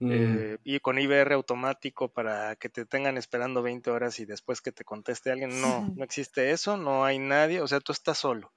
mm. 0.00 0.10
eh, 0.12 0.58
y 0.64 0.80
con 0.80 0.98
IBR 0.98 1.32
automático 1.32 2.12
para 2.12 2.56
que 2.56 2.68
te 2.68 2.84
tengan 2.84 3.16
esperando 3.16 3.62
20 3.62 3.90
horas 3.90 4.18
y 4.18 4.24
después 4.24 4.60
que 4.60 4.72
te 4.72 4.84
conteste 4.84 5.30
alguien. 5.30 5.60
No, 5.60 5.92
no 5.94 6.04
existe 6.04 6.50
eso, 6.50 6.76
no 6.76 7.04
hay 7.04 7.18
nadie. 7.18 7.60
O 7.60 7.68
sea, 7.68 7.80
tú 7.80 7.92
estás 7.92 8.18
solo. 8.18 8.52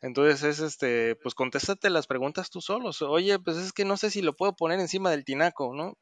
Entonces 0.00 0.42
es 0.44 0.60
este, 0.60 1.16
pues 1.16 1.34
contéstate 1.34 1.90
las 1.90 2.06
preguntas 2.06 2.50
tú 2.50 2.60
solos. 2.60 3.02
Oye, 3.02 3.38
pues 3.38 3.56
es 3.56 3.72
que 3.72 3.84
no 3.84 3.96
sé 3.96 4.10
si 4.10 4.22
lo 4.22 4.34
puedo 4.34 4.54
poner 4.54 4.80
encima 4.80 5.10
del 5.10 5.24
tinaco, 5.24 5.74
¿no? 5.74 5.98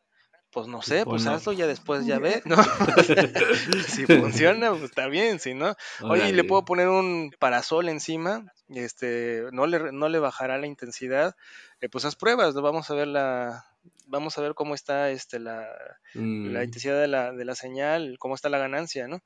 pues 0.56 0.68
no 0.68 0.80
sé, 0.80 1.04
pues, 1.04 1.26
hazlo, 1.26 1.52
ya 1.52 1.66
después 1.66 2.06
ya 2.06 2.18
ve, 2.18 2.40
¿no? 2.46 2.56
si 3.88 4.06
funciona, 4.06 4.70
pues 4.70 4.84
está 4.84 5.06
bien, 5.06 5.38
si 5.38 5.52
no. 5.52 5.74
Oye, 6.00 6.32
le 6.32 6.44
puedo 6.44 6.64
poner 6.64 6.88
un 6.88 7.30
parasol 7.38 7.90
encima, 7.90 8.42
este, 8.68 9.44
no 9.52 9.66
le, 9.66 9.92
no 9.92 10.08
le 10.08 10.18
bajará 10.18 10.56
la 10.56 10.66
intensidad, 10.66 11.36
eh, 11.82 11.90
pues 11.90 12.06
haz 12.06 12.16
pruebas, 12.16 12.54
vamos 12.54 12.90
a 12.90 12.94
ver 12.94 13.08
la, 13.08 13.66
vamos 14.06 14.36
a 14.38 14.40
ver 14.40 14.54
cómo 14.54 14.74
está 14.74 15.10
este, 15.10 15.38
la, 15.38 15.68
la 16.14 16.20
mm. 16.20 16.62
intensidad 16.64 17.00
de 17.00 17.08
la, 17.08 17.32
de 17.32 17.44
la, 17.44 17.54
señal, 17.54 18.16
cómo 18.18 18.34
está 18.34 18.48
la 18.48 18.58
ganancia, 18.58 19.08
¿no? 19.08 19.20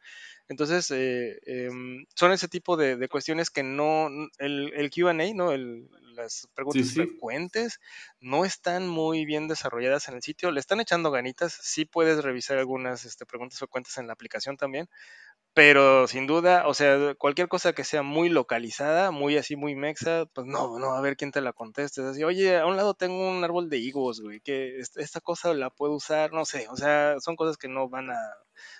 Entonces, 0.48 0.90
eh, 0.90 1.38
em, 1.46 2.06
son 2.14 2.32
ese 2.32 2.48
tipo 2.48 2.76
de, 2.76 3.08
cuestiones 3.08 3.50
que 3.50 3.62
no, 3.62 4.08
el, 4.38 4.72
el 4.74 4.90
QA, 4.90 5.12
¿no? 5.34 5.52
El, 5.52 5.88
las 6.20 6.48
preguntas 6.54 6.92
frecuentes 6.92 7.80
no 8.20 8.44
están 8.44 8.88
muy 8.88 9.24
bien 9.24 9.48
desarrolladas 9.48 10.08
en 10.08 10.16
el 10.16 10.22
sitio, 10.22 10.50
le 10.50 10.60
están 10.60 10.80
echando 10.80 11.10
ganitas, 11.10 11.58
sí 11.62 11.84
puedes 11.84 12.22
revisar 12.22 12.58
algunas 12.58 13.04
este, 13.04 13.26
preguntas 13.26 13.58
frecuentes 13.58 13.96
en 13.98 14.06
la 14.06 14.12
aplicación 14.12 14.56
también, 14.56 14.88
pero 15.54 16.06
sin 16.06 16.26
duda, 16.26 16.66
o 16.66 16.74
sea, 16.74 17.14
cualquier 17.16 17.48
cosa 17.48 17.72
que 17.72 17.84
sea 17.84 18.02
muy 18.02 18.28
localizada, 18.28 19.10
muy 19.10 19.36
así, 19.36 19.56
muy 19.56 19.74
mexa, 19.74 20.26
pues 20.32 20.46
no, 20.46 20.78
no, 20.78 20.94
a 20.94 21.00
ver 21.00 21.16
quién 21.16 21.32
te 21.32 21.40
la 21.40 21.52
conteste. 21.52 22.02
así, 22.02 22.22
oye, 22.24 22.58
a 22.58 22.66
un 22.66 22.76
lado 22.76 22.94
tengo 22.94 23.28
un 23.28 23.42
árbol 23.42 23.68
de 23.68 23.78
higos, 23.78 24.20
güey, 24.20 24.40
que 24.40 24.78
esta 24.78 25.20
cosa 25.20 25.52
la 25.54 25.70
puedo 25.70 25.94
usar, 25.94 26.32
no 26.32 26.44
sé, 26.44 26.68
o 26.70 26.76
sea, 26.76 27.16
son 27.20 27.36
cosas 27.36 27.56
que 27.56 27.68
no 27.68 27.88
van 27.88 28.10
a, 28.10 28.18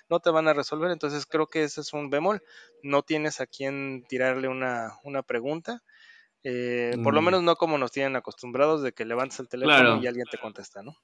no 0.09 0.19
te 0.19 0.29
van 0.29 0.47
a 0.47 0.53
resolver. 0.53 0.91
Entonces 0.91 1.25
creo 1.25 1.47
que 1.47 1.63
ese 1.63 1.81
es 1.81 1.93
un 1.93 2.09
bemol. 2.09 2.41
No 2.83 3.03
tienes 3.03 3.41
a 3.41 3.47
quién 3.47 4.03
tirarle 4.07 4.47
una, 4.47 4.97
una 5.03 5.23
pregunta. 5.23 5.83
Eh, 6.43 6.97
por 7.03 7.13
lo 7.13 7.21
mm. 7.21 7.25
menos 7.25 7.43
no 7.43 7.55
como 7.55 7.77
nos 7.77 7.91
tienen 7.91 8.15
acostumbrados 8.15 8.81
de 8.81 8.93
que 8.93 9.05
levantes 9.05 9.39
el 9.39 9.47
teléfono 9.47 10.01
y 10.01 10.07
alguien 10.07 10.25
te 10.31 10.39
contesta, 10.39 10.81
¿no? 10.81 10.95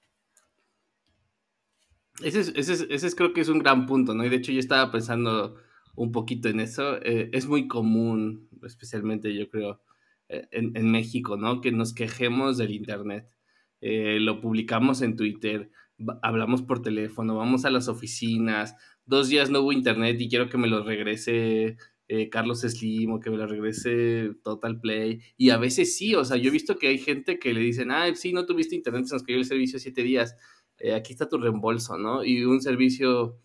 Ese 2.24 2.40
es, 2.40 2.54
ese, 2.56 2.88
ese 2.90 3.16
creo 3.16 3.34
que 3.34 3.42
es 3.42 3.50
un 3.50 3.60
gran 3.60 3.86
punto, 3.86 4.14
¿no? 4.14 4.26
Y 4.26 4.30
de 4.30 4.38
hecho 4.38 4.52
yo 4.52 4.60
estaba 4.60 4.92
pensando 4.92 5.56
un 5.96 6.12
poquito 6.12 6.50
en 6.50 6.60
eso. 6.60 6.98
Eh, 7.04 7.30
es 7.34 7.48
muy 7.48 7.68
común, 7.68 8.50
especialmente 8.66 9.36
yo 9.36 9.50
creo, 9.50 9.82
eh, 10.30 10.48
en, 10.52 10.92
México, 10.92 11.38
¿no? 11.38 11.62
Que 11.62 11.72
nos 11.72 11.94
quejemos 11.94 12.58
del 12.58 12.72
Internet. 12.72 13.30
lo 13.82 14.42
publicamos 14.42 15.02
en 15.02 15.16
Twitter, 15.16 15.72
hablamos 16.22 16.62
por 16.64 16.82
teléfono, 16.82 17.36
vamos 17.38 17.66
a 17.66 17.70
las 17.70 17.88
oficinas, 17.88 18.76
dos 19.06 19.30
días 19.30 19.50
no 19.50 19.62
hubo 19.62 19.72
Internet 19.72 20.20
y 20.20 20.30
quiero 20.30 20.50
que 20.50 20.58
me 20.58 20.68
lo 20.68 20.84
regrese 20.84 21.78
eh, 22.10 22.30
Carlos 22.30 22.62
Slim 22.62 23.12
o 23.12 23.20
que 23.20 23.30
me 23.30 23.38
lo 23.38 23.48
regrese 23.48 24.32
Total 24.44 24.80
Play. 24.80 25.22
Y 25.38 25.50
a 25.50 25.58
veces 25.58 25.98
sí, 25.98 26.16
o 26.16 26.24
sea, 26.24 26.38
yo 26.38 26.50
he 26.50 26.54
visto 26.54 26.78
que 26.78 26.88
hay 26.88 26.98
gente 26.98 27.40
que 27.40 27.54
le 27.54 27.62
dicen, 27.62 27.92
ah, 27.92 28.14
sí, 28.16 28.32
no 28.34 28.46
tuviste 28.46 28.76
internet, 28.76 29.06
se 29.06 29.16
nos 29.16 29.24
cayó 29.24 29.38
el 29.38 29.46
servicio 29.46 29.80
siete 29.80 30.04
días, 30.04 30.36
eh, 30.80 30.94
aquí 30.94 31.14
está 31.14 31.28
tu 31.28 31.38
reembolso, 31.38 31.98
¿no? 31.98 32.24
Y 32.24 32.44
un 32.44 32.62
servicio, 32.62 33.40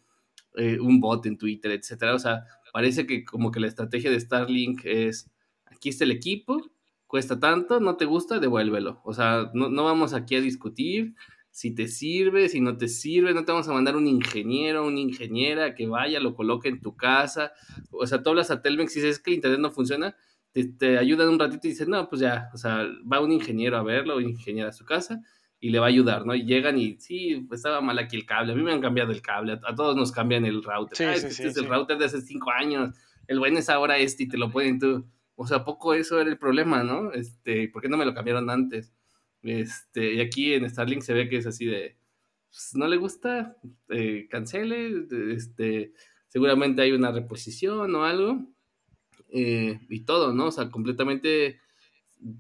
eh, 0.57 0.79
un 0.81 1.01
bot 1.01 1.25
en 1.27 1.39
Twitter, 1.39 1.71
etcétera. 1.73 2.15
O 2.15 2.19
sea, 2.19 2.45
parece 2.73 3.07
que 3.07 3.25
como 3.25 3.51
que 3.51 3.61
la 3.61 3.69
estrategia 3.69 4.11
de 4.11 4.21
Starlink 4.21 4.85
es, 4.85 5.31
aquí 5.67 5.89
está 5.89 6.05
el 6.05 6.11
equipo, 6.11 6.61
cuesta 7.07 7.39
tanto, 7.39 7.81
no 7.81 7.97
te 7.97 8.05
gusta, 8.05 8.39
devuélvelo. 8.39 9.01
O 9.05 9.15
sea, 9.15 9.51
no, 9.55 9.85
vamos 9.85 10.15
aquí 10.15 10.37
a 10.37 10.41
discutir, 10.41 11.15
si 11.51 11.75
te 11.75 11.89
sirve, 11.89 12.49
si 12.49 12.61
no 12.61 12.77
te 12.77 12.89
sirve, 12.89 13.35
no 13.35 13.45
te 13.45 13.53
vamos 13.53 13.69
a 13.69 13.73
mandar 13.73 13.97
un 13.97 14.07
ingeniero, 14.07 14.87
una 14.87 15.01
ingeniera 15.01 15.75
que 15.75 15.87
vaya, 15.87 16.21
lo 16.21 16.35
coloque 16.35 16.69
en 16.69 16.81
tu 16.81 16.97
casa. 16.97 17.53
O 17.91 18.07
sea, 18.07 18.23
tú 18.23 18.31
hablas 18.31 18.51
a 18.51 18.63
Telmex 18.63 18.95
dices 18.95 19.19
que 19.19 19.31
el 19.31 19.37
internet 19.37 19.61
no 19.61 19.71
funciona, 19.71 20.17
te, 20.53 20.65
te 20.65 20.99
ayudan 20.99 21.29
un 21.29 21.39
ratito 21.39 21.67
y 21.67 21.71
dices, 21.71 21.89
no, 21.89 22.09
pues 22.09 22.21
ya, 22.21 22.51
o 22.55 22.59
sea, 22.59 22.87
va 23.11 23.21
un 23.21 23.33
ingeniero 23.33 23.77
a 23.77 23.83
verlo, 23.83 24.17
un 24.17 24.29
ingeniero 24.29 24.69
a 24.69 24.73
su 24.73 24.85
casa 24.85 25.23
y 25.63 25.71
le 25.71 25.79
va 25.79 25.87
a 25.87 25.91
ayudar, 25.91 26.27
¿no? 26.27 26.35
Y 26.35 26.45
llegan 26.45 26.77
y 26.77 26.97
sí, 26.99 27.47
pues 27.47 27.61
estaba 27.61 27.81
mal 27.81 27.97
aquí 28.01 28.17
el 28.17 28.27
cable, 28.27 28.53
a 28.53 28.57
mí 28.57 28.65
me 28.65 28.73
han 28.73 28.81
cambiado 28.81 29.13
el 29.13 29.23
cable, 29.23 29.61
a, 29.63 29.75
todos 29.77 29.95
nos 29.95 30.11
cambian 30.11 30.45
el 30.45 30.61
router. 30.61 30.97
Sí, 30.97 31.05
este 31.05 31.47
es 31.47 31.57
el 31.57 31.69
router 31.69 31.97
de 31.99 32.07
hace 32.07 32.21
cinco 32.21 32.51
años, 32.51 32.97
el 33.29 33.39
bueno 33.39 33.61
es 33.61 33.69
ahora 33.69 33.97
este 33.97 34.25
y 34.25 34.29
te 34.29 34.37
lo 34.37 34.51
pueden 34.51 34.81
tú. 34.81 35.07
O 35.37 35.47
sea, 35.47 35.65
poco 35.65 35.95
eso 35.95 36.21
era 36.21 36.29
el 36.29 36.37
problema, 36.37 36.83
¿no? 36.83 37.13
Este, 37.13 37.69
¿por 37.69 37.81
qué 37.81 37.89
no 37.89 37.97
me 37.97 38.05
lo 38.05 38.13
cambiaron 38.13 38.51
antes? 38.51 38.93
Este, 39.43 40.15
y 40.15 40.21
aquí 40.21 40.53
en 40.53 40.69
Starlink 40.69 41.03
se 41.03 41.15
ve 41.15 41.29
que 41.29 41.37
es 41.37 41.47
así 41.47 41.67
de, 41.67 41.97
pues, 42.51 42.73
no 42.75 42.89
le 42.89 42.97
gusta, 42.97 43.57
eh, 43.89 44.27
cancele, 44.29 45.07
este, 45.33 45.93
seguramente 46.27 46.83
hay 46.83 46.91
una 46.91 47.13
reposición 47.13 47.95
o 47.95 48.05
algo, 48.05 48.49
eh, 49.29 49.79
y 49.89 50.01
todo, 50.01 50.35
¿no? 50.35 50.47
O 50.47 50.53
sea, 50.53 50.71
completamente 50.71 51.61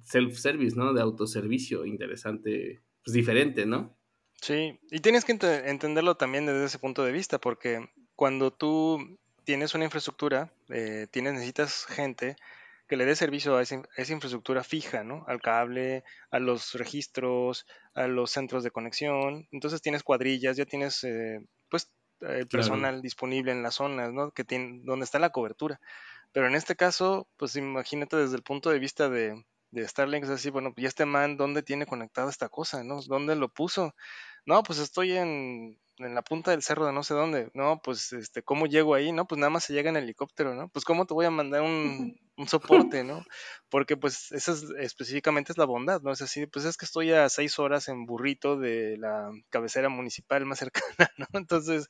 self-service, 0.03 0.75
¿no? 0.77 0.93
De 0.93 1.01
autoservicio, 1.01 1.87
interesante, 1.87 2.83
pues 3.05 3.15
diferente, 3.15 3.67
¿no? 3.67 3.97
Sí, 4.41 4.79
y 4.91 5.01
tienes 5.01 5.25
que 5.25 5.33
entenderlo 5.33 6.17
también 6.17 6.47
desde 6.47 6.65
ese 6.65 6.79
punto 6.79 7.05
de 7.05 7.13
vista, 7.13 7.39
porque 7.39 7.89
cuando 8.17 8.53
tú 8.53 9.19
tienes 9.45 9.75
una 9.75 9.85
infraestructura, 9.85 10.53
eh, 10.69 11.07
tienes, 11.11 11.35
necesitas 11.35 11.87
gente 11.87 12.37
que 12.89 12.97
le 12.97 13.07
dé 13.07 13.17
servicio 13.17 13.57
a 13.57 13.63
esa, 13.63 13.77
infraestructura 13.77 14.65
fija, 14.65 15.05
¿no? 15.05 15.25
Al 15.29 15.41
cable, 15.41 16.05
a 16.31 16.39
los 16.39 16.75
registros, 16.75 17.67
a 17.95 18.07
los 18.07 18.31
centros 18.31 18.65
de 18.65 18.71
conexión. 18.71 19.47
Entonces 19.53 19.81
tienes 19.81 20.03
cuadrillas, 20.03 20.57
ya 20.57 20.67
tienes, 20.67 21.03
eh, 21.05 21.41
pues, 21.69 21.91
el 22.21 22.47
personal 22.49 23.01
disponible 23.01 23.53
en 23.53 23.63
las 23.63 23.77
zonas, 23.77 24.13
¿no? 24.13 24.33
Que 24.33 24.45
tiene, 24.45 24.81
donde 24.85 25.05
está 25.05 25.19
la 25.19 25.31
cobertura. 25.31 25.81
Pero 26.33 26.47
en 26.47 26.55
este 26.55 26.77
caso, 26.77 27.29
pues 27.37 27.57
imagínate 27.57 28.17
desde 28.17 28.37
el 28.37 28.43
punto 28.43 28.71
de 28.71 28.79
vista 28.79 29.09
de, 29.09 29.43
de 29.73 29.89
Starlink, 29.89 30.25
es 30.25 30.31
así, 30.31 30.51
bueno, 30.51 30.73
¿y 30.77 30.87
este 30.87 31.07
man 31.07 31.37
dónde 31.37 31.63
tiene 31.63 31.87
conectada 31.87 32.31
esta 32.31 32.49
cosa, 32.49 32.85
¿no? 32.85 33.03
¿Dónde 33.03 33.37
lo 33.37 33.49
puso? 33.49 33.95
No, 34.47 34.63
pues 34.63 34.79
estoy 34.79 35.13
en 35.13 35.79
en 35.99 36.15
la 36.15 36.23
punta 36.23 36.51
del 36.51 36.63
cerro 36.63 36.87
de 36.87 36.93
no 36.93 37.03
sé 37.03 37.15
dónde. 37.15 37.51
No, 37.55 37.81
pues, 37.83 38.13
este, 38.13 38.43
¿cómo 38.43 38.67
llego 38.67 38.95
ahí? 38.95 39.13
No, 39.13 39.27
pues 39.27 39.39
nada 39.39 39.51
más 39.51 39.65
se 39.65 39.73
llega 39.73 39.91
en 39.91 39.97
helicóptero, 39.97 40.55
¿no? 40.55 40.69
Pues, 40.69 40.85
¿cómo 40.85 41.07
te 41.07 41.15
voy 41.15 41.27
a 41.27 41.31
mandar 41.31 41.63
un, 41.63 42.17
soporte, 42.47 43.05
¿no? 43.05 43.25
Porque, 43.69 43.97
pues, 43.97 44.33
esa 44.33 44.53
es, 44.53 44.65
específicamente 44.79 45.53
es 45.53 45.59
la 45.59 45.65
bondad, 45.65 46.01
¿no? 46.03 46.13
Es 46.13 46.23
así, 46.23 46.47
pues 46.47 46.65
es 46.65 46.77
que 46.77 46.85
estoy 46.85 47.13
a 47.13 47.29
seis 47.29 47.59
horas 47.59 47.89
en 47.89 48.07
burrito 48.07 48.59
de 48.59 48.97
la 48.99 49.31
cabecera 49.51 49.89
municipal 49.89 50.45
más 50.47 50.59
cercana, 50.71 51.11
¿no? 51.19 51.27
Entonces, 51.35 51.89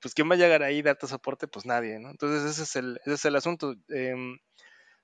pues, 0.00 0.14
¿quién 0.14 0.30
va 0.30 0.34
a 0.34 0.38
llegar 0.38 0.62
ahí 0.62 0.78
y 0.78 0.82
darte 0.82 1.06
soporte? 1.06 1.48
Pues 1.48 1.66
nadie, 1.66 1.98
¿no? 1.98 2.10
Entonces, 2.10 2.50
ese 2.50 2.62
es 2.64 2.76
el, 2.76 3.00
ese 3.04 3.14
es 3.14 3.24
el 3.24 3.36
asunto. 3.36 3.74
Em, 3.88 4.38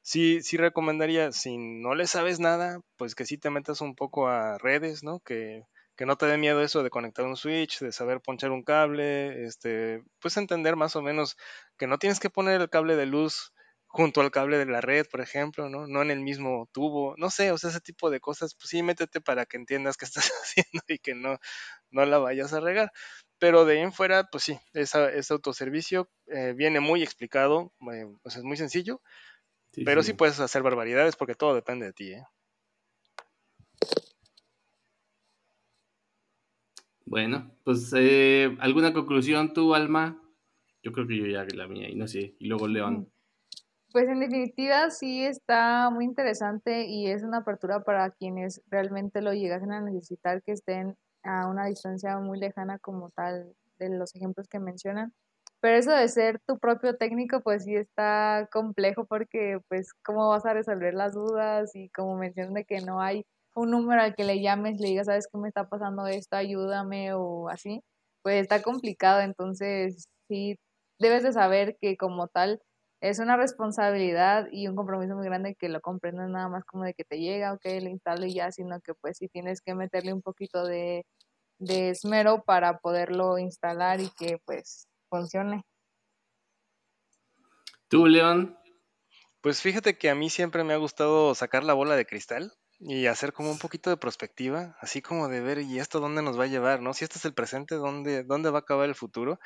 sí, 0.03 0.41
sí 0.43 0.57
recomendaría, 0.57 1.33
si 1.33 1.57
no 1.59 1.95
le 1.95 2.07
sabes 2.07 2.41
nada, 2.41 2.81
pues 2.97 3.15
que 3.15 3.27
sí 3.27 3.39
te 3.39 3.51
metas 3.51 3.81
un 3.81 3.95
poco 3.95 4.29
a 4.29 4.59
redes, 4.59 5.03
¿no? 5.03 5.21
Que 5.21 5.65
que 5.97 6.07
no 6.07 6.17
te 6.17 6.25
dé 6.25 6.39
miedo 6.39 6.63
eso 6.63 6.83
de 6.83 6.89
conectar 6.89 7.27
un 7.27 7.37
switch, 7.37 7.81
de 7.81 7.93
saber 7.93 8.23
ponchar 8.23 8.53
un 8.53 8.63
cable, 8.63 9.45
este, 9.45 10.03
pues 10.19 10.35
entender 10.39 10.75
más 10.75 10.97
o 10.97 11.03
menos 11.03 11.37
que 11.77 11.87
no 11.87 11.99
tienes 11.99 12.21
que 12.21 12.31
poner 12.31 12.59
el 12.59 12.71
cable 12.71 12.97
de 12.97 13.05
luz 13.05 13.53
junto 13.87 14.23
al 14.23 14.31
cable 14.31 14.57
de 14.57 14.65
la 14.65 14.81
red, 14.81 15.05
por 15.11 15.21
ejemplo, 15.21 15.69
¿no? 15.69 15.87
No 15.87 16.01
en 16.01 16.11
el 16.11 16.21
mismo 16.21 16.71
tubo, 16.73 17.15
no 17.19 17.29
sé, 17.29 17.53
o 17.53 17.59
sea, 17.59 17.69
ese 17.69 17.81
tipo 17.81 18.09
de 18.09 18.19
cosas, 18.21 18.55
pues 18.55 18.71
sí, 18.71 18.83
métete 18.83 19.21
para 19.21 19.45
que 19.45 19.59
entiendas 19.59 19.99
qué 19.99 20.05
estás 20.07 20.31
haciendo 20.43 20.83
y 20.89 20.99
que 21.01 21.15
no, 21.15 21.37
no 21.91 22.05
la 22.07 22.19
vayas 22.19 22.53
a 22.53 22.61
regar. 22.61 22.93
Pero 23.39 23.65
de 23.65 23.75
ahí 23.75 23.81
en 23.81 23.93
fuera, 23.93 24.25
pues 24.31 24.45
sí, 24.45 24.59
ese 24.75 25.33
autoservicio 25.33 26.11
eh, 26.27 26.53
viene 26.57 26.81
muy 26.81 27.03
explicado, 27.03 27.73
eh, 27.93 28.07
pues 28.23 28.37
es 28.37 28.43
muy 28.45 28.57
sencillo, 28.57 29.01
pero 29.85 30.03
sí. 30.03 30.09
sí 30.09 30.15
puedes 30.15 30.41
hacer 30.41 30.63
barbaridades 30.63 31.17
porque 31.17 31.35
todo 31.35 31.55
depende 31.55 31.87
de 31.87 31.93
ti, 31.93 32.13
¿eh? 32.13 32.25
Bueno, 37.11 37.51
pues 37.65 37.93
eh, 37.97 38.57
¿alguna 38.61 38.93
conclusión 38.93 39.53
tú, 39.53 39.75
Alma? 39.75 40.23
Yo 40.81 40.93
creo 40.93 41.09
que 41.09 41.17
yo 41.17 41.27
ya 41.27 41.45
la 41.57 41.67
mía 41.67 41.89
y 41.89 41.97
no 41.97 42.07
sé, 42.07 42.37
y 42.39 42.47
luego 42.47 42.69
León. 42.69 43.11
Pues 43.93 44.09
en 44.09 44.21
definitiva 44.21 44.91
sí 44.91 45.25
está 45.25 45.91
muy 45.91 46.05
interesante 46.05 46.87
y 46.87 47.09
es 47.09 47.25
una 47.25 47.39
apertura 47.39 47.83
para 47.83 48.11
quienes 48.11 48.63
realmente 48.71 49.21
lo 49.21 49.33
llegasen 49.33 49.73
a 49.73 49.81
necesitar, 49.81 50.43
que 50.43 50.53
estén 50.53 50.97
a 51.25 51.49
una 51.49 51.67
distancia 51.67 52.17
muy 52.19 52.39
lejana 52.39 52.79
como 52.79 53.11
tal 53.11 53.57
de 53.81 53.89
los 53.91 54.15
ejemplos 54.15 54.47
que 54.47 54.61
mencionan. 54.61 55.13
Pero 55.61 55.77
eso 55.77 55.91
de 55.93 56.09
ser 56.09 56.41
tu 56.47 56.59
propio 56.59 56.97
técnico, 56.97 57.43
pues 57.43 57.65
sí 57.65 57.77
está 57.77 58.49
complejo 58.53 59.05
porque, 59.07 59.59
pues, 59.69 59.93
¿cómo 60.05 60.29
vas 60.31 60.47
a 60.47 60.55
resolver 60.55 60.95
las 60.95 61.15
dudas? 61.15 61.75
Y 61.75 61.91
como 61.91 62.17
mencionan 62.17 62.55
de 62.55 62.65
que 62.65 62.81
no 62.81 63.01
hay 63.03 63.27
un 63.55 63.71
número 63.71 64.01
al 64.03 64.15
que 64.15 64.25
le 64.25 64.41
llames, 64.41 64.81
le 64.81 64.89
digas, 64.89 65.07
¿sabes 65.07 65.29
qué 65.31 65.39
me 65.39 65.49
está 65.49 65.69
pasando 65.69 66.07
esto? 66.07 66.37
Ayúdame 66.37 67.13
o 67.15 67.49
así, 67.51 67.83
pues 68.23 68.41
está 68.43 68.63
complicado. 68.63 69.21
Entonces, 69.21 70.09
sí, 70.29 70.57
debes 70.99 71.23
de 71.25 71.33
saber 71.33 71.77
que 71.81 71.97
como 71.99 72.29
tal 72.29 72.61
es 73.03 73.19
una 73.19 73.37
responsabilidad 73.37 74.49
y 74.53 74.69
un 74.69 74.77
compromiso 74.77 75.15
muy 75.17 75.27
grande 75.27 75.55
que 75.57 75.69
lo 75.69 75.81
comprendas 75.81 76.29
nada 76.31 76.49
más 76.49 76.65
como 76.65 76.85
de 76.85 76.95
que 76.95 77.05
te 77.05 77.19
llega, 77.19 77.53
ok, 77.55 77.65
lo 77.83 77.89
instalo 77.91 78.27
y 78.27 78.35
ya, 78.35 78.51
sino 78.53 78.81
que 78.81 78.95
pues 78.95 79.19
sí 79.19 79.29
tienes 79.29 79.61
que 79.63 79.75
meterle 79.75 80.13
un 80.13 80.23
poquito 80.23 80.65
de, 80.67 81.05
de 81.61 81.91
esmero 81.91 82.45
para 82.45 82.79
poderlo 82.81 83.39
instalar 83.39 84.01
y 84.01 84.11
que 84.19 84.39
pues 84.47 84.89
funcione. 85.11 85.65
¿Tú, 87.89 88.07
León? 88.07 88.57
Pues 89.43 89.61
fíjate 89.61 89.99
que 89.99 90.11
a 90.11 90.15
mí 90.15 90.31
siempre 90.31 90.65
me 90.65 90.73
ha 90.73 90.79
gustado 90.79 91.35
sacar 91.35 91.65
la 91.65 91.75
bola 91.75 91.97
de 91.97 92.07
cristal 92.07 92.53
y 92.79 93.07
hacer 93.07 93.33
como 93.33 93.51
un 93.51 93.59
poquito 93.59 93.91
de 93.91 93.97
perspectiva, 93.97 94.77
así 94.81 95.03
como 95.03 95.29
de 95.29 95.41
ver, 95.41 95.59
¿y 95.59 95.79
esto 95.79 96.01
dónde 96.01 96.23
nos 96.23 96.39
va 96.39 96.45
a 96.45 96.49
llevar? 96.49 96.81
¿no? 96.81 96.95
Si 96.95 97.05
este 97.05 97.19
es 97.19 97.25
el 97.25 97.35
presente, 97.35 97.75
¿dónde, 97.75 98.23
dónde 98.25 98.51
va 98.51 98.59
a 98.59 98.61
acabar 98.61 98.89
el 98.89 98.95
futuro? 98.95 99.39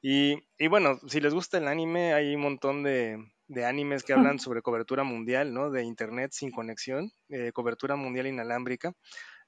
Y, 0.00 0.34
y 0.58 0.66
bueno, 0.68 0.98
si 1.06 1.20
les 1.20 1.34
gusta 1.34 1.58
el 1.58 1.68
anime, 1.68 2.14
hay 2.14 2.34
un 2.34 2.40
montón 2.40 2.82
de, 2.82 3.18
de 3.46 3.64
animes 3.64 4.02
que 4.02 4.14
hablan 4.14 4.38
sobre 4.38 4.62
cobertura 4.62 5.04
mundial, 5.04 5.52
¿no? 5.52 5.70
De 5.70 5.84
internet 5.84 6.32
sin 6.32 6.50
conexión, 6.50 7.12
eh, 7.28 7.52
cobertura 7.52 7.94
mundial 7.96 8.26
inalámbrica. 8.26 8.92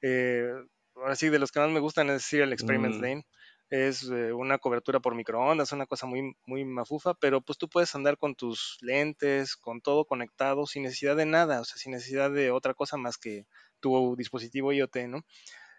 Eh, 0.02 0.48
ahora 0.94 1.16
sí, 1.16 1.28
de 1.28 1.38
los 1.38 1.50
que 1.50 1.60
más 1.60 1.70
me 1.70 1.80
gustan 1.80 2.10
es 2.10 2.32
el 2.34 2.52
Experiment 2.52 2.96
mm. 2.96 3.00
Lane 3.00 3.26
es 3.70 4.04
eh, 4.10 4.32
una 4.32 4.58
cobertura 4.58 5.00
por 5.00 5.14
microondas, 5.14 5.72
una 5.72 5.86
cosa 5.86 6.06
muy, 6.06 6.36
muy 6.46 6.64
mafufa, 6.64 7.14
pero 7.14 7.40
pues 7.40 7.58
tú 7.58 7.68
puedes 7.68 7.94
andar 7.94 8.18
con 8.18 8.34
tus 8.34 8.78
lentes, 8.80 9.56
con 9.56 9.80
todo 9.80 10.04
conectado, 10.04 10.66
sin 10.66 10.84
necesidad 10.84 11.16
de 11.16 11.26
nada, 11.26 11.60
o 11.60 11.64
sea, 11.64 11.76
sin 11.76 11.92
necesidad 11.92 12.30
de 12.30 12.50
otra 12.50 12.74
cosa 12.74 12.96
más 12.96 13.18
que 13.18 13.46
tu 13.80 14.16
dispositivo 14.16 14.72
IoT, 14.72 14.96
¿no? 15.08 15.24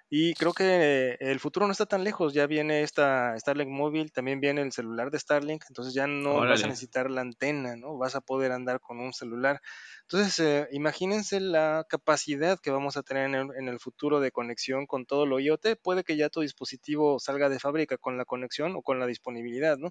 Y 0.07 0.35
creo 0.35 0.53
que 0.53 1.17
el 1.19 1.39
futuro 1.39 1.65
no 1.65 1.71
está 1.71 1.87
tan 1.87 2.03
lejos, 2.03 2.33
ya 2.33 2.45
viene 2.45 2.83
esta 2.83 3.35
Starlink 3.39 3.69
móvil, 3.69 4.11
también 4.11 4.39
viene 4.39 4.61
el 4.61 4.71
celular 4.71 5.09
de 5.09 5.17
Starlink, 5.17 5.63
entonces 5.67 5.95
ya 5.95 6.05
no 6.05 6.35
vas 6.41 6.63
a 6.63 6.67
necesitar 6.67 7.09
la 7.09 7.21
antena, 7.21 7.75
¿no? 7.75 7.97
Vas 7.97 8.15
a 8.15 8.21
poder 8.21 8.51
andar 8.51 8.79
con 8.79 8.99
un 8.99 9.13
celular. 9.13 9.61
Entonces, 10.03 10.37
eh, 10.39 10.67
imagínense 10.71 11.39
la 11.39 11.85
capacidad 11.89 12.59
que 12.59 12.69
vamos 12.69 12.97
a 12.97 13.03
tener 13.03 13.33
en 13.33 13.67
el, 13.67 13.79
futuro 13.79 14.19
de 14.19 14.31
conexión 14.31 14.85
con 14.85 15.05
todo 15.07 15.25
lo 15.25 15.39
IoT. 15.39 15.77
Puede 15.81 16.03
que 16.03 16.17
ya 16.17 16.29
tu 16.29 16.41
dispositivo 16.41 17.19
salga 17.19 17.49
de 17.49 17.59
fábrica 17.59 17.97
con 17.97 18.17
la 18.17 18.25
conexión 18.25 18.75
o 18.75 18.83
con 18.83 18.99
la 18.99 19.07
disponibilidad, 19.07 19.77
¿no? 19.77 19.89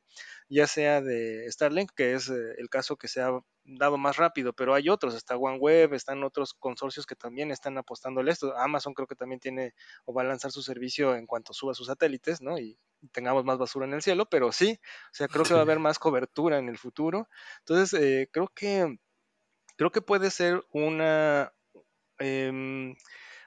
Ya 0.48 0.68
sea 0.68 1.00
de 1.02 1.50
Starlink, 1.50 1.90
que 1.94 2.14
es 2.14 2.28
eh, 2.30 2.34
el 2.58 2.68
caso 2.68 2.96
que 2.96 3.08
se 3.08 3.20
ha 3.20 3.32
dado 3.64 3.96
más 3.96 4.16
rápido, 4.16 4.52
pero 4.52 4.74
hay 4.74 4.88
otros, 4.88 5.14
está 5.14 5.36
OneWeb, 5.36 5.94
están 5.94 6.22
otros 6.22 6.54
consorcios 6.54 7.06
que 7.06 7.16
también 7.16 7.50
están 7.50 7.78
apostándole 7.78 8.30
esto. 8.30 8.56
Amazon 8.56 8.94
creo 8.94 9.06
que 9.06 9.16
también 9.16 9.40
tiene 9.40 9.74
o 10.04 10.12
va 10.12 10.22
a 10.22 10.26
lanzar 10.26 10.52
su 10.52 10.62
servicio 10.62 11.14
en 11.16 11.26
cuanto 11.26 11.52
suba 11.54 11.74
sus 11.74 11.86
satélites, 11.86 12.40
¿no? 12.42 12.58
Y 12.58 12.78
tengamos 13.12 13.44
más 13.44 13.58
basura 13.58 13.86
en 13.86 13.94
el 13.94 14.02
cielo, 14.02 14.26
pero 14.26 14.52
sí, 14.52 14.78
o 14.82 15.14
sea, 15.14 15.28
creo 15.28 15.44
que 15.44 15.54
va 15.54 15.60
a 15.60 15.62
haber 15.64 15.78
más 15.78 15.98
cobertura 15.98 16.58
en 16.58 16.68
el 16.68 16.78
futuro. 16.78 17.28
Entonces, 17.60 18.00
eh, 18.00 18.28
creo 18.32 18.48
que 18.54 18.98
creo 19.76 19.90
que 19.90 20.02
puede 20.02 20.30
ser 20.30 20.64
una 20.72 21.52
em, 22.18 22.94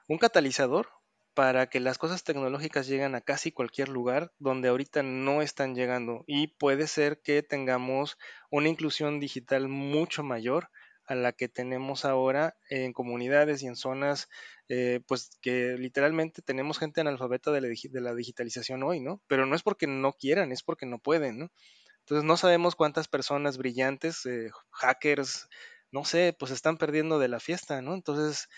un 0.07 0.18
catalizador 0.18 0.89
para 1.38 1.69
que 1.69 1.79
las 1.79 1.99
cosas 1.99 2.23
tecnológicas 2.23 2.88
lleguen 2.88 3.13
a 3.13 3.21
casi 3.21 3.51
cualquier 3.51 3.89
lugar 3.89 4.33
donde 4.39 4.69
ahorita 4.69 5.03
no 5.03 5.43
están 5.43 5.75
llegando 5.75 6.23
y 6.25 6.47
puede 6.47 6.88
ser 6.88 7.21
que 7.21 7.43
tengamos 7.43 8.17
una 8.49 8.69
inclusión 8.69 9.19
digital 9.19 9.67
mucho 9.67 10.23
mayor 10.23 10.71
a 11.05 11.13
la 11.13 11.33
que 11.33 11.47
tenemos 11.47 12.05
ahora 12.05 12.57
en 12.71 12.91
comunidades 12.91 13.61
y 13.61 13.67
en 13.67 13.75
zonas, 13.75 14.29
eh, 14.67 15.01
pues 15.07 15.38
que 15.39 15.75
literalmente 15.77 16.41
tenemos 16.41 16.79
gente 16.79 17.01
analfabeta 17.01 17.51
de 17.51 17.61
la, 17.61 17.67
de 17.67 18.01
la, 18.01 18.15
digitalización 18.15 18.81
hoy, 18.81 18.99
¿no? 18.99 19.21
Pero 19.27 19.45
no 19.45 19.55
es 19.55 19.61
porque 19.61 19.85
no 19.85 20.13
quieran, 20.13 20.51
es 20.51 20.63
porque 20.63 20.88
no 20.88 20.97
pueden, 20.97 21.38
¿no? 21.38 21.51
Entonces 21.99 22.23
no 22.23 22.35
sabemos 22.38 22.75
cuántas 22.75 23.07
personas 23.07 23.59
brillantes, 23.59 24.25
eh, 24.25 24.49
hackers, 24.71 25.47
no 25.91 26.03
sé, 26.03 26.35
pues 26.38 26.51
están 26.51 26.77
perdiendo 26.77 27.19
de 27.19 27.27
la 27.27 27.39
fiesta, 27.39 27.81
¿no? 27.83 27.93
Entonces 27.93 28.49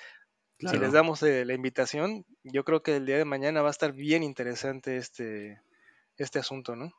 si 0.59 0.77
les 0.77 0.91
damos 0.91 1.23
eh, 1.23 1.45
la 1.45 1.53
invitación, 1.53 2.25
yo 2.43 2.63
creo 2.63 2.83
que 2.83 2.97
el 2.97 3.05
día 3.05 3.17
de 3.17 3.25
mañana 3.25 3.61
va 3.61 3.69
a 3.69 3.71
estar 3.71 3.93
bien 3.93 4.23
interesante 4.23 4.97
este, 4.97 5.61
este 6.17 6.39
asunto, 6.39 6.75
¿no? 6.75 6.91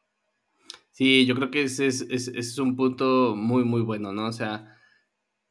Sí, 0.93 1.27
yo 1.27 1.35
creo 1.35 1.51
que 1.51 1.63
ese 1.63 1.87
es, 1.87 2.59
un 2.59 2.77
punto 2.77 3.35
muy, 3.37 3.65
muy 3.65 3.83
bueno, 3.83 4.13
¿no? 4.13 4.27
O 4.27 4.33
sea, 4.33 4.77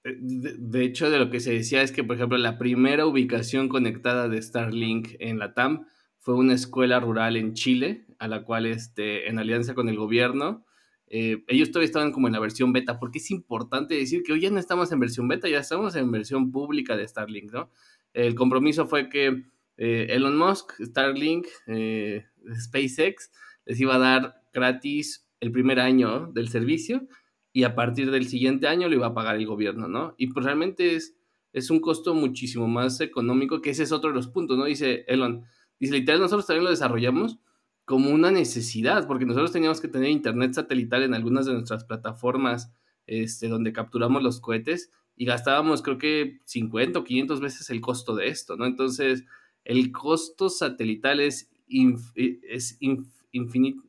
eh, 0.04 0.16
de, 0.20 0.84
hecho, 0.84 1.10
de 1.10 1.20
lo 1.20 1.30
que 1.30 1.40
se 1.40 1.54
decía 1.54 1.82
es 1.82 1.92
que, 1.92 2.04
por 2.04 2.16
ejemplo, 2.16 2.38
la 2.38 2.58
primera 2.58 3.06
ubicación 3.06 3.70
conectada 3.70 4.28
de 4.28 4.42
Starlink 4.42 5.16
en 5.20 5.40
la 5.40 5.54
TAM 5.54 5.88
fue 6.18 6.36
una 6.36 6.54
escuela 6.54 7.00
rural 7.00 7.38
en 7.38 7.54
Chile, 7.54 8.06
a 8.20 8.28
la 8.28 8.44
cual, 8.44 8.66
este, 8.66 9.30
en 9.30 9.40
alianza 9.40 9.74
con 9.74 9.88
el 9.88 9.98
gobierno, 9.98 10.66
eh, 11.08 11.44
ellos 11.48 11.72
todavía 11.72 11.88
estaban 11.88 12.12
como 12.12 12.28
en 12.28 12.34
la 12.34 12.40
versión 12.40 12.72
beta, 12.72 13.00
porque 13.00 13.18
es 13.18 13.32
importante 13.32 13.96
decir 13.96 14.22
que 14.22 14.34
hoy 14.34 14.42
ya 14.42 14.52
no 14.52 14.60
estamos 14.60 14.92
en 14.92 15.00
versión 15.00 15.28
beta, 15.28 15.50
ya 15.50 15.60
estamos 15.60 15.96
en 15.96 16.12
versión 16.12 16.52
pública 16.52 16.96
de 16.96 17.08
Starlink, 17.08 17.52
¿no? 17.52 17.72
El 18.14 18.36
compromiso 18.36 18.88
fue 18.88 19.10
que 19.10 19.44
eh, 19.78 20.08
Elon 20.10 20.38
Musk, 20.38 20.74
Starlink, 20.82 21.48
eh, 21.68 22.26
SpaceX 22.60 23.32
les 23.66 23.80
iba 23.80 23.96
a 23.96 24.00
dar 24.00 24.42
gratis 24.54 25.30
el 25.40 25.52
primer 25.52 25.80
año 25.80 26.32
del 26.34 26.50
servicio 26.50 27.08
y 27.54 27.64
a 27.64 27.76
partir 27.76 28.12
del 28.12 28.28
siguiente 28.28 28.68
año 28.68 28.90
lo 28.90 28.96
iba 28.96 29.08
a 29.08 29.14
pagar 29.14 29.36
el 29.36 29.46
gobierno, 29.46 29.88
¿no? 29.88 30.16
Y 30.18 30.28
pues 30.28 30.46
realmente 30.46 30.96
es, 30.96 31.16
es 31.54 31.70
un 31.70 31.80
costo 31.80 32.14
muchísimo 32.14 32.68
más 32.68 33.00
económico, 33.02 33.62
que 33.62 33.72
ese 33.72 33.84
es 33.84 33.92
otro 33.92 34.10
de 34.10 34.16
los 34.16 34.28
puntos, 34.28 34.58
¿no? 34.58 34.66
Dice 34.66 35.06
Elon, 35.08 35.46
dice, 35.80 35.94
literal, 35.94 36.20
nosotros 36.20 36.46
también 36.46 36.66
lo 36.66 36.70
desarrollamos 36.70 37.40
como 37.86 38.12
una 38.12 38.32
necesidad, 38.32 39.08
porque 39.08 39.26
nosotros 39.26 39.52
teníamos 39.52 39.82
que 39.82 39.88
tener 39.88 40.10
internet 40.10 40.54
satelital 40.54 41.04
en 41.04 41.16
algunas 41.16 41.46
de 41.46 41.54
nuestras 41.54 41.86
plataformas 41.86 42.72
este, 43.08 43.48
donde 43.48 43.74
capturamos 43.74 44.22
los 44.22 44.40
cohetes 44.40 44.92
y 45.20 45.26
gastábamos 45.26 45.82
creo 45.82 45.98
que 45.98 46.40
50 46.46 46.98
o 46.98 47.04
500 47.04 47.42
veces 47.42 47.70
el 47.70 47.82
costo 47.82 48.16
de 48.16 48.30
esto, 48.30 48.56
¿no? 48.56 48.66
Entonces, 48.66 49.26
el 49.66 49.92
costo 49.92 50.48
satelital 50.48 51.20
es, 51.20 51.52
infinito, 51.68 53.84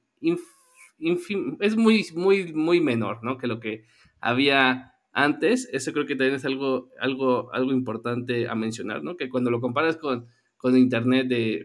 es 1.60 1.76
muy, 1.76 2.04
muy, 2.16 2.52
muy 2.52 2.80
menor, 2.80 3.22
¿no? 3.22 3.38
Que 3.38 3.46
lo 3.46 3.60
que 3.60 3.84
había 4.20 4.96
antes. 5.12 5.68
Eso 5.72 5.92
creo 5.92 6.04
que 6.04 6.16
también 6.16 6.34
es 6.34 6.44
algo, 6.44 6.90
algo, 6.98 7.54
algo 7.54 7.70
importante 7.70 8.48
a 8.48 8.56
mencionar, 8.56 9.04
¿no? 9.04 9.16
Que 9.16 9.28
cuando 9.28 9.52
lo 9.52 9.60
comparas 9.60 9.98
con, 9.98 10.26
con 10.56 10.76
internet 10.76 11.28
de, 11.28 11.64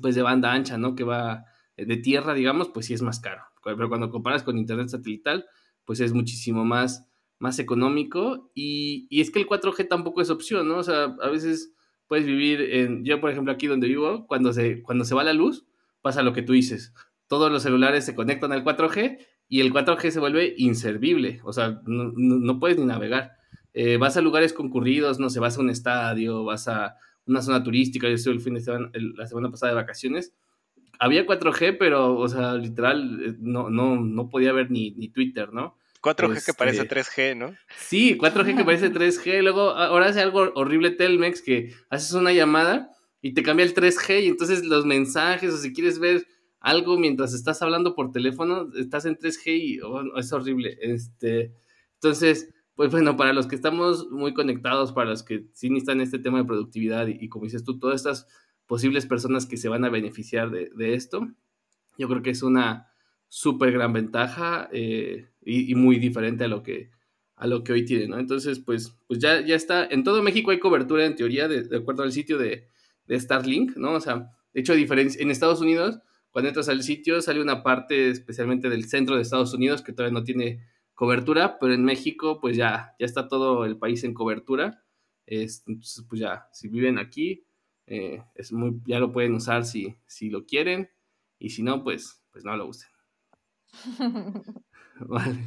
pues 0.00 0.14
de 0.14 0.22
banda 0.22 0.54
ancha, 0.54 0.78
¿no? 0.78 0.94
Que 0.94 1.04
va 1.04 1.44
de 1.76 1.98
tierra, 1.98 2.32
digamos, 2.32 2.70
pues 2.70 2.86
sí 2.86 2.94
es 2.94 3.02
más 3.02 3.20
caro. 3.20 3.42
Pero 3.62 3.90
cuando 3.90 4.08
comparas 4.08 4.42
con 4.42 4.56
internet 4.56 4.88
satelital, 4.88 5.44
pues 5.84 6.00
es 6.00 6.14
muchísimo 6.14 6.64
más 6.64 7.09
más 7.40 7.58
económico 7.58 8.52
y, 8.54 9.08
es 9.10 9.30
que 9.30 9.40
el 9.40 9.48
4G 9.48 9.88
tampoco 9.88 10.20
es 10.20 10.30
opción, 10.30 10.68
¿no? 10.68 10.76
O 10.76 10.82
sea, 10.84 11.16
a 11.20 11.28
veces 11.28 11.72
puedes 12.06 12.26
vivir 12.26 12.60
en, 12.60 13.04
yo 13.04 13.20
por 13.20 13.30
ejemplo 13.30 13.52
aquí 13.52 13.66
donde 13.66 13.88
vivo, 13.88 14.26
cuando 14.28 14.52
se, 14.52 14.82
cuando 14.82 15.04
se 15.04 15.14
va 15.14 15.24
la 15.24 15.32
luz, 15.32 15.66
pasa 16.02 16.22
lo 16.22 16.32
que 16.32 16.42
tú 16.42 16.52
dices, 16.52 16.94
todos 17.26 17.50
los 17.50 17.62
celulares 17.62 18.04
se 18.04 18.14
conectan 18.14 18.52
al 18.52 18.62
4G 18.62 19.18
y 19.48 19.60
el 19.60 19.72
4G 19.72 20.10
se 20.10 20.20
vuelve 20.20 20.54
inservible, 20.58 21.40
o 21.42 21.52
sea, 21.52 21.80
no, 21.86 22.60
puedes 22.60 22.78
ni 22.78 22.84
navegar. 22.84 23.32
Eh, 23.72 23.96
vas 23.96 24.16
a 24.16 24.20
lugares 24.20 24.52
concurridos, 24.52 25.18
no 25.18 25.30
sé, 25.30 25.40
vas 25.40 25.56
a 25.56 25.60
un 25.60 25.70
estadio, 25.70 26.44
vas 26.44 26.68
a 26.68 26.96
una 27.26 27.40
zona 27.40 27.62
turística, 27.62 28.06
yo 28.08 28.14
estuve 28.14 28.34
el 28.34 28.40
fin 28.40 28.54
de 28.54 28.60
semana, 28.60 28.90
la 28.92 29.26
semana 29.26 29.50
pasada 29.50 29.72
de 29.72 29.76
vacaciones, 29.76 30.34
había 30.98 31.24
4G, 31.24 31.76
pero, 31.78 32.18
o 32.18 32.28
sea, 32.28 32.54
literal, 32.54 33.22
eh, 33.24 33.34
no, 33.38 33.70
no, 33.70 33.96
no 33.96 34.28
podía 34.28 34.52
ver 34.52 34.70
ni, 34.70 34.90
ni 34.92 35.08
Twitter, 35.08 35.52
¿no? 35.52 35.76
4G 36.02 36.44
que 36.44 36.54
parece 36.54 36.88
3G, 36.88 37.00
este, 37.00 37.34
¿no? 37.34 37.54
Sí, 37.76 38.16
4G 38.16 38.56
que 38.56 38.64
parece 38.64 38.92
3G. 38.92 39.42
Luego, 39.42 39.70
ahora 39.70 40.06
hace 40.06 40.20
algo 40.20 40.52
horrible 40.54 40.90
Telmex 40.90 41.42
que 41.42 41.74
haces 41.90 42.12
una 42.12 42.32
llamada 42.32 42.90
y 43.20 43.34
te 43.34 43.42
cambia 43.42 43.64
el 43.64 43.74
3G 43.74 44.22
y 44.22 44.26
entonces 44.28 44.64
los 44.64 44.86
mensajes 44.86 45.52
o 45.52 45.58
si 45.58 45.72
quieres 45.72 45.98
ver 45.98 46.26
algo 46.60 46.98
mientras 46.98 47.34
estás 47.34 47.62
hablando 47.62 47.94
por 47.94 48.12
teléfono, 48.12 48.68
estás 48.76 49.04
en 49.04 49.16
3G 49.16 49.42
y 49.46 49.80
oh, 49.80 50.16
es 50.16 50.32
horrible. 50.32 50.78
Este, 50.80 51.52
entonces, 51.94 52.52
pues 52.74 52.90
bueno, 52.90 53.16
para 53.16 53.32
los 53.32 53.46
que 53.46 53.56
estamos 53.56 54.08
muy 54.10 54.32
conectados, 54.34 54.92
para 54.92 55.10
los 55.10 55.22
que 55.22 55.46
sí 55.52 55.68
necesitan 55.68 56.00
este 56.00 56.18
tema 56.18 56.38
de 56.38 56.44
productividad 56.44 57.08
y, 57.08 57.28
como 57.28 57.44
dices 57.44 57.64
tú, 57.64 57.78
todas 57.78 57.96
estas 57.96 58.26
posibles 58.66 59.06
personas 59.06 59.46
que 59.46 59.56
se 59.56 59.68
van 59.68 59.84
a 59.84 59.90
beneficiar 59.90 60.50
de, 60.50 60.70
de 60.74 60.94
esto, 60.94 61.28
yo 61.98 62.08
creo 62.08 62.22
que 62.22 62.30
es 62.30 62.42
una 62.42 62.89
súper 63.30 63.70
gran 63.70 63.92
ventaja 63.92 64.68
eh, 64.72 65.28
y, 65.40 65.74
muy 65.76 65.98
diferente 65.98 66.44
a 66.44 66.48
lo 66.48 66.64
que, 66.64 66.90
a 67.36 67.46
lo 67.46 67.62
que 67.62 67.72
hoy 67.72 67.84
tiene, 67.84 68.08
¿no? 68.08 68.18
Entonces, 68.18 68.58
pues, 68.58 68.98
pues 69.06 69.20
ya, 69.20 69.40
ya 69.40 69.54
está. 69.54 69.86
En 69.86 70.02
todo 70.02 70.20
México 70.22 70.50
hay 70.50 70.58
cobertura 70.58 71.06
en 71.06 71.14
teoría 71.14 71.46
de, 71.46 71.74
acuerdo 71.74 72.02
al 72.02 72.12
sitio 72.12 72.38
de, 72.38 72.66
de, 73.06 73.20
Starlink, 73.20 73.76
¿no? 73.76 73.92
O 73.92 74.00
sea, 74.00 74.32
de 74.52 74.60
hecho, 74.60 74.74
diferencia, 74.74 75.22
en 75.22 75.30
Estados 75.30 75.60
Unidos, 75.60 76.00
cuando 76.32 76.48
entras 76.48 76.68
al 76.68 76.82
sitio, 76.82 77.22
sale 77.22 77.40
una 77.40 77.62
parte 77.62 78.10
especialmente 78.10 78.68
del 78.68 78.84
centro 78.86 79.14
de 79.14 79.22
Estados 79.22 79.54
Unidos 79.54 79.80
que 79.80 79.92
todavía 79.92 80.18
no 80.18 80.24
tiene 80.24 80.66
cobertura, 80.94 81.58
pero 81.60 81.72
en 81.72 81.84
México, 81.84 82.40
pues 82.40 82.56
ya, 82.56 82.96
ya 82.98 83.06
está 83.06 83.28
todo 83.28 83.64
el 83.64 83.78
país 83.78 84.02
en 84.02 84.12
cobertura. 84.12 84.82
entonces, 85.24 86.04
pues 86.08 86.20
ya, 86.20 86.48
si 86.52 86.66
viven 86.66 86.98
aquí, 86.98 87.44
eh, 87.86 88.24
es 88.34 88.52
muy, 88.52 88.80
ya 88.86 88.98
lo 88.98 89.12
pueden 89.12 89.34
usar 89.34 89.64
si, 89.64 89.94
si 90.06 90.30
lo 90.30 90.44
quieren, 90.46 90.90
y 91.38 91.50
si 91.50 91.62
no, 91.62 91.84
pues, 91.84 92.24
pues 92.32 92.44
no 92.44 92.56
lo 92.56 92.66
usen. 92.66 92.89
vale. 95.00 95.38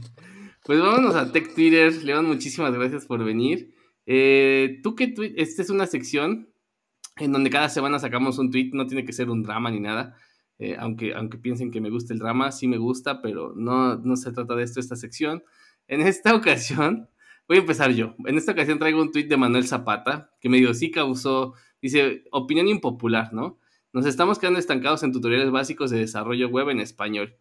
Pues 0.64 0.80
vámonos 0.80 1.16
a 1.16 1.32
Tech 1.32 1.54
Twitter. 1.54 2.04
León, 2.04 2.26
muchísimas 2.26 2.74
gracias 2.74 3.06
por 3.06 3.24
venir. 3.24 3.74
Eh, 4.06 4.80
tú 4.84 4.96
que 4.96 5.14
esta 5.38 5.62
es 5.62 5.70
una 5.70 5.88
sección 5.88 6.50
en 7.18 7.32
donde 7.32 7.50
cada 7.50 7.70
semana 7.70 8.00
sacamos 8.00 8.40
un 8.40 8.52
tweet, 8.52 8.72
no 8.74 8.88
tiene 8.88 9.06
que 9.06 9.14
ser 9.14 9.30
un 9.30 9.44
drama 9.44 9.72
ni 9.72 9.80
nada. 9.80 10.16
Eh, 10.60 10.76
aunque, 10.80 11.14
aunque 11.14 11.38
piensen 11.38 11.72
que 11.72 11.82
me 11.82 11.90
gusta 11.90 12.14
el 12.14 12.20
drama, 12.20 12.52
sí 12.52 12.68
me 12.68 12.78
gusta, 12.78 13.22
pero 13.22 13.54
no, 13.56 13.96
no 13.98 14.16
se 14.16 14.32
trata 14.32 14.56
de 14.56 14.64
esto, 14.64 14.80
esta 14.80 14.96
sección. 14.96 15.44
En 15.88 16.02
esta 16.02 16.34
ocasión, 16.36 17.10
voy 17.48 17.58
a 17.58 17.62
empezar 17.62 17.92
yo. 17.92 18.16
En 18.26 18.38
esta 18.38 18.54
ocasión 18.54 18.80
traigo 18.80 19.02
un 19.02 19.12
tuit 19.12 19.28
de 19.28 19.38
Manuel 19.38 19.68
Zapata, 19.68 20.32
que 20.40 20.50
medio 20.50 20.74
sí 20.74 20.92
causó, 20.92 21.54
dice, 21.82 22.24
opinión 22.32 22.68
impopular, 22.68 23.34
¿no? 23.34 23.60
Nos 23.92 24.06
estamos 24.06 24.40
quedando 24.40 24.60
estancados 24.60 25.04
en 25.04 25.12
tutoriales 25.12 25.52
básicos 25.52 25.92
de 25.92 26.00
desarrollo 26.00 26.50
web 26.50 26.70
en 26.70 26.80
español. 26.80 27.38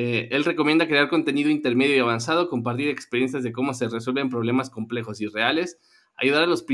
Eh, 0.00 0.28
él 0.30 0.44
recomienda 0.44 0.86
crear 0.86 1.08
contenido 1.08 1.50
intermedio 1.50 1.96
y 1.96 1.98
avanzado, 1.98 2.48
compartir 2.48 2.88
experiencias 2.88 3.42
de 3.42 3.50
cómo 3.50 3.74
se 3.74 3.88
resuelven 3.88 4.30
problemas 4.30 4.70
complejos 4.70 5.20
y 5.20 5.26
reales, 5.26 5.80
ayudar 6.14 6.44
a 6.44 6.46
los, 6.46 6.64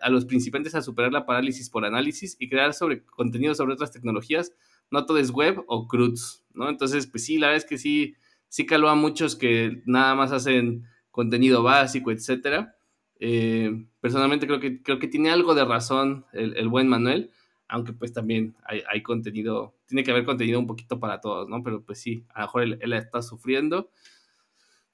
a 0.00 0.10
los 0.10 0.24
principiantes 0.24 0.74
a 0.74 0.82
superar 0.82 1.12
la 1.12 1.24
parálisis 1.24 1.70
por 1.70 1.84
análisis 1.84 2.36
y 2.40 2.48
crear 2.48 2.74
sobre 2.74 3.04
contenido 3.04 3.54
sobre 3.54 3.74
otras 3.74 3.92
tecnologías. 3.92 4.50
No 4.90 5.06
todo 5.06 5.18
es 5.18 5.30
web 5.30 5.62
o 5.68 5.86
CRUDs, 5.86 6.44
¿no? 6.52 6.68
Entonces, 6.68 7.06
pues 7.06 7.24
sí, 7.24 7.38
la 7.38 7.46
verdad 7.46 7.62
es 7.62 7.68
que 7.68 7.78
sí, 7.78 8.16
sí 8.48 8.66
caló 8.66 8.88
a 8.88 8.96
muchos 8.96 9.36
que 9.36 9.80
nada 9.86 10.16
más 10.16 10.32
hacen 10.32 10.82
contenido 11.12 11.62
básico, 11.62 12.10
etcétera. 12.10 12.74
Eh, 13.20 13.86
personalmente 14.00 14.48
creo 14.48 14.58
que, 14.58 14.82
creo 14.82 14.98
que 14.98 15.06
tiene 15.06 15.30
algo 15.30 15.54
de 15.54 15.64
razón 15.64 16.26
el, 16.32 16.66
buen 16.66 16.88
Manuel, 16.88 17.30
aunque 17.68 17.92
pues 17.92 18.12
también 18.12 18.54
hay, 18.64 19.02
contenido, 19.02 19.74
tiene 19.86 20.04
que 20.04 20.10
haber 20.10 20.24
contenido 20.24 20.58
un 20.58 20.66
poquito 20.66 21.00
para 21.00 21.20
todos, 21.20 21.48
¿no? 21.48 21.62
Pero 21.62 21.82
pues 21.82 22.00
sí, 22.00 22.24
a 22.30 22.40
lo 22.40 22.46
mejor 22.46 22.62
él, 22.62 22.92
está 22.92 23.22
sufriendo. 23.22 23.90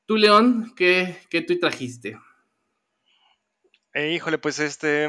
Tú, 0.07 0.17
León, 0.17 0.73
¿qué, 0.77 1.17
qué 1.29 1.43
tú 1.43 1.59
trajiste? 1.59 2.19
Eh, 3.93 4.13
híjole, 4.13 4.39
pues 4.39 4.61
este, 4.61 5.09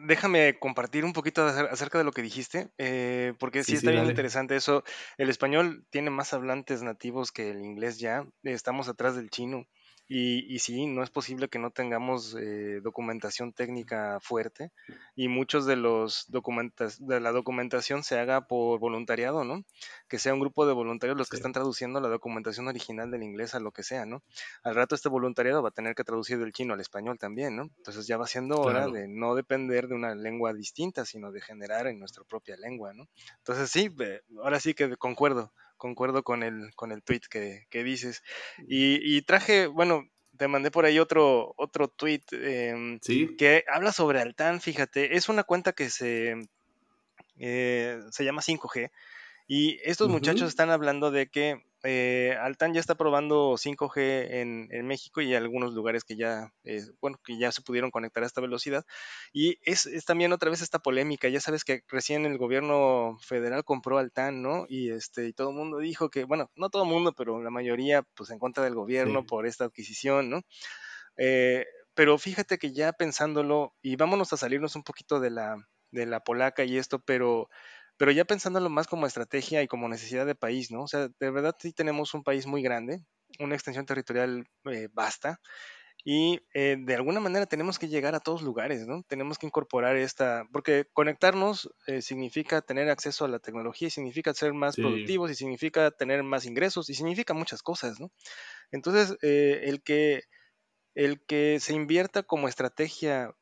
déjame 0.00 0.58
compartir 0.58 1.04
un 1.04 1.12
poquito 1.12 1.44
acerca 1.44 1.98
de 1.98 2.04
lo 2.04 2.12
que 2.12 2.22
dijiste, 2.22 2.70
eh, 2.78 3.34
porque 3.38 3.64
sí, 3.64 3.74
está 3.74 3.90
bien 3.90 4.06
interesante 4.06 4.56
eso. 4.56 4.84
El 5.18 5.30
español 5.30 5.86
tiene 5.90 6.10
más 6.10 6.32
hablantes 6.32 6.82
nativos 6.82 7.32
que 7.32 7.50
el 7.50 7.60
inglés 7.60 7.98
ya, 7.98 8.26
estamos 8.42 8.88
atrás 8.88 9.16
del 9.16 9.30
chino. 9.30 9.66
Y, 10.12 10.52
y, 10.52 10.58
sí, 10.58 10.88
no 10.88 11.04
es 11.04 11.10
posible 11.10 11.48
que 11.48 11.60
no 11.60 11.70
tengamos 11.70 12.34
eh, 12.34 12.80
documentación 12.82 13.52
técnica 13.52 14.18
fuerte 14.20 14.72
y 15.14 15.28
muchos 15.28 15.66
de 15.66 15.76
los 15.76 16.28
documentas, 16.32 17.06
de 17.06 17.20
la 17.20 17.30
documentación 17.30 18.02
se 18.02 18.18
haga 18.18 18.48
por 18.48 18.80
voluntariado, 18.80 19.44
¿no? 19.44 19.62
Que 20.08 20.18
sea 20.18 20.34
un 20.34 20.40
grupo 20.40 20.66
de 20.66 20.72
voluntarios 20.72 21.16
los 21.16 21.28
que 21.28 21.36
están 21.36 21.52
traduciendo 21.52 22.00
la 22.00 22.08
documentación 22.08 22.66
original 22.66 23.12
del 23.12 23.22
inglés 23.22 23.54
a 23.54 23.60
lo 23.60 23.70
que 23.70 23.84
sea, 23.84 24.04
¿no? 24.04 24.24
Al 24.64 24.74
rato 24.74 24.96
este 24.96 25.08
voluntariado 25.08 25.62
va 25.62 25.68
a 25.68 25.72
tener 25.72 25.94
que 25.94 26.02
traducir 26.02 26.40
del 26.40 26.52
chino 26.52 26.74
al 26.74 26.80
español 26.80 27.16
también, 27.16 27.54
¿no? 27.54 27.70
Entonces 27.76 28.08
ya 28.08 28.16
va 28.16 28.26
siendo 28.26 28.60
hora 28.60 28.88
de 28.88 29.06
no 29.06 29.36
depender 29.36 29.86
de 29.86 29.94
una 29.94 30.16
lengua 30.16 30.52
distinta, 30.52 31.04
sino 31.04 31.30
de 31.30 31.40
generar 31.40 31.86
en 31.86 32.00
nuestra 32.00 32.24
propia 32.24 32.56
lengua, 32.56 32.92
¿no? 32.94 33.06
Entonces 33.36 33.70
sí, 33.70 33.94
ahora 34.42 34.58
sí 34.58 34.74
que 34.74 34.96
concuerdo 34.96 35.52
concuerdo 35.80 36.22
con 36.22 36.44
el, 36.44 36.72
con 36.76 36.92
el 36.92 37.02
tweet 37.02 37.22
que, 37.28 37.84
dices. 37.84 38.22
Y, 38.68 39.22
traje, 39.22 39.66
bueno, 39.66 40.04
te 40.36 40.46
mandé 40.46 40.70
por 40.70 40.84
ahí 40.84 41.00
otro, 41.00 41.54
otro 41.56 41.88
tweet 41.88 42.22
em, 42.30 43.00
que 43.36 43.64
habla 43.72 43.90
sobre 43.90 44.20
Altan, 44.20 44.60
fíjate, 44.60 45.16
es 45.16 45.28
una 45.28 45.42
cuenta 45.42 45.72
que 45.72 45.90
se, 45.90 46.36
eh, 47.38 47.98
se 48.10 48.24
llama 48.24 48.42
5G. 48.42 48.90
Y 49.48 49.80
estos 49.82 50.08
muchachos 50.08 50.48
están 50.48 50.70
hablando 50.70 51.10
de 51.10 51.26
que 51.28 51.64
eh, 51.82 52.36
Altan 52.40 52.74
ya 52.74 52.80
está 52.80 52.94
probando 52.94 53.56
5G 53.56 54.68
en, 54.70 54.86
México 54.86 55.20
y 55.20 55.34
algunos 55.34 55.72
lugares 55.72 56.04
que 56.04 56.16
ya, 56.16 56.52
eh, 56.64 56.82
bueno, 57.00 57.18
que 57.24 57.38
ya 57.38 57.52
se 57.52 57.62
pudieron 57.62 57.90
conectar 57.90 58.22
a 58.22 58.26
esta 58.26 58.40
velocidad. 58.40 58.84
Y 59.32 59.58
es, 59.62 59.88
también 60.04 60.32
otra 60.32 60.50
vez 60.50 60.60
esta 60.60 60.78
polémica. 60.78 61.28
Ya 61.28 61.40
sabes 61.40 61.64
que 61.64 61.82
recién 61.88 62.26
el 62.26 62.38
gobierno 62.38 63.16
federal 63.20 63.64
compró 63.64 63.98
Altan, 63.98 64.42
¿no? 64.42 64.66
Y 64.68 64.90
este, 64.90 65.28
y 65.28 65.32
todo 65.32 65.50
el 65.50 65.56
mundo 65.56 65.78
dijo 65.78 66.10
que, 66.10 66.24
bueno, 66.24 66.50
no 66.54 66.70
todo 66.70 66.82
el 66.84 66.88
mundo, 66.88 67.14
pero 67.16 67.42
la 67.42 67.50
mayoría, 67.50 68.02
pues 68.14 68.30
en 68.30 68.38
contra 68.38 68.64
del 68.64 68.74
gobierno 68.74 69.24
por 69.24 69.46
esta 69.46 69.64
adquisición, 69.64 70.30
¿no? 70.30 70.42
Eh, 71.16 71.66
pero 71.94 72.18
fíjate 72.18 72.58
que 72.58 72.72
ya 72.72 72.92
pensándolo, 72.92 73.74
y 73.82 73.96
vámonos 73.96 74.32
a 74.32 74.36
salirnos 74.36 74.76
un 74.76 74.84
poquito 74.84 75.20
de 75.20 75.30
la, 75.30 75.56
de 75.90 76.06
la 76.06 76.20
polaca 76.20 76.64
y 76.64 76.78
esto, 76.78 77.00
pero 77.00 77.48
pero 78.00 78.12
ya 78.12 78.24
pensándolo 78.24 78.70
más 78.70 78.86
como 78.86 79.06
estrategia 79.06 79.62
y 79.62 79.68
como 79.68 79.86
necesidad 79.86 80.24
de 80.24 80.34
país, 80.34 80.70
¿no? 80.70 80.84
O 80.84 80.88
sea, 80.88 81.08
de 81.20 81.30
verdad 81.30 81.54
sí 81.60 81.74
tenemos 81.74 82.14
un 82.14 82.22
país 82.24 82.46
muy 82.46 82.62
grande, 82.62 83.04
una 83.38 83.54
extensión 83.54 83.84
territorial 83.84 84.46
eh, 84.72 84.88
vasta, 84.90 85.38
y 86.04 86.40
eh, 86.54 86.78
de 86.80 86.94
alguna 86.94 87.20
manera 87.20 87.44
tenemos 87.44 87.78
que 87.78 87.88
llegar 87.88 88.14
a 88.14 88.20
todos 88.20 88.40
lugares, 88.40 88.86
¿no? 88.86 89.02
Tenemos 89.02 89.36
que 89.38 89.46
incorporar 89.46 89.96
esta, 89.96 90.44
porque 90.50 90.86
conectarnos 90.94 91.70
eh, 91.88 92.02
significa 92.02 92.62
tener 92.62 92.88
acceso 92.88 93.26
a 93.26 93.28
la 93.28 93.38
tecnología 93.38 93.88
y 93.88 93.90
significa 93.90 94.32
ser 94.32 94.54
más 94.54 94.78
productivos 94.78 95.30
y 95.30 95.34
significa 95.34 95.90
tener 95.90 96.22
más 96.22 96.46
ingresos 96.46 96.88
y 96.88 96.94
significa 96.94 97.34
muchas 97.34 97.62
cosas, 97.62 98.00
¿no? 98.00 98.10
Entonces, 98.72 99.18
el, 99.20 99.82
que, 99.82 100.22
el 100.94 101.24
que 101.26 101.60
se 101.60 101.74
invierta 101.74 102.22
como 102.22 102.48
estrategia 102.48 103.32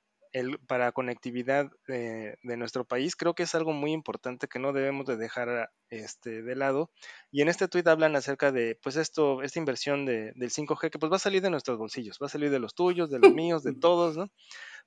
para 0.67 0.93
conectividad 0.93 1.71
de, 1.87 2.39
nuestro 2.43 2.85
país, 2.85 3.17
creo 3.17 3.35
que 3.35 3.45
es 3.45 3.55
algo 3.55 3.73
muy 3.73 3.93
importante 3.93 4.49
que 4.49 4.59
no 4.59 4.73
debemos 4.73 5.07
de 5.07 5.17
dejar 5.17 5.71
este, 5.91 6.43
de 6.43 6.57
lado. 6.57 6.91
Y 7.31 7.43
en 7.43 7.49
este 7.49 7.69
tweet 7.69 7.85
hablan 7.87 8.17
acerca 8.17 8.53
de, 8.53 8.79
pues 8.83 8.97
esto, 8.97 9.43
esta 9.43 9.59
inversión 9.59 10.07
de, 10.07 10.33
del 10.35 10.51
5G, 10.51 10.91
que 10.91 10.99
pues 10.99 11.11
va 11.13 11.17
a 11.17 11.21
salir 11.21 11.43
de 11.43 11.51
nuestros 11.51 11.79
bolsillos, 11.79 12.19
va 12.23 12.27
a 12.27 12.31
salir 12.31 12.51
de 12.51 12.59
los 12.59 12.75
tuyos, 12.75 13.11
de 13.11 13.19
los 13.19 13.33
míos, 13.33 13.63
de 13.63 13.75
todos, 13.81 14.17
¿no? 14.17 14.31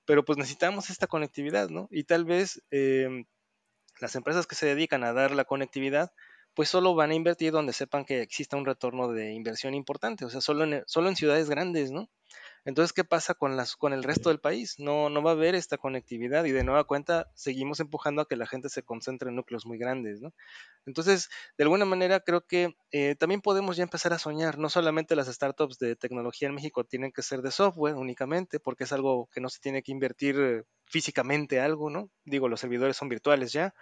Pero 0.06 0.26
pues 0.26 0.38
necesitamos 0.38 0.90
esta 0.90 1.08
conectividad, 1.08 1.70
¿no? 1.70 1.88
Y 1.92 2.04
tal 2.06 2.26
vez 2.26 2.62
em, 2.72 3.26
las 4.00 4.16
empresas 4.16 4.48
que 4.48 4.56
se 4.56 4.66
dedican 4.66 5.04
a 5.04 5.14
dar 5.14 5.32
la 5.32 5.46
conectividad, 5.46 6.12
pues 6.54 6.70
solo 6.70 6.96
van 6.96 7.12
a 7.12 7.16
invertir 7.16 7.52
donde 7.52 7.74
sepan 7.74 8.06
que 8.06 8.22
exista 8.22 8.58
un 8.58 8.66
retorno 8.66 9.12
de 9.12 9.34
inversión 9.34 9.74
importante, 9.74 10.26
o 10.26 10.30
sea, 10.30 10.42
solo 10.42 10.66
en, 10.66 10.84
solo 10.88 11.10
en 11.10 11.16
ciudades 11.16 11.50
grandes, 11.50 11.92
¿no? 11.92 12.10
Entonces, 12.64 12.94
¿qué 12.94 13.04
pasa 13.04 13.34
con, 13.34 13.58
las, 13.58 13.76
con 13.76 13.92
el 13.92 14.04
resto 14.04 14.30
del 14.30 14.40
país? 14.40 14.76
No, 14.78 15.10
va 15.24 15.32
a 15.32 15.34
haber 15.34 15.56
esta 15.56 15.78
conectividad 15.78 16.46
y 16.46 16.52
de 16.52 16.64
nueva 16.64 16.84
cuenta 16.84 17.32
seguimos 17.34 17.80
empujando 17.80 18.22
a 18.22 18.28
que 18.28 18.36
la 18.36 18.46
gente 18.46 18.70
se 18.70 18.84
concentre 18.84 19.30
en 19.30 19.36
núcleos 19.36 19.66
muy 19.66 19.80
grandes, 19.80 20.22
¿no? 20.22 20.34
Entonces, 20.86 21.30
de 21.58 21.64
alguna 21.64 21.86
manera 21.86 22.20
creo 22.20 22.46
que 22.46 22.76
eh, 22.92 23.16
también 23.16 23.42
podemos 23.42 23.78
ya 23.78 23.84
empezar 23.84 24.14
a 24.14 24.20
soñar. 24.20 24.60
No 24.60 24.70
solamente 24.70 25.16
las 25.16 25.28
startups 25.28 25.80
de 25.80 25.96
tecnología 25.96 26.48
en 26.50 26.56
México 26.56 26.84
tienen 26.84 27.12
que 27.12 27.24
ser 27.24 27.42
de 27.42 27.52
software 27.52 27.96
únicamente, 27.96 28.60
porque 28.60 28.84
es 28.84 28.92
algo 28.94 29.28
que 29.34 29.42
no 29.42 29.50
se 29.50 29.60
tiene 29.60 29.82
que 29.82 29.92
invertir 29.92 30.66
físicamente 30.86 31.60
algo, 31.60 31.90
¿no? 31.90 32.12
Digo, 32.26 32.48
los 32.48 32.60
servidores 32.60 32.98
son 32.98 33.10
virtuales 33.10 33.54
ya, 33.54 33.74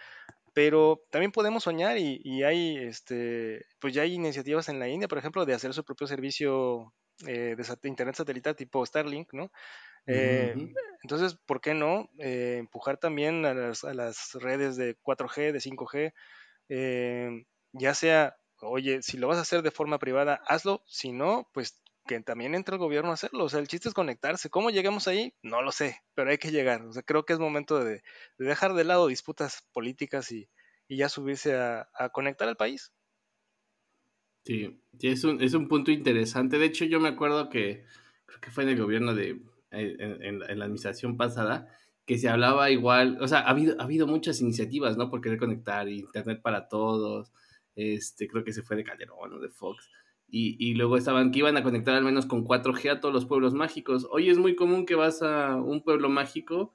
pero 0.54 1.02
también 1.12 1.32
podemos 1.32 1.64
soñar 1.64 1.98
y, 1.98 2.22
y, 2.24 2.44
hay, 2.44 2.78
este, 2.78 3.66
pues 3.80 3.94
ya 3.94 4.04
hay 4.04 4.14
iniciativas 4.14 4.70
en 4.70 4.80
la 4.80 4.88
India, 4.88 5.08
por 5.08 5.18
ejemplo, 5.18 5.46
de 5.46 5.54
hacer 5.54 5.74
su 5.74 5.84
propio 5.84 6.08
servicio 6.08 6.94
eh, 7.28 7.56
de 7.58 7.90
internet 7.90 8.16
satelital 8.16 8.56
tipo 8.56 8.86
Starlink, 8.86 9.34
¿no? 9.34 9.52
Eh, 10.08 10.56
entonces, 11.04 11.36
¿por 11.46 11.62
qué 11.62 11.74
no 11.74 12.10
eh, 12.18 12.58
empujar 12.60 12.98
también 12.98 13.46
a 13.46 13.54
las, 13.54 14.34
redes 14.34 14.76
de 14.76 14.98
4G, 14.98 15.52
de 15.52 15.60
5G? 15.60 17.44
ya 17.74 17.94
sea, 17.94 18.36
oye, 18.62 19.02
si 19.04 19.18
lo 19.18 19.28
vas 19.28 19.38
a 19.38 19.42
hacer 19.42 19.62
de 19.62 19.72
forma 19.72 20.00
privada, 20.00 20.42
hazlo, 20.48 20.82
si 20.88 21.12
no, 21.12 21.48
pues 21.54 21.82
que 22.08 22.20
también 22.22 22.56
entre 22.56 22.76
el 22.76 22.80
gobierno 22.80 23.12
a 23.12 23.14
hacerlo. 23.14 23.44
O 23.44 23.50
sea, 23.50 23.60
el 23.60 23.68
chiste 23.68 23.88
es 23.90 23.94
conectarse. 23.94 24.50
¿Cómo 24.50 24.72
llegamos 24.72 25.08
ahí? 25.08 25.36
No 25.44 25.62
lo 25.62 25.72
sé, 25.72 26.02
pero 26.16 26.32
hay 26.32 26.40
que 26.40 26.52
llegar. 26.52 26.82
O 26.82 26.92
sea, 26.92 27.04
creo 27.04 27.24
que 27.24 27.34
es 27.34 27.40
momento 27.40 27.84
de, 27.84 28.02
dejar 28.40 28.74
de 28.74 28.84
lado 28.84 29.08
disputas 29.08 29.68
políticas 29.74 30.32
y, 30.32 30.50
ya 30.88 31.08
subirse 31.08 31.56
a 31.56 32.10
conectar 32.12 32.48
al 32.48 32.58
país. 32.58 32.92
Sí, 34.50 34.82
es 35.02 35.24
un, 35.26 35.44
es 35.44 35.54
un 35.54 35.68
punto 35.68 35.92
interesante. 35.92 36.58
De 36.58 36.66
hecho, 36.66 36.84
yo 36.84 37.00
me 37.00 37.10
acuerdo 37.10 37.50
que 37.50 37.86
creo 38.26 38.42
que 38.42 38.50
fue 38.50 38.64
en 38.64 38.70
el 38.70 38.82
gobierno 38.82 39.14
de, 39.14 39.44
en, 39.70 40.40
la 40.40 40.66
administración 40.66 41.18
pasada, 41.18 41.68
que 42.08 42.18
se 42.18 42.30
hablaba 42.30 42.72
igual, 42.72 43.20
o 43.22 43.28
sea, 43.28 43.42
ha 43.42 43.52
habido, 43.52 43.80
ha 43.80 43.84
habido 43.84 44.08
muchas 44.08 44.42
iniciativas, 44.42 44.98
¿no? 44.98 45.12
Por 45.12 45.22
querer 45.22 45.38
conectar 45.38 45.88
Internet 45.88 46.42
para 46.42 46.68
todos, 46.68 47.32
este, 47.76 48.28
creo 48.28 48.44
que 48.44 48.52
se 48.52 48.64
fue 48.64 48.76
de 48.76 48.84
Calderón 48.84 49.34
o 49.34 49.40
de 49.40 49.50
Fox, 49.50 49.88
y, 50.28 50.56
y, 50.60 50.74
luego 50.74 50.98
estaban 50.98 51.32
que 51.32 51.40
iban 51.40 51.58
a 51.58 51.64
conectar 51.64 51.94
al 51.96 52.04
menos 52.04 52.26
con 52.26 52.44
4G 52.44 52.90
a 52.92 53.00
todos 53.00 53.14
los 53.14 53.26
pueblos 53.28 53.54
mágicos. 53.54 54.08
Hoy 54.10 54.30
es 54.32 54.40
muy 54.40 54.56
común 54.56 54.86
que 54.88 54.96
vas 54.96 55.22
a 55.22 55.58
un 55.58 55.84
pueblo 55.84 56.10
mágico 56.10 56.74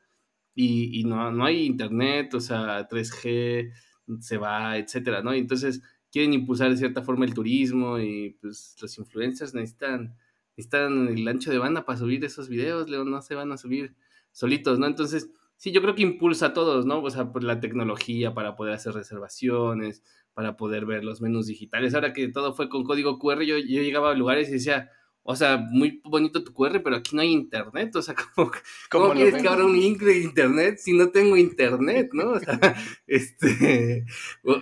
y, 0.55 1.01
y 1.01 1.05
no, 1.05 1.33
no 1.33 1.45
hay 1.45 1.64
Internet, 1.64 2.35
o 2.35 2.41
sea, 2.41 2.89
3G 2.89 3.72
se 4.20 4.39
va, 4.39 4.79
etcétera, 4.79 5.22
¿no? 5.22 5.33
Entonces 5.33 5.83
quieren 6.15 6.33
impulsar 6.33 6.71
de 6.71 6.77
cierta 6.77 7.03
forma 7.03 7.25
el 7.25 7.35
turismo 7.35 7.99
y 7.99 8.37
pues 8.41 8.77
los 8.81 8.99
influencers 8.99 9.53
necesitan, 9.53 10.17
necesitan 10.57 11.09
el 11.09 11.27
ancho 11.27 11.51
de 11.51 11.59
banda 11.59 11.85
para 11.85 11.99
subir 11.99 12.25
esos 12.25 12.49
videos, 12.49 12.89
León, 12.89 13.11
no 13.11 13.21
se 13.21 13.35
van 13.35 13.51
a 13.51 13.57
subir 13.57 13.97
solitos, 14.31 14.79
¿no? 14.79 14.87
Entonces, 14.87 15.33
sí, 15.57 15.73
yo 15.73 15.83
creo 15.83 15.97
que 15.97 16.03
impulsa 16.03 16.47
a 16.47 16.53
todos, 16.53 16.87
¿no? 16.87 17.03
O 17.03 17.11
sea, 17.11 17.33
por 17.33 17.43
la 17.43 17.59
tecnología 17.59 18.33
para 18.33 18.55
poder 18.55 18.75
hacer 18.75 18.95
reservaciones, 18.95 20.05
para 20.35 20.57
poder 20.57 20.87
ver 20.87 21.03
los 21.03 21.21
menús 21.21 21.49
digitales. 21.49 21.97
Ahora 21.97 22.12
que 22.12 22.29
todo 22.29 22.55
fue 22.55 22.69
con 22.69 22.85
código 22.85 23.19
QR, 23.19 23.43
yo, 23.43 23.59
yo 23.59 23.83
llegaba 23.83 24.12
a 24.12 24.15
lugares 24.15 24.49
y 24.51 24.53
decía, 24.53 24.93
o 25.27 25.35
sea, 25.35 25.57
muy 25.57 26.03
bonito 26.05 26.45
tu 26.45 26.53
QR, 26.53 26.83
pero 26.83 26.97
aquí 26.97 27.16
no 27.16 27.22
hay 27.22 27.33
internet. 27.33 27.97
O 27.97 28.03
sea, 28.03 28.14
¿cómo, 28.35 28.53
¿cómo, 28.91 29.12
quieres 29.14 29.43
que 29.43 29.49
abra 29.49 29.64
un 29.64 29.72
link 29.72 30.03
de 30.03 30.20
internet 30.20 30.77
si 30.79 30.93
no 30.93 31.09
tengo 31.09 31.37
internet, 31.37 32.11
no? 32.12 32.33
O 32.33 32.41
sea, 32.41 32.59
este, 33.07 34.05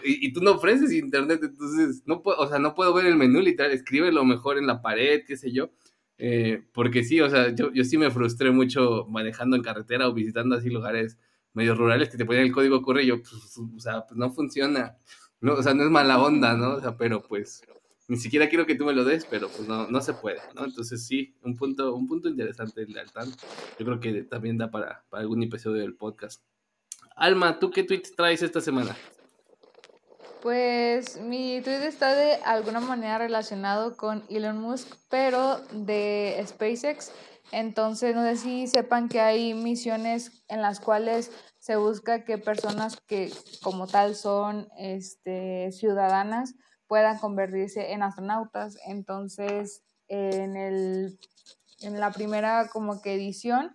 y, 0.04 0.32
tú 0.32 0.40
no 0.40 0.52
ofreces 0.52 0.92
internet, 0.92 1.40
entonces, 1.42 2.04
no 2.06 2.22
puedo, 2.22 2.38
o 2.38 2.48
sea, 2.48 2.60
no 2.60 2.74
puedo 2.76 2.94
ver 2.94 3.06
el 3.06 3.16
menú 3.16 3.40
literal, 3.40 3.72
escríbelo 3.72 4.24
mejor 4.24 4.56
en 4.56 4.68
la 4.68 4.80
pared, 4.80 5.22
qué 5.26 5.36
sé 5.36 5.50
yo. 5.50 5.72
Eh, 6.16 6.62
porque 6.72 7.02
sí, 7.02 7.20
o 7.20 7.28
sea, 7.28 7.52
yo, 7.52 7.72
yo 7.72 7.82
sí 7.82 7.98
me 7.98 8.12
frustré 8.12 8.52
mucho 8.52 9.06
manejando 9.10 9.56
en 9.56 9.62
carretera 9.62 10.08
o 10.08 10.14
visitando 10.14 10.54
así 10.54 10.70
lugares 10.70 11.18
medio 11.54 11.74
rurales 11.74 12.08
que 12.08 12.16
te 12.16 12.24
ponían 12.24 12.44
el 12.44 12.52
código 12.52 12.82
QR 12.82 13.00
y 13.00 13.06
yo, 13.06 13.20
pues, 13.20 13.58
o 13.58 13.80
sea, 13.80 14.06
pues 14.06 14.16
no 14.16 14.30
funciona. 14.30 14.96
No, 15.40 15.54
o 15.54 15.62
sea, 15.62 15.74
no 15.74 15.82
es 15.82 15.90
mala 15.90 16.22
onda, 16.22 16.56
¿no? 16.56 16.76
O 16.76 16.80
sea, 16.80 16.96
pero 16.96 17.20
pues 17.20 17.62
ni 18.08 18.16
siquiera 18.16 18.48
quiero 18.48 18.66
que 18.66 18.74
tú 18.74 18.84
me 18.84 18.92
lo 18.92 19.04
des, 19.04 19.24
pero 19.26 19.48
pues 19.48 19.68
no, 19.68 19.86
no 19.88 20.00
se 20.00 20.14
puede, 20.14 20.40
¿no? 20.54 20.64
Entonces 20.64 21.06
sí, 21.06 21.34
un 21.42 21.56
punto, 21.56 21.94
un 21.94 22.06
punto 22.06 22.28
interesante 22.28 22.82
el 22.82 22.92
lealtad. 22.92 23.26
Yo 23.78 23.86
creo 23.86 24.00
que 24.00 24.22
también 24.24 24.58
da 24.58 24.70
para, 24.70 25.04
para 25.08 25.22
algún 25.22 25.42
episodio 25.42 25.80
del 25.80 25.94
podcast. 25.94 26.42
Alma, 27.16 27.58
¿tú 27.58 27.70
qué 27.70 27.84
tweet 27.84 28.02
traes 28.16 28.42
esta 28.42 28.60
semana? 28.60 28.96
Pues 30.42 31.20
mi 31.20 31.60
tweet 31.62 31.86
está 31.86 32.14
de 32.14 32.34
alguna 32.44 32.80
manera 32.80 33.18
relacionado 33.18 33.96
con 33.96 34.24
Elon 34.28 34.58
Musk, 34.58 34.88
pero 35.08 35.60
de 35.72 36.42
SpaceX. 36.44 37.12
Entonces, 37.52 38.16
no 38.16 38.24
sé 38.24 38.36
si 38.36 38.66
sepan 38.66 39.08
que 39.08 39.20
hay 39.20 39.54
misiones 39.54 40.42
en 40.48 40.62
las 40.62 40.80
cuales 40.80 41.30
se 41.58 41.76
busca 41.76 42.24
que 42.24 42.38
personas 42.38 42.96
que 43.06 43.30
como 43.62 43.86
tal 43.86 44.16
son 44.16 44.68
este, 44.78 45.70
ciudadanas 45.70 46.56
puedan 46.92 47.16
convertirse 47.16 47.92
en 47.92 48.02
astronautas. 48.02 48.76
Entonces, 48.84 49.82
en, 50.08 50.58
el, 50.58 51.18
en 51.80 51.98
la 51.98 52.10
primera 52.10 52.68
como 52.70 53.00
que 53.00 53.14
edición, 53.14 53.74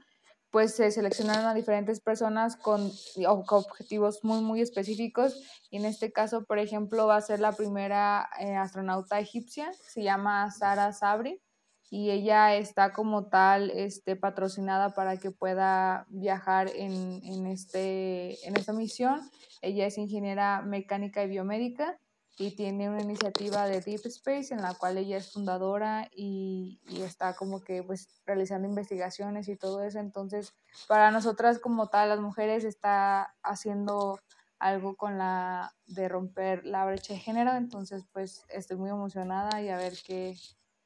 pues 0.52 0.76
se 0.76 0.92
seleccionaron 0.92 1.48
a 1.48 1.56
diferentes 1.56 2.00
personas 2.00 2.58
con 2.58 2.92
objetivos 3.26 4.20
muy, 4.22 4.42
muy 4.42 4.62
específicos. 4.62 5.36
Y 5.72 5.78
en 5.78 5.86
este 5.86 6.12
caso, 6.12 6.46
por 6.46 6.60
ejemplo, 6.60 7.08
va 7.08 7.16
a 7.16 7.22
ser 7.22 7.40
la 7.40 7.54
primera 7.54 8.30
eh, 8.40 8.54
astronauta 8.56 9.20
egipcia, 9.20 9.72
se 9.74 10.04
llama 10.04 10.52
Sara 10.52 10.94
Sabri, 10.94 11.42
y 11.90 12.12
ella 12.12 12.54
está 12.54 12.94
como 12.94 13.30
tal 13.30 13.72
este, 13.72 14.16
patrocinada 14.16 14.92
para 14.94 15.18
que 15.18 15.32
pueda 15.32 16.06
viajar 16.10 16.70
en, 16.76 17.20
en, 17.24 17.48
este, 17.48 18.48
en 18.48 18.56
esta 18.58 18.74
misión. 18.74 19.28
Ella 19.64 19.88
es 19.88 19.98
ingeniera 19.98 20.62
mecánica 20.62 21.24
y 21.24 21.30
biomédica 21.30 22.00
y 22.38 22.56
tiene 22.56 22.88
una 22.90 23.02
iniciativa 23.02 23.66
de 23.66 23.82
Deep 23.82 24.02
Space 24.06 24.54
en 24.54 24.62
la 24.62 24.76
cual 24.76 24.98
ella 24.98 25.18
es 25.18 25.32
fundadora 25.32 26.08
y, 26.16 26.80
y, 26.88 27.02
está 27.02 27.36
como 27.36 27.62
que 27.62 27.82
pues 27.82 28.22
realizando 28.26 28.68
investigaciones 28.68 29.48
y 29.48 29.56
todo 29.56 29.84
eso. 29.84 30.00
Entonces, 30.00 30.54
para 30.88 31.10
nosotras 31.10 31.60
como 31.60 31.88
tal, 31.88 32.10
las 32.10 32.20
mujeres 32.20 32.64
está 32.64 33.36
haciendo 33.42 34.20
algo 34.60 34.96
con 34.96 35.18
la 35.18 35.74
de 35.88 36.08
romper 36.10 36.66
la 36.66 36.86
brecha 36.86 37.14
de 37.14 37.20
género. 37.20 37.56
Entonces, 37.56 38.04
pues 38.14 38.46
estoy 38.50 38.78
muy 38.78 38.90
emocionada 38.90 39.62
y 39.62 39.70
a 39.70 39.78
ver 39.78 39.94
qué, 40.06 40.36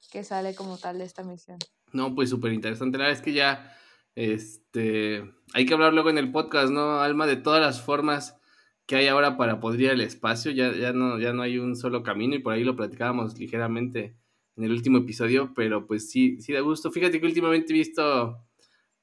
qué 0.10 0.24
sale 0.24 0.56
como 0.56 0.78
tal 0.78 1.00
de 1.00 1.04
esta 1.04 1.24
misión. 1.24 1.60
No, 1.92 2.16
pues 2.16 2.30
súper 2.30 2.54
interesante. 2.54 2.98
La 2.98 3.06
verdad 3.06 3.20
es 3.20 3.24
que 3.24 3.34
ya 3.34 3.76
este, 4.16 5.34
hay 5.54 5.66
que 5.66 5.74
hablar 5.74 5.94
luego 5.94 6.10
en 6.10 6.18
el 6.18 6.32
podcast, 6.32 6.72
¿no, 6.72 7.02
Alma? 7.02 7.28
De 7.28 7.36
todas 7.36 7.62
las 7.62 7.82
formas 7.82 8.41
que 8.86 8.96
hay 8.96 9.08
ahora 9.08 9.38
para 9.38 9.60
poder 9.60 9.82
ir 9.82 9.90
al 9.92 10.02
espacio, 10.02 10.52
ya, 10.52 10.74
ya, 10.74 10.94
no, 10.94 11.20
ya 11.20 11.34
no 11.34 11.42
hay 11.42 11.58
un 11.58 11.76
solo 11.76 12.04
camino 12.04 12.36
y 12.36 12.40
por 12.40 12.54
ahí 12.54 12.64
lo 12.64 12.76
platicábamos 12.76 13.38
ligeramente 13.38 14.16
en 14.58 14.64
el 14.66 14.72
último 14.72 15.00
episodio, 15.00 15.54
pero 15.56 15.88
pues 15.88 16.10
sí, 16.10 16.42
sí 16.42 16.54
da 16.54 16.60
gusto. 16.60 16.92
Fíjate 16.92 17.20
que 17.20 17.26
últimamente 17.26 17.72
he 17.72 17.78
visto 17.78 18.38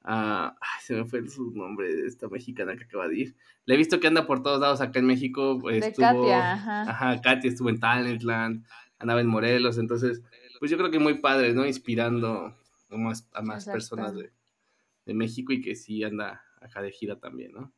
a... 0.03 0.55
ay, 0.61 0.81
se 0.81 0.93
me 0.93 1.05
fue 1.05 1.27
su 1.27 1.51
nombre 1.51 1.93
de 1.93 2.07
esta 2.07 2.27
mexicana 2.27 2.75
que 2.75 2.83
acaba 2.83 3.07
de 3.07 3.17
ir. 3.17 3.35
Le 3.65 3.75
he 3.75 3.77
visto 3.77 3.99
que 3.99 4.07
anda 4.07 4.25
por 4.25 4.43
todos 4.43 4.59
lados 4.59 4.81
acá 4.81 4.99
en 4.99 5.07
México. 5.07 5.59
De 5.63 5.79
estuvo, 5.79 6.05
Katia, 6.05 6.53
ajá. 6.53 6.81
Ajá, 6.83 7.21
Katia 7.21 7.49
estuvo 7.49 7.69
en 7.69 7.79
Talentland, 7.79 8.65
andaba 8.99 9.21
en 9.21 9.27
Morelos, 9.27 9.77
entonces, 9.77 10.21
pues 10.59 10.69
yo 10.69 10.77
creo 10.77 10.91
que 10.91 10.99
muy 10.99 11.15
padre, 11.15 11.53
¿no? 11.53 11.65
Inspirando 11.65 12.55
a 12.89 12.97
más, 12.97 13.27
a 13.33 13.41
más 13.41 13.65
personas 13.65 14.15
de, 14.15 14.31
de 15.05 15.13
México 15.13 15.51
y 15.51 15.61
que 15.61 15.75
sí 15.75 16.03
anda 16.03 16.43
acá 16.61 16.81
de 16.81 16.91
gira 16.91 17.19
también, 17.19 17.53
¿no? 17.53 17.73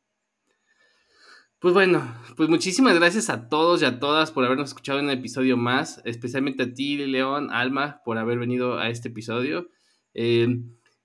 Pues 1.62 1.74
bueno, 1.74 2.12
pues 2.36 2.48
muchísimas 2.48 2.96
gracias 2.96 3.30
a 3.30 3.48
todos 3.48 3.82
y 3.82 3.84
a 3.84 4.00
todas 4.00 4.32
por 4.32 4.44
habernos 4.44 4.70
escuchado 4.70 4.98
en 4.98 5.04
un 5.04 5.12
episodio 5.12 5.56
más, 5.56 6.02
especialmente 6.04 6.64
a 6.64 6.74
ti, 6.74 6.96
León, 6.96 7.50
Alma, 7.52 8.02
por 8.04 8.18
haber 8.18 8.40
venido 8.40 8.80
a 8.80 8.88
este 8.88 9.10
episodio. 9.10 9.68
Eh, 10.12 10.48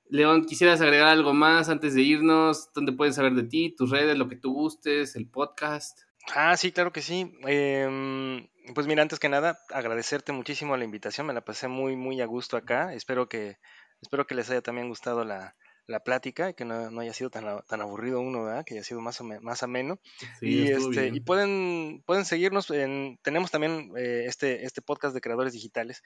León, 0.10 0.46
¿quisieras 0.46 0.82
agregar 0.82 1.10
algo 1.10 1.36
más 1.36 1.70
antes 1.70 1.94
de 1.94 2.02
irnos? 2.02 2.74
¿Dónde 2.74 2.92
pueden 2.94 3.14
saber 3.14 3.36
de 3.36 3.44
ti, 3.44 3.76
tus 3.78 3.92
redes, 3.92 4.18
lo 4.18 4.28
que 4.28 4.36
tú 4.36 4.52
gustes, 4.52 5.16
el 5.16 5.30
podcast? 5.30 6.00
Ah, 6.34 6.58
sí, 6.58 6.72
claro 6.72 6.92
que 6.92 7.04
sí. 7.04 7.32
Eh, 7.48 8.50
pues 8.74 8.88
mira, 8.88 9.04
antes 9.04 9.20
que 9.20 9.30
nada, 9.30 9.60
agradecerte 9.70 10.32
muchísimo 10.32 10.76
la 10.76 10.86
invitación, 10.86 11.28
me 11.28 11.36
la 11.36 11.42
pasé 11.46 11.68
muy, 11.68 11.96
muy 11.96 12.20
a 12.20 12.26
gusto 12.26 12.58
acá. 12.58 12.96
Espero 12.96 13.30
que, 13.30 13.58
espero 14.02 14.26
que 14.26 14.34
les 14.34 14.50
haya 14.50 14.64
también 14.64 14.90
gustado 14.90 15.24
la, 15.24 15.56
la 15.88 16.02
plática, 16.02 16.52
que 16.54 16.66
no, 16.66 16.92
no, 16.92 17.00
haya 17.00 17.14
sido 17.14 17.30
tan, 17.30 17.46
tan 17.66 17.82
aburrido 17.82 18.20
uno, 18.20 18.44
¿verdad? 18.44 18.66
que 18.66 18.76
haya 18.76 18.84
sido 18.84 19.00
más, 19.00 19.22
más 19.22 19.64
ameno. 19.64 20.00
Sí, 20.40 20.48
y, 20.48 20.68
este, 20.68 21.08
y 21.08 21.22
pueden, 21.22 22.04
pueden 22.06 22.26
seguirnos, 22.26 22.70
en, 22.72 23.18
tenemos 23.24 23.52
también 23.52 23.94
eh, 23.98 24.26
este, 24.28 24.66
este 24.66 24.82
podcast 24.82 25.16
de 25.16 25.22
creadores 25.22 25.54
digitales, 25.54 26.04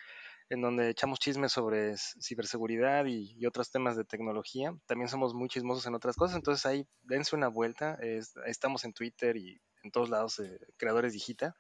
en 0.50 0.62
donde 0.62 0.90
echamos 0.90 1.20
chismes 1.20 1.52
sobre 1.52 1.96
ciberseguridad 1.98 3.06
y, 3.06 3.34
y, 3.36 3.46
otros 3.48 3.72
temas 3.72 3.98
de 3.98 4.06
tecnología. 4.06 4.76
También 4.86 5.10
somos 5.10 5.34
muy 5.34 5.50
chismosos 5.50 5.88
en 5.88 5.96
otras 5.96 6.16
cosas, 6.16 6.36
entonces 6.36 6.66
ahí 6.68 6.86
dense 7.02 7.36
una 7.36 7.48
vuelta. 7.48 7.98
Es, 8.02 8.34
estamos 8.46 8.86
en 8.86 8.94
Twitter 8.94 9.36
y 9.36 9.60
en 9.84 9.92
todos 9.92 10.10
lados, 10.10 10.40
eh, 10.40 10.60
creadores 10.78 11.14
digital. 11.14 11.56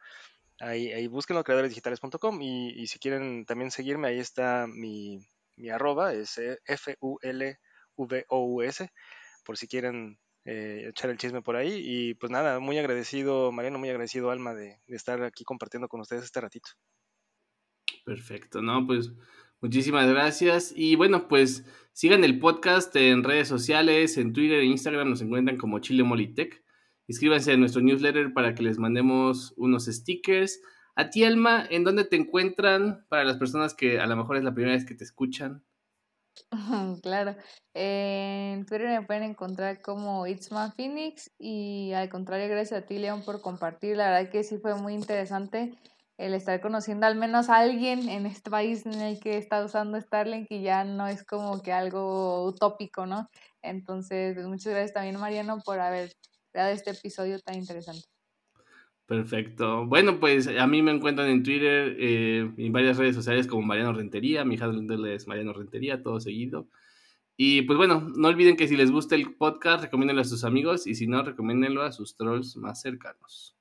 Ahí, 0.60 0.92
ahí 0.92 1.08
búsquenlo, 1.08 1.44
creadoresdigitales.com 1.44 2.40
y, 2.44 2.70
y 2.80 2.86
si 2.86 3.00
quieren 3.00 3.46
también 3.46 3.72
seguirme, 3.72 4.10
ahí 4.10 4.20
está 4.20 4.68
mi, 4.68 5.26
mi 5.56 5.70
arroba, 5.70 6.14
es 6.14 6.38
eh, 6.38 6.60
F-U-L 6.66 7.60
V-O-U-S, 8.06 8.89
por 9.45 9.58
si 9.58 9.68
quieren 9.68 10.20
eh, 10.43 10.88
echar 10.89 11.12
el 11.12 11.18
chisme 11.18 11.41
por 11.41 11.56
ahí. 11.56 11.82
Y 11.84 12.14
pues 12.16 12.32
nada, 12.32 12.60
muy 12.60 12.78
agradecido, 12.78 13.52
Mariano, 13.52 13.80
muy 13.80 13.89
agradecido, 13.89 14.32
Alma, 14.32 14.54
de, 14.54 14.80
estar 14.88 15.24
aquí 15.24 15.43
compartiendo 15.43 15.88
con 15.88 16.02
ustedes 16.02 16.24
este 16.24 16.41
ratito. 16.41 16.70
Perfecto, 18.06 18.62
¿no? 18.62 18.86
Pues 18.88 19.12
muchísimas 19.60 20.10
gracias. 20.10 20.74
Y 20.76 20.95
bueno, 20.95 21.28
pues 21.28 21.66
sigan 21.93 22.24
el 22.24 22.39
podcast 22.39 22.95
en 22.95 23.24
redes 23.24 23.47
sociales, 23.47 24.18
en 24.18 24.34
Twitter 24.34 24.60
e 24.60 24.66
Instagram 24.66 25.10
nos 25.10 25.22
encuentran 25.22 25.58
como 25.58 25.80
Chile 25.80 26.04
Molitech. 26.04 26.64
Inscríbanse 27.08 27.52
a 27.52 27.58
nuestro 27.58 27.82
newsletter 27.82 28.34
para 28.34 28.56
que 28.56 28.64
les 28.64 28.80
mandemos 28.80 29.54
unos 29.58 29.86
stickers. 29.86 30.62
A 30.95 31.10
ti, 31.10 31.24
Alma, 31.24 31.66
¿en 31.70 31.84
dónde 31.84 32.06
te 32.06 32.16
encuentran 32.16 33.06
para 33.10 33.24
las 33.24 33.38
personas 33.38 33.74
que 33.74 33.99
a 33.99 34.08
lo 34.08 34.16
mejor 34.16 34.38
es 34.38 34.43
la 34.43 34.54
primera 34.54 34.76
vez 34.76 34.86
que 34.86 34.95
te 34.95 35.04
escuchan? 35.04 35.64
Claro, 37.04 37.36
en 37.74 38.66
Twitter 38.66 38.88
me 38.88 39.06
pueden 39.06 39.24
encontrar 39.24 39.82
como 39.82 40.28
Itzma 40.28 40.72
Phoenix 40.72 41.32
y 41.38 41.92
al 41.94 42.10
contrario, 42.10 42.48
gracias 42.50 42.84
a 42.84 42.86
ti, 42.86 42.98
León, 43.00 43.24
por 43.24 43.42
compartir. 43.42 43.98
La 43.98 44.12
verdad 44.12 44.32
que 44.32 44.44
sí 44.44 44.58
fue 44.58 44.76
muy 44.76 44.94
interesante 44.94 45.78
el 46.18 46.34
estar 46.34 46.62
conociendo 46.62 47.08
al 47.08 47.16
menos 47.16 47.50
a 47.50 47.58
alguien 47.58 48.08
en 48.10 48.26
este 48.26 48.52
país 48.52 48.86
en 48.86 49.02
el 49.02 49.20
que 49.20 49.38
está 49.38 49.64
usando 49.66 50.00
Starlink 50.00 50.48
y 50.52 50.62
ya 50.62 50.84
no 50.84 51.08
es 51.08 51.24
como 51.24 51.62
que 51.62 51.74
algo 51.74 52.46
utópico, 52.46 53.06
¿no? 53.06 53.28
Entonces, 53.62 54.36
pues, 54.36 54.46
muchas 54.48 54.72
gracias 54.74 54.94
también, 54.94 55.20
Mariano, 55.20 55.60
por 55.66 55.80
haber 55.80 56.14
dado 56.54 56.70
este 56.72 56.92
episodio 56.92 57.40
tan 57.40 57.56
interesante. 57.56 58.08
Perfecto. 59.12 59.86
Bueno, 59.88 60.22
pues 60.22 60.47
a 60.47 60.66
mí 60.68 60.82
me 60.82 60.91
encuentran 60.91 61.28
en 61.28 61.43
Twitter 61.43 61.97
eh, 61.99 62.49
en 62.55 62.72
varias 62.72 62.95
redes 62.95 63.14
sociales 63.14 63.45
como 63.45 63.62
Mariano 63.62 63.91
Rentería, 63.91 64.45
mi 64.45 64.55
hija 64.55 64.72
es 65.09 65.28
Mariano 65.28 65.51
Rentería, 65.51 66.01
todo 66.01 66.22
seguido. 66.22 66.70
Y 67.36 67.64
pues 67.64 67.76
bueno, 67.76 68.09
no 68.16 68.30
olviden 68.30 68.55
que 68.55 68.70
si 68.70 68.78
les 68.78 68.89
gusta 68.89 69.16
el 69.16 69.36
podcast, 69.36 69.84
recomiéndenlo 69.84 70.22
a 70.22 70.24
sus 70.24 70.45
amigos 70.45 70.88
y 70.88 70.95
si 70.95 71.07
no, 71.07 71.24
recomiéndenlo 71.24 71.82
a 71.82 71.91
sus 71.91 72.16
trolls 72.16 72.55
más 72.55 72.80
cercanos. 72.80 73.57